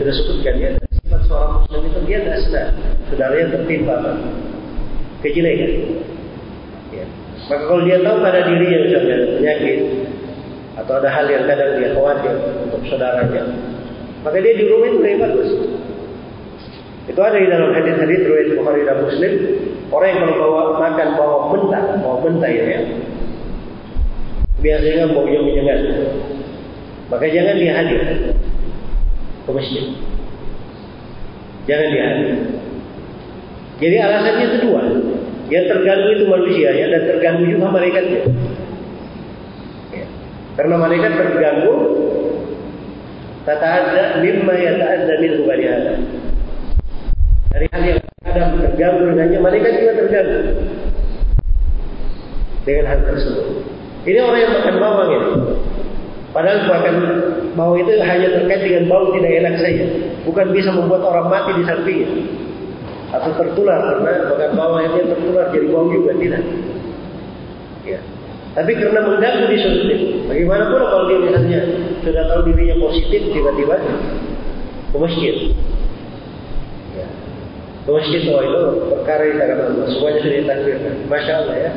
[0.00, 0.70] sudah sebutkan ya,
[1.04, 2.70] sifat seorang muslim itu dia tidak senang
[3.08, 4.12] saudaranya tertimpa apa?
[5.24, 5.72] kejelekan.
[7.46, 9.78] Maka kalau dia tahu pada dirinya misalnya ada penyakit
[10.76, 12.34] atau ada hal yang kadang dia khawatir
[12.66, 13.42] untuk saudaranya,
[14.26, 15.50] maka dia di rumah itu lebih bagus.
[17.06, 19.32] Itu ada di dalam hadis-hadis riwayat Bukhari dan Muslim.
[19.86, 22.80] Orang yang kalau bawa makan bawa mentah, bawa mentah ya, ya.
[24.58, 25.78] biasanya bau yang menyengat.
[27.06, 28.02] Maka jangan dia hadir
[29.46, 29.84] ke masjid.
[31.70, 32.30] Jangan dia hadir.
[33.78, 34.82] Jadi alasannya itu dua.
[35.46, 38.20] Yang terganggu itu manusia ya, dan terganggu juga malaikatnya.
[39.94, 40.06] Ya.
[40.58, 41.74] Karena malaikat terganggu
[43.46, 45.98] tata'adza mimma yata'adza minhu bani Adam.
[47.54, 48.05] Dari hal yang
[48.36, 50.40] Adam terganggu dengannya, malaikat juga terganggu
[52.68, 53.46] dengan hal tersebut.
[54.04, 55.30] Ini orang yang makan bawang ini.
[56.34, 56.96] Padahal makan
[57.56, 59.84] bawang itu hanya terkait dengan bau tidak enak saja.
[60.28, 62.10] Bukan bisa membuat orang mati di sampingnya
[63.06, 66.42] atau tertular karena makan bawang yang tertular jadi bau juga tidak.
[67.86, 68.00] Ya.
[68.52, 71.60] Tapi karena mengganggu di sudut itu, bagaimana pula kalau dia misalnya
[72.00, 73.76] sudah tahu dirinya positif tiba-tiba
[74.90, 75.34] ke masjid.
[77.86, 79.86] Masjid oh itu perkara yang sangat Allah.
[79.94, 80.94] Semuanya sudah ditakdirkan.
[81.06, 81.70] Masya Allah ya.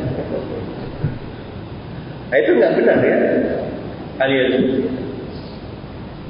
[2.29, 3.17] Nah, itu nggak benar ya.
[4.17, 4.51] Kalian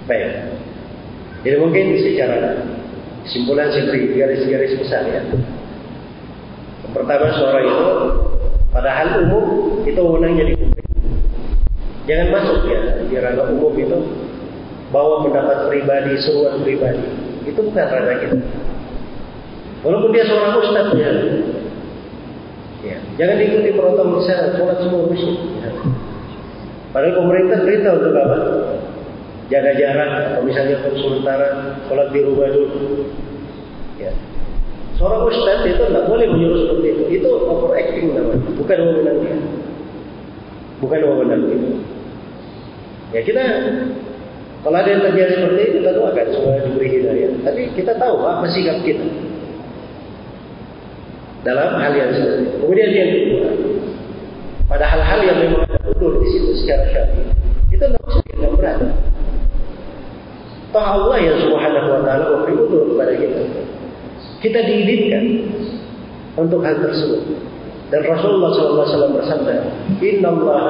[0.04, 0.32] Baik.
[1.48, 2.60] Jadi mungkin secara
[3.30, 5.22] Simpulan seperti garis-garis besar ya.
[6.82, 7.88] Yang pertama seorang itu
[8.74, 9.46] pada hal umum
[9.86, 10.88] itu wewenangnya di publik.
[12.10, 13.98] Jangan masuk ya di ranah umum itu
[14.90, 17.06] bawa pendapat pribadi, seruan pribadi.
[17.46, 18.38] Itu bukan ranah kita.
[19.80, 21.12] Walaupun dia seorang ustaz ya.
[22.84, 22.98] ya.
[23.16, 25.40] Jangan diikuti protokol kesehatan, sholat semua musyrik.
[25.64, 25.72] Ya.
[26.92, 28.38] Padahal pemerintah beritahu untuk apa?
[29.50, 31.48] Jaga jarak atau misalnya sementara
[31.88, 33.08] sholat di rumah dulu.
[33.96, 34.12] Ya.
[35.00, 37.04] Seorang ustaz itu tidak boleh menyuruh seperti itu.
[37.24, 39.38] Itu overacting namanya, bukan wewenang dia.
[40.84, 41.60] Bukan wewenang dia.
[43.10, 43.42] Ya kita
[44.60, 47.32] kalau ada yang terjadi seperti itu kita doakan supaya diberi hidayah.
[47.48, 49.29] Tapi kita tahu apa sikap kita
[51.44, 52.60] dalam hal yang seperti.
[52.60, 53.50] Kemudian yang kedua,
[54.68, 57.24] pada hal-hal yang memang udur di situ secara syar'i,
[57.72, 58.80] itu tidak usah kita berat.
[60.70, 63.42] Toh Allah yang subhanahu wa ta'ala memberi udur kepada kita.
[64.40, 65.26] Kita diizinkan
[66.38, 67.26] untuk hal tersebut.
[67.90, 69.66] Dan Rasulullah SAW bersabda,
[69.98, 70.64] Inna Allah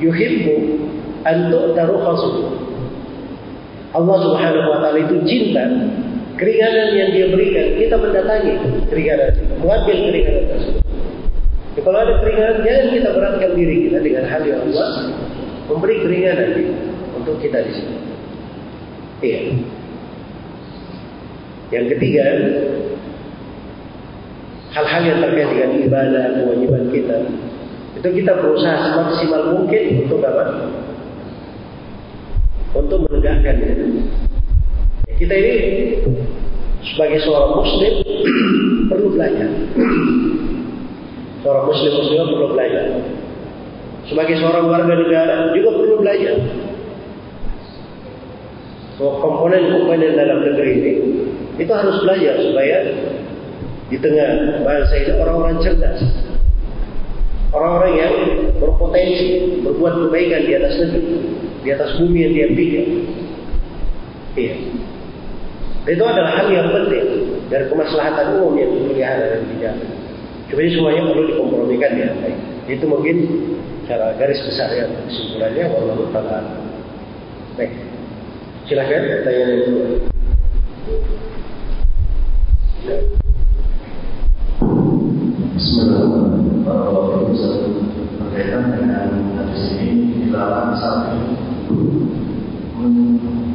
[0.00, 0.80] yuhibbu
[1.28, 2.48] antuk taruhasu.
[3.92, 5.64] Allah subhanahu wa ta'ala itu cinta
[6.38, 8.52] keringanan yang dia berikan, kita mendatangi
[8.86, 10.82] keringanan, mengambil keringanan tersebut.
[11.74, 14.90] Jadi, kalau ada keringanan, jangan kita beratkan diri kita dengan hal yang Allah
[15.68, 16.50] memberi keringanan
[17.18, 17.96] untuk kita di sini.
[19.18, 19.40] Iya.
[21.68, 22.24] Yang ketiga,
[24.72, 27.16] hal-hal yang terkait dengan ibadah, kewajiban kita,
[27.98, 30.70] itu kita berusaha semaksimal mungkin untuk apa?
[32.78, 33.74] Untuk menegakkannya.
[35.18, 35.54] Kita ini
[36.94, 37.92] sebagai seorang muslim
[38.90, 39.50] perlu belajar.
[41.42, 42.84] Seorang muslim muslim perlu belajar.
[44.10, 46.34] Sebagai seorang warga negara juga perlu belajar.
[48.98, 50.92] So, komponen-komponen dalam negeri ini
[51.58, 52.76] itu harus belajar supaya
[53.86, 56.02] di tengah bangsa ini orang-orang cerdas.
[57.54, 58.14] Orang-orang yang
[58.58, 61.06] berpotensi berbuat kebaikan di atas negeri,
[61.62, 62.86] di atas bumi yang dia pilih.
[64.34, 64.54] Iya.
[65.88, 69.88] Itu adalah hal yang penting dari kemaslahatan umum yang dipelihara dan dijaga.
[70.52, 72.12] Cuma ini semuanya perlu dikompromikan ya.
[72.20, 72.36] Baik.
[72.68, 73.24] Itu mungkin
[73.88, 76.44] cara garis besar ya kesimpulannya wallahu taala.
[77.56, 77.72] Baik.
[78.68, 79.88] Silakan pertanyaan yang kedua.
[85.56, 87.72] Bismillahirrahmanirrahim.
[88.20, 89.08] Berkaitan dengan
[89.40, 91.32] hadis ini dalam saat ini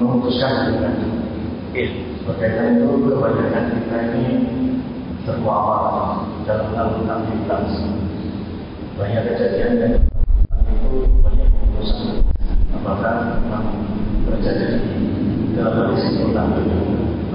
[0.02, 0.98] memutuskan dengan
[2.24, 4.26] Berkaitan itu kebanyakan kita ini
[5.28, 5.64] terkuat
[6.48, 7.68] dalam melakukan aktivitas.
[8.96, 9.92] Banyak kejadian dan
[10.72, 12.24] itu banyak keputusan.
[12.80, 13.66] Apakah memang
[14.24, 14.80] terjadi
[15.52, 16.32] dalam kondisi ini?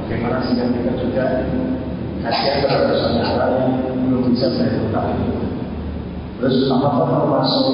[0.01, 1.24] Bagaimana sehingga kita juga
[2.24, 3.73] kasihan terhadap saudara yang
[4.09, 5.20] belum bisa bayar utang?
[6.40, 7.69] Terus apakah termasuk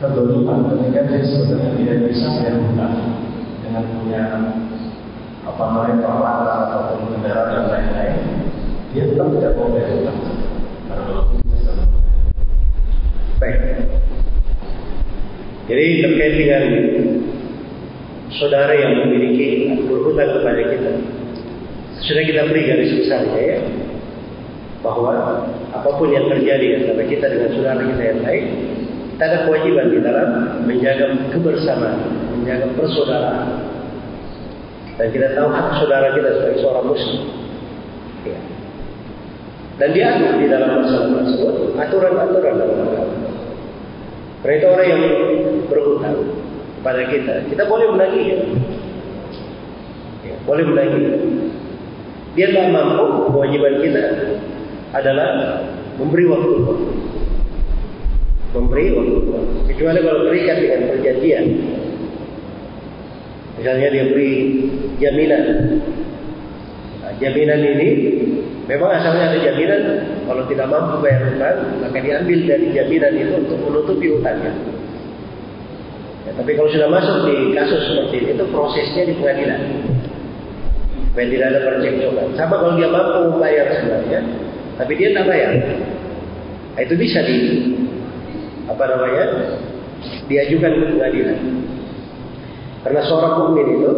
[0.00, 2.56] kedoliman ketika dia sebenarnya tidak bisa bayar
[3.60, 4.22] dengan punya
[5.46, 8.18] apa namanya peralatan ataupun kendaraan dan lain-lain,
[8.90, 10.18] dia tetap tidak mau bayar hutang.
[13.38, 13.58] Baik.
[15.66, 16.64] Jadi terkait dengan
[18.34, 20.92] saudara yang memiliki berhutang kepada kita,
[22.02, 23.58] sudah kita beri garis besarnya ya,
[24.82, 28.44] bahwa apapun yang terjadi antara kita dengan saudara kita yang lain,
[29.14, 30.28] kita ada kewajiban di dalam
[30.66, 31.98] menjaga kebersamaan,
[32.34, 33.75] menjaga persaudaraan,
[34.96, 37.20] dan kita tahu hak saudara kita sebagai seorang muslim.
[38.24, 38.38] Ya.
[39.76, 43.16] Dan diatur di dalam masalah tersebut aturan-aturan dalam agama.
[44.46, 45.02] Itu orang yang
[45.68, 46.16] berhutang
[46.80, 48.26] kepada kita, kita boleh menagih.
[50.24, 50.36] Ya.
[50.48, 51.04] Boleh menagih.
[52.36, 54.04] Dia tak mampu, kewajiban kita
[54.96, 55.60] adalah
[56.00, 56.56] memberi waktu.
[58.56, 59.16] Memberi waktu.
[59.72, 61.44] Kecuali kalau terikat dengan perjanjian.
[63.66, 64.34] Misalnya dia beri
[65.02, 65.42] jaminan.
[67.02, 67.88] Nah, jaminan ini
[68.70, 69.82] memang asalnya ada jaminan
[70.22, 74.54] kalau tidak mampu bayar hutang maka diambil dari jaminan itu untuk menutupi hutangnya.
[76.30, 79.60] Ya, tapi kalau sudah masuk di kasus seperti ini itu prosesnya di pengadilan.
[81.18, 82.38] Tidak ada percekcokan.
[82.38, 84.20] Sama kalau dia mampu membayar sebenarnya,
[84.78, 85.52] tapi dia tak bayar.
[86.78, 87.38] Nah, itu bisa di
[88.70, 89.58] apa namanya
[90.30, 91.66] diajukan ke pengadilan.
[92.84, 93.92] Karena seorang mukmin itu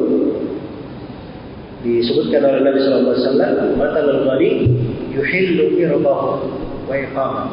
[1.83, 4.51] disebutkan oleh Nabi wasallam, "Mata al-ghani
[5.15, 6.29] yuhillu irdahu
[6.91, 7.47] wa iqamah."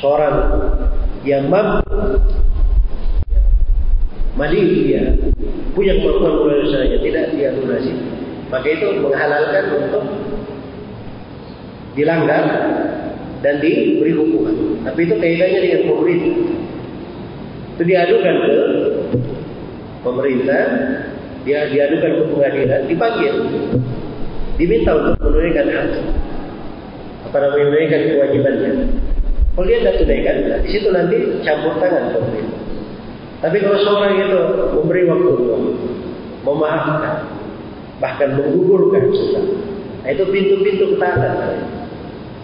[0.00, 0.36] Seorang
[1.26, 2.16] yang mampu
[4.40, 5.04] mandi dia
[5.76, 7.92] punya kemampuan mulai saja tidak dia lunasi.
[8.48, 10.04] Maka itu menghalalkan untuk
[11.94, 12.44] dilanggar
[13.44, 14.80] dan diberi hukuman.
[14.84, 16.34] Tapi itu kaitannya dengan pemerintah
[17.80, 18.56] Itu diadukan ke
[20.04, 20.62] pemerintah,
[21.48, 23.34] dia diadukan ke pengadilan, dipanggil,
[24.60, 25.88] diminta untuk menunaikan hak,
[27.32, 28.70] namanya menunaikan kewajibannya.
[29.56, 32.60] Kalau dia tidak tunaikan, di situ nanti campur tangan pemerintah.
[33.40, 34.40] Tapi kalau seorang itu
[34.76, 35.64] memberi waktu luang,
[36.44, 37.32] memaafkan,
[37.96, 39.44] bahkan menggugurkan susah,
[40.04, 41.64] nah, itu pintu-pintu ketaatan.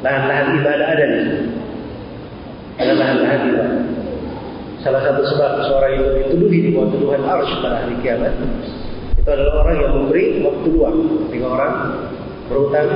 [0.00, 1.44] Lahan-lahan ibadah ada di situ.
[2.80, 3.95] Ada lahan-lahan ibadah.
[4.86, 8.38] Salah satu sebab seorang itu dituduhi di bawah tuduhan arus pada hari kiamat
[9.26, 10.96] itu adalah orang yang memberi waktu luang.
[11.26, 11.74] Ketika orang
[12.46, 12.86] berutang,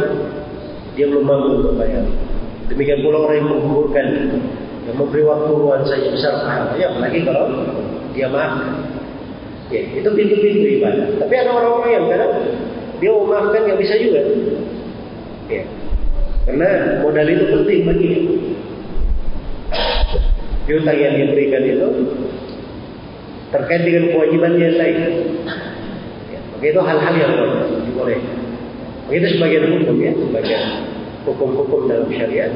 [0.94, 2.06] dia belum mampu untuk bayar.
[2.70, 4.06] Demikian pula orang yang menggugurkan,
[4.86, 6.38] yang memberi waktu luang saja besar.
[6.78, 7.50] Ya, apalagi kalau
[8.14, 8.78] dia maafkan.
[9.74, 11.18] Ya, itu pintu-pintu ibadah.
[11.18, 12.32] Tapi ada orang-orang yang kadang
[13.02, 14.22] dia memaafkan yang bisa juga.
[15.50, 15.66] Ya.
[16.46, 16.70] Karena
[17.02, 18.10] modal itu penting bagi
[20.70, 21.88] Piutang yang diberikan itu
[23.51, 24.98] terkait dengan kewajiban yang lain.
[26.30, 27.34] Ya, itu hal-hal yang
[27.98, 28.22] boleh.
[29.10, 30.64] Itu sebagian hukum ya, sebagian
[31.26, 32.55] hukum-hukum dalam syariat.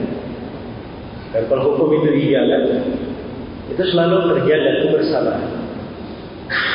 [1.34, 2.86] Dan kalau hukum itu dijaga,
[3.74, 5.50] itu selalu terjaga kebersamaan.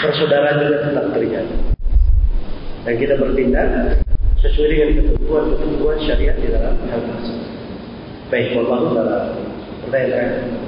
[0.03, 1.55] Persaudaraan juga tetap terjaga.
[2.83, 3.67] Dan kita bertindak
[4.43, 7.47] sesuai dengan ketentuan-ketentuan syariat di dalam hal tersebut.
[8.27, 9.23] Baik, Allah dalam
[9.87, 10.67] pertanyaan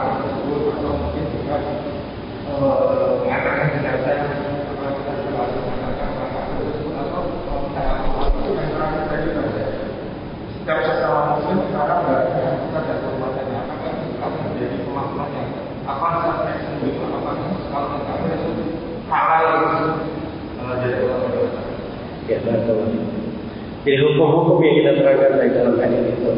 [23.81, 26.31] Jadi hukum-hukum yang kita terangkan dari dalam hadis itu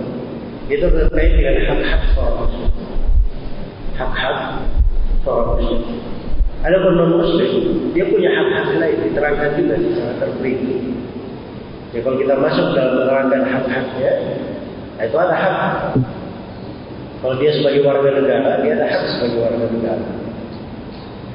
[0.71, 2.71] itu terkait dengan hak-hak seorang muslim.
[3.99, 4.37] Hak-hak
[5.27, 5.81] seorang muslim.
[6.63, 7.51] Ada non muslim,
[7.91, 10.95] dia punya hak-hak lain diterangkan juga secara terperinci.
[11.91, 14.11] Ya kalau kita masuk dalam menerangkan hak-haknya,
[15.03, 15.75] itu ada hak.
[17.19, 20.07] Kalau dia sebagai warga negara, dia ada hak sebagai warga negara.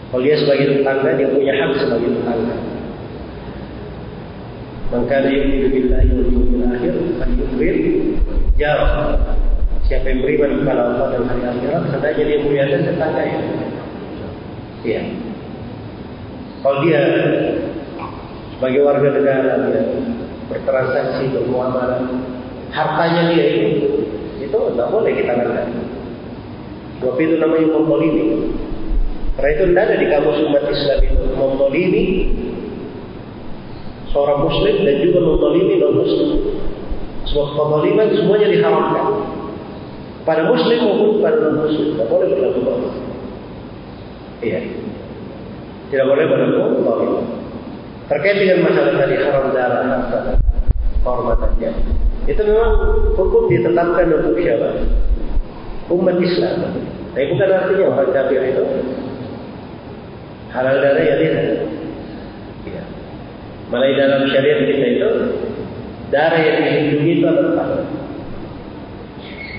[0.08, 2.77] Kalau dia sebagai tetangga, dia punya hak sebagai tetangga.
[4.88, 7.76] Kana yu'minu billahi wal yawmil akhir falyukrim
[8.56, 9.20] jarah.
[9.84, 13.38] Siapa yang beriman kepada Allah dan hari akhirat, hendaknya dia muliakan tetangganya.
[14.84, 15.02] Iya.
[16.64, 17.02] Kalau dia
[18.56, 19.82] sebagai warga negara dia
[20.48, 22.04] bertransaksi bermuamalah,
[22.72, 23.68] hartanya dia itu
[24.40, 25.68] itu tidak boleh kita lakukan.
[27.00, 28.24] Sebab itu namanya mempolimi.
[29.36, 32.04] Karena itu tidak ada di kamus umat Islam itu mempolimi
[34.12, 36.30] seorang muslim dan juga menzalimi non muslim.
[37.28, 39.06] Sebab penzaliman semuanya diharamkan.
[40.24, 42.92] Pada muslim maupun pada non muslim tidak boleh berlaku zalim.
[44.44, 44.60] Iya.
[45.88, 47.12] Tidak boleh berlaku zalim.
[48.08, 50.18] Terkait dengan masalah tadi haram darah harta
[51.04, 51.70] kehormatannya.
[52.28, 52.72] Itu memang
[53.16, 54.84] hukum ditetapkan untuk siapa?
[55.88, 56.76] Umat Islam.
[57.12, 58.64] Tapi bukan artinya orang kafir itu
[60.52, 61.60] halal darah ya tidak.
[63.68, 65.10] Malah dalam syariat kita itu
[66.08, 67.68] darah yang dilindungi itu ada empat.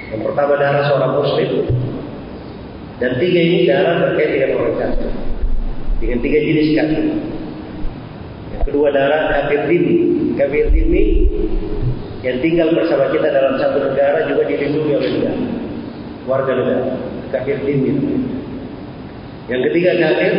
[0.10, 1.50] Yang pertama darah seorang muslim
[2.98, 5.12] dan tiga ini darah terkait dengan orang kafir.
[6.02, 7.06] Dengan tiga jenis kafir.
[8.50, 9.96] Yang kedua darah kafir dini.
[10.34, 11.04] Kafir dini
[12.26, 15.42] yang tinggal bersama kita dalam satu negara juga dilindungi oleh negara.
[16.26, 16.86] Warga negara.
[17.30, 17.94] Kafir dini.
[19.54, 20.34] Yang ketiga kafir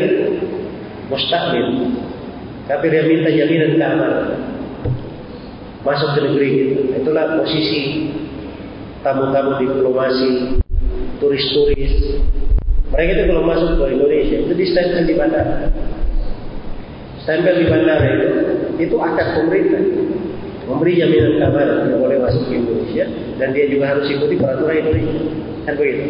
[1.07, 1.67] mustakmil
[2.71, 4.31] tapi dia minta jaminan keamanan
[5.83, 6.81] masuk ke negeri itu.
[7.03, 8.13] Itulah posisi
[9.03, 10.63] tamu-tamu diplomasi,
[11.19, 12.23] turis-turis.
[12.95, 15.67] Mereka itu kalau masuk ke Indonesia itu di stempel di bandara.
[17.27, 18.29] Stempel di bandara itu
[18.87, 19.83] itu akad pemerintah
[20.71, 23.05] memberi jaminan keamanan tidak boleh masuk ke Indonesia
[23.43, 25.23] dan dia juga harus ikuti peraturan Indonesia.
[25.67, 26.07] Kan begitu?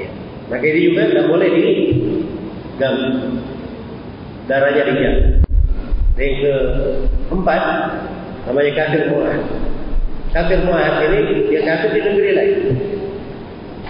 [0.00, 0.08] Ya.
[0.48, 1.64] Maka ini juga tidak boleh di
[2.80, 3.12] ganggu
[4.48, 5.16] darahnya ringan.
[6.18, 6.34] Yang
[7.30, 7.62] keempat,
[8.48, 9.40] namanya kafir Quran.
[10.34, 12.58] Kafir muahad ini dia kafir di negeri lain.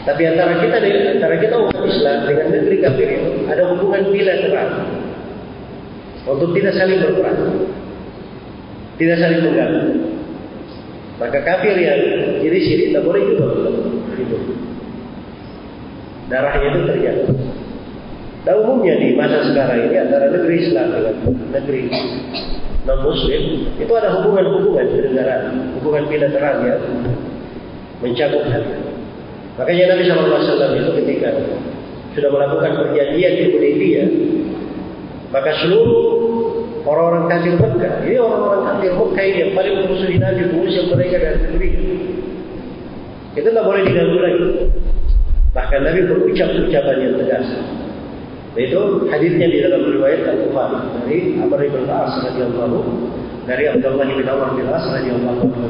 [0.04, 0.76] Tapi antara kita
[1.18, 4.68] antara kita umat Islam dengan negeri kafir itu ada hubungan bilateral
[6.28, 7.40] untuk tidak saling berperang,
[9.00, 9.84] tidak saling mengganggu.
[11.18, 12.00] Maka kafir yang
[12.44, 13.46] jadi syirik tidak boleh juga
[14.14, 14.42] hidup.
[16.28, 17.47] Darahnya itu terjaga.
[18.46, 21.14] Dan umumnya di masa sekarang ini antara negeri Islam dengan
[21.50, 21.82] negeri
[22.86, 23.42] non Muslim
[23.76, 26.80] itu ada hubungan-hubungan kenegaraan, hubungan bilateral yang
[28.00, 28.90] mencakup hal itu.
[29.58, 31.34] Makanya Nabi SAW itu ketika
[32.14, 34.08] sudah melakukan perjanjian di Hudaybiyah,
[35.34, 36.08] maka seluruh
[36.88, 41.38] orang-orang kafir Mekah, ini orang-orang kafir Mekah ini yang paling musuh Nabi, mengusir mereka dari
[41.44, 41.70] negeri.
[43.36, 44.46] Itu tidak boleh diganggu lagi.
[45.52, 47.46] Bahkan Nabi berucap ucapan yang tegas.
[48.58, 52.78] Itu hadirnya di dalam riwayat Al-Bukhari dari Amr bin Al-As radhiyallahu
[53.46, 55.68] dari Abdullah bin Amr bin Al-As radhiyallahu anhu.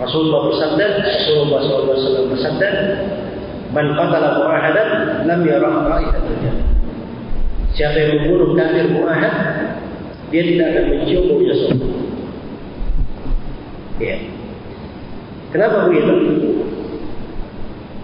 [0.00, 2.68] Rasulullah bersabda, Rasulullah SAW bersabda,
[3.76, 4.88] Man qatala mu'ahadan
[5.28, 6.68] lam ra'ihatul jannah.
[7.72, 9.36] Siapa yang membunuh kafir mu'ahad,
[10.28, 11.54] dia tidak akan mencium surga.
[14.00, 14.16] Ya.
[15.52, 16.12] Kenapa begitu?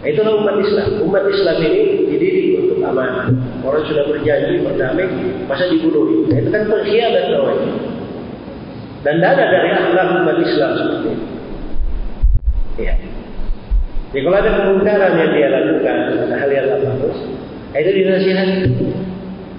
[0.04, 0.88] Itulah umat Islam.
[1.04, 2.37] Umat Islam ini dididik
[2.88, 3.36] aman.
[3.62, 5.06] Orang sudah berjanji berdamai,
[5.44, 6.28] masa dibunuh.
[6.28, 7.68] Itu kan pengkhianat namanya.
[9.06, 11.24] Dan ada dari akhlak umat Islam seperti itu.
[12.82, 12.94] Ya.
[14.08, 15.96] Jadi kalau ada kemungkaran yang dia lakukan,
[16.32, 17.18] hal yang tak bagus,
[17.76, 18.72] itu dinasihati.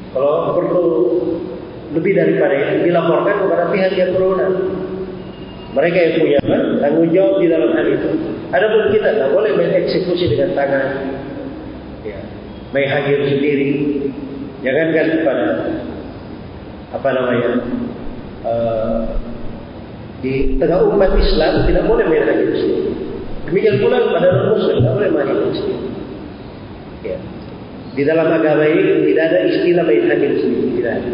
[0.10, 0.88] Kalau perlu
[1.94, 4.56] lebih daripada itu, dilaporkan kepada pihak yang berwenang.
[5.70, 6.40] Mereka yang punya
[6.82, 8.10] tanggung jawab di dalam hal itu.
[8.50, 10.86] Adapun kita tak boleh mengeksekusi dengan tangan,
[12.74, 13.70] menghakir sendiri.
[14.60, 15.48] Jangankan kepada
[16.90, 17.52] apa namanya
[18.44, 19.00] uh,
[20.20, 22.92] di tengah umat Islam tidak boleh menghakir sendiri.
[23.48, 25.88] Demikian pula pada Muslim tidak boleh menghakir sendiri.
[27.08, 27.18] Ya.
[27.96, 30.70] Di dalam agama ini tidak ada istilah menghakir sendiri.
[30.78, 31.12] Tidak ada.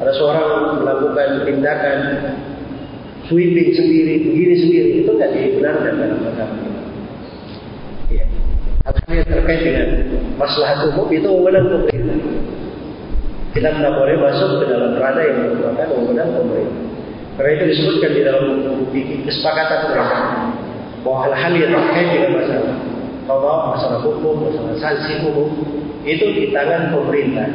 [0.00, 1.98] Ada seorang melakukan tindakan
[3.28, 6.56] sweeping sendiri, begini sendiri, itu tidak dibenarkan dalam agama.
[8.08, 8.24] Ya.
[8.90, 9.88] Apa yang terkait dengan
[10.34, 12.18] masalah umum itu wewenang pemerintah.
[13.50, 16.82] Kita tidak boleh masuk ke dalam ranah yang merupakan wewenang pemerintah.
[17.38, 18.44] Karena itu disebutkan di dalam
[19.24, 20.18] kesepakatan mereka
[21.06, 22.74] bahwa hal-hal yang terkait dengan masalah
[23.30, 25.54] kalau masalah hukum, masalah sanksi umum
[26.02, 27.46] itu di tangan pemerintah,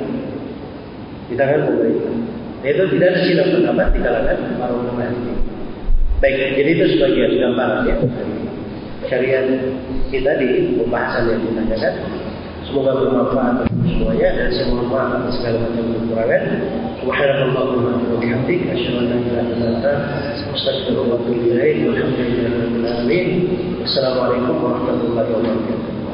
[1.28, 2.16] di tangan pemerintah.
[2.64, 5.06] Itu tidak silap pendapat di kalangan para ulama.
[6.24, 7.96] Baik, jadi itu sebagian gambaran ya
[9.10, 9.46] syariat
[10.10, 11.94] kita di pembahasan yang ditanyakan.
[12.66, 16.44] Semoga bermanfaat untuk semuanya dan mohon maaf atas segala macam kekurangan.
[17.06, 19.94] Subhanallahumma wa bihamdik asyhadu an la ilaha illa anta
[20.50, 21.86] astaghfiruka wa atubu ilaik.
[21.86, 23.28] Walhamdulillahirabbil alamin.
[23.86, 26.05] Wassalamualaikum warahmatullahi wabarakatuh.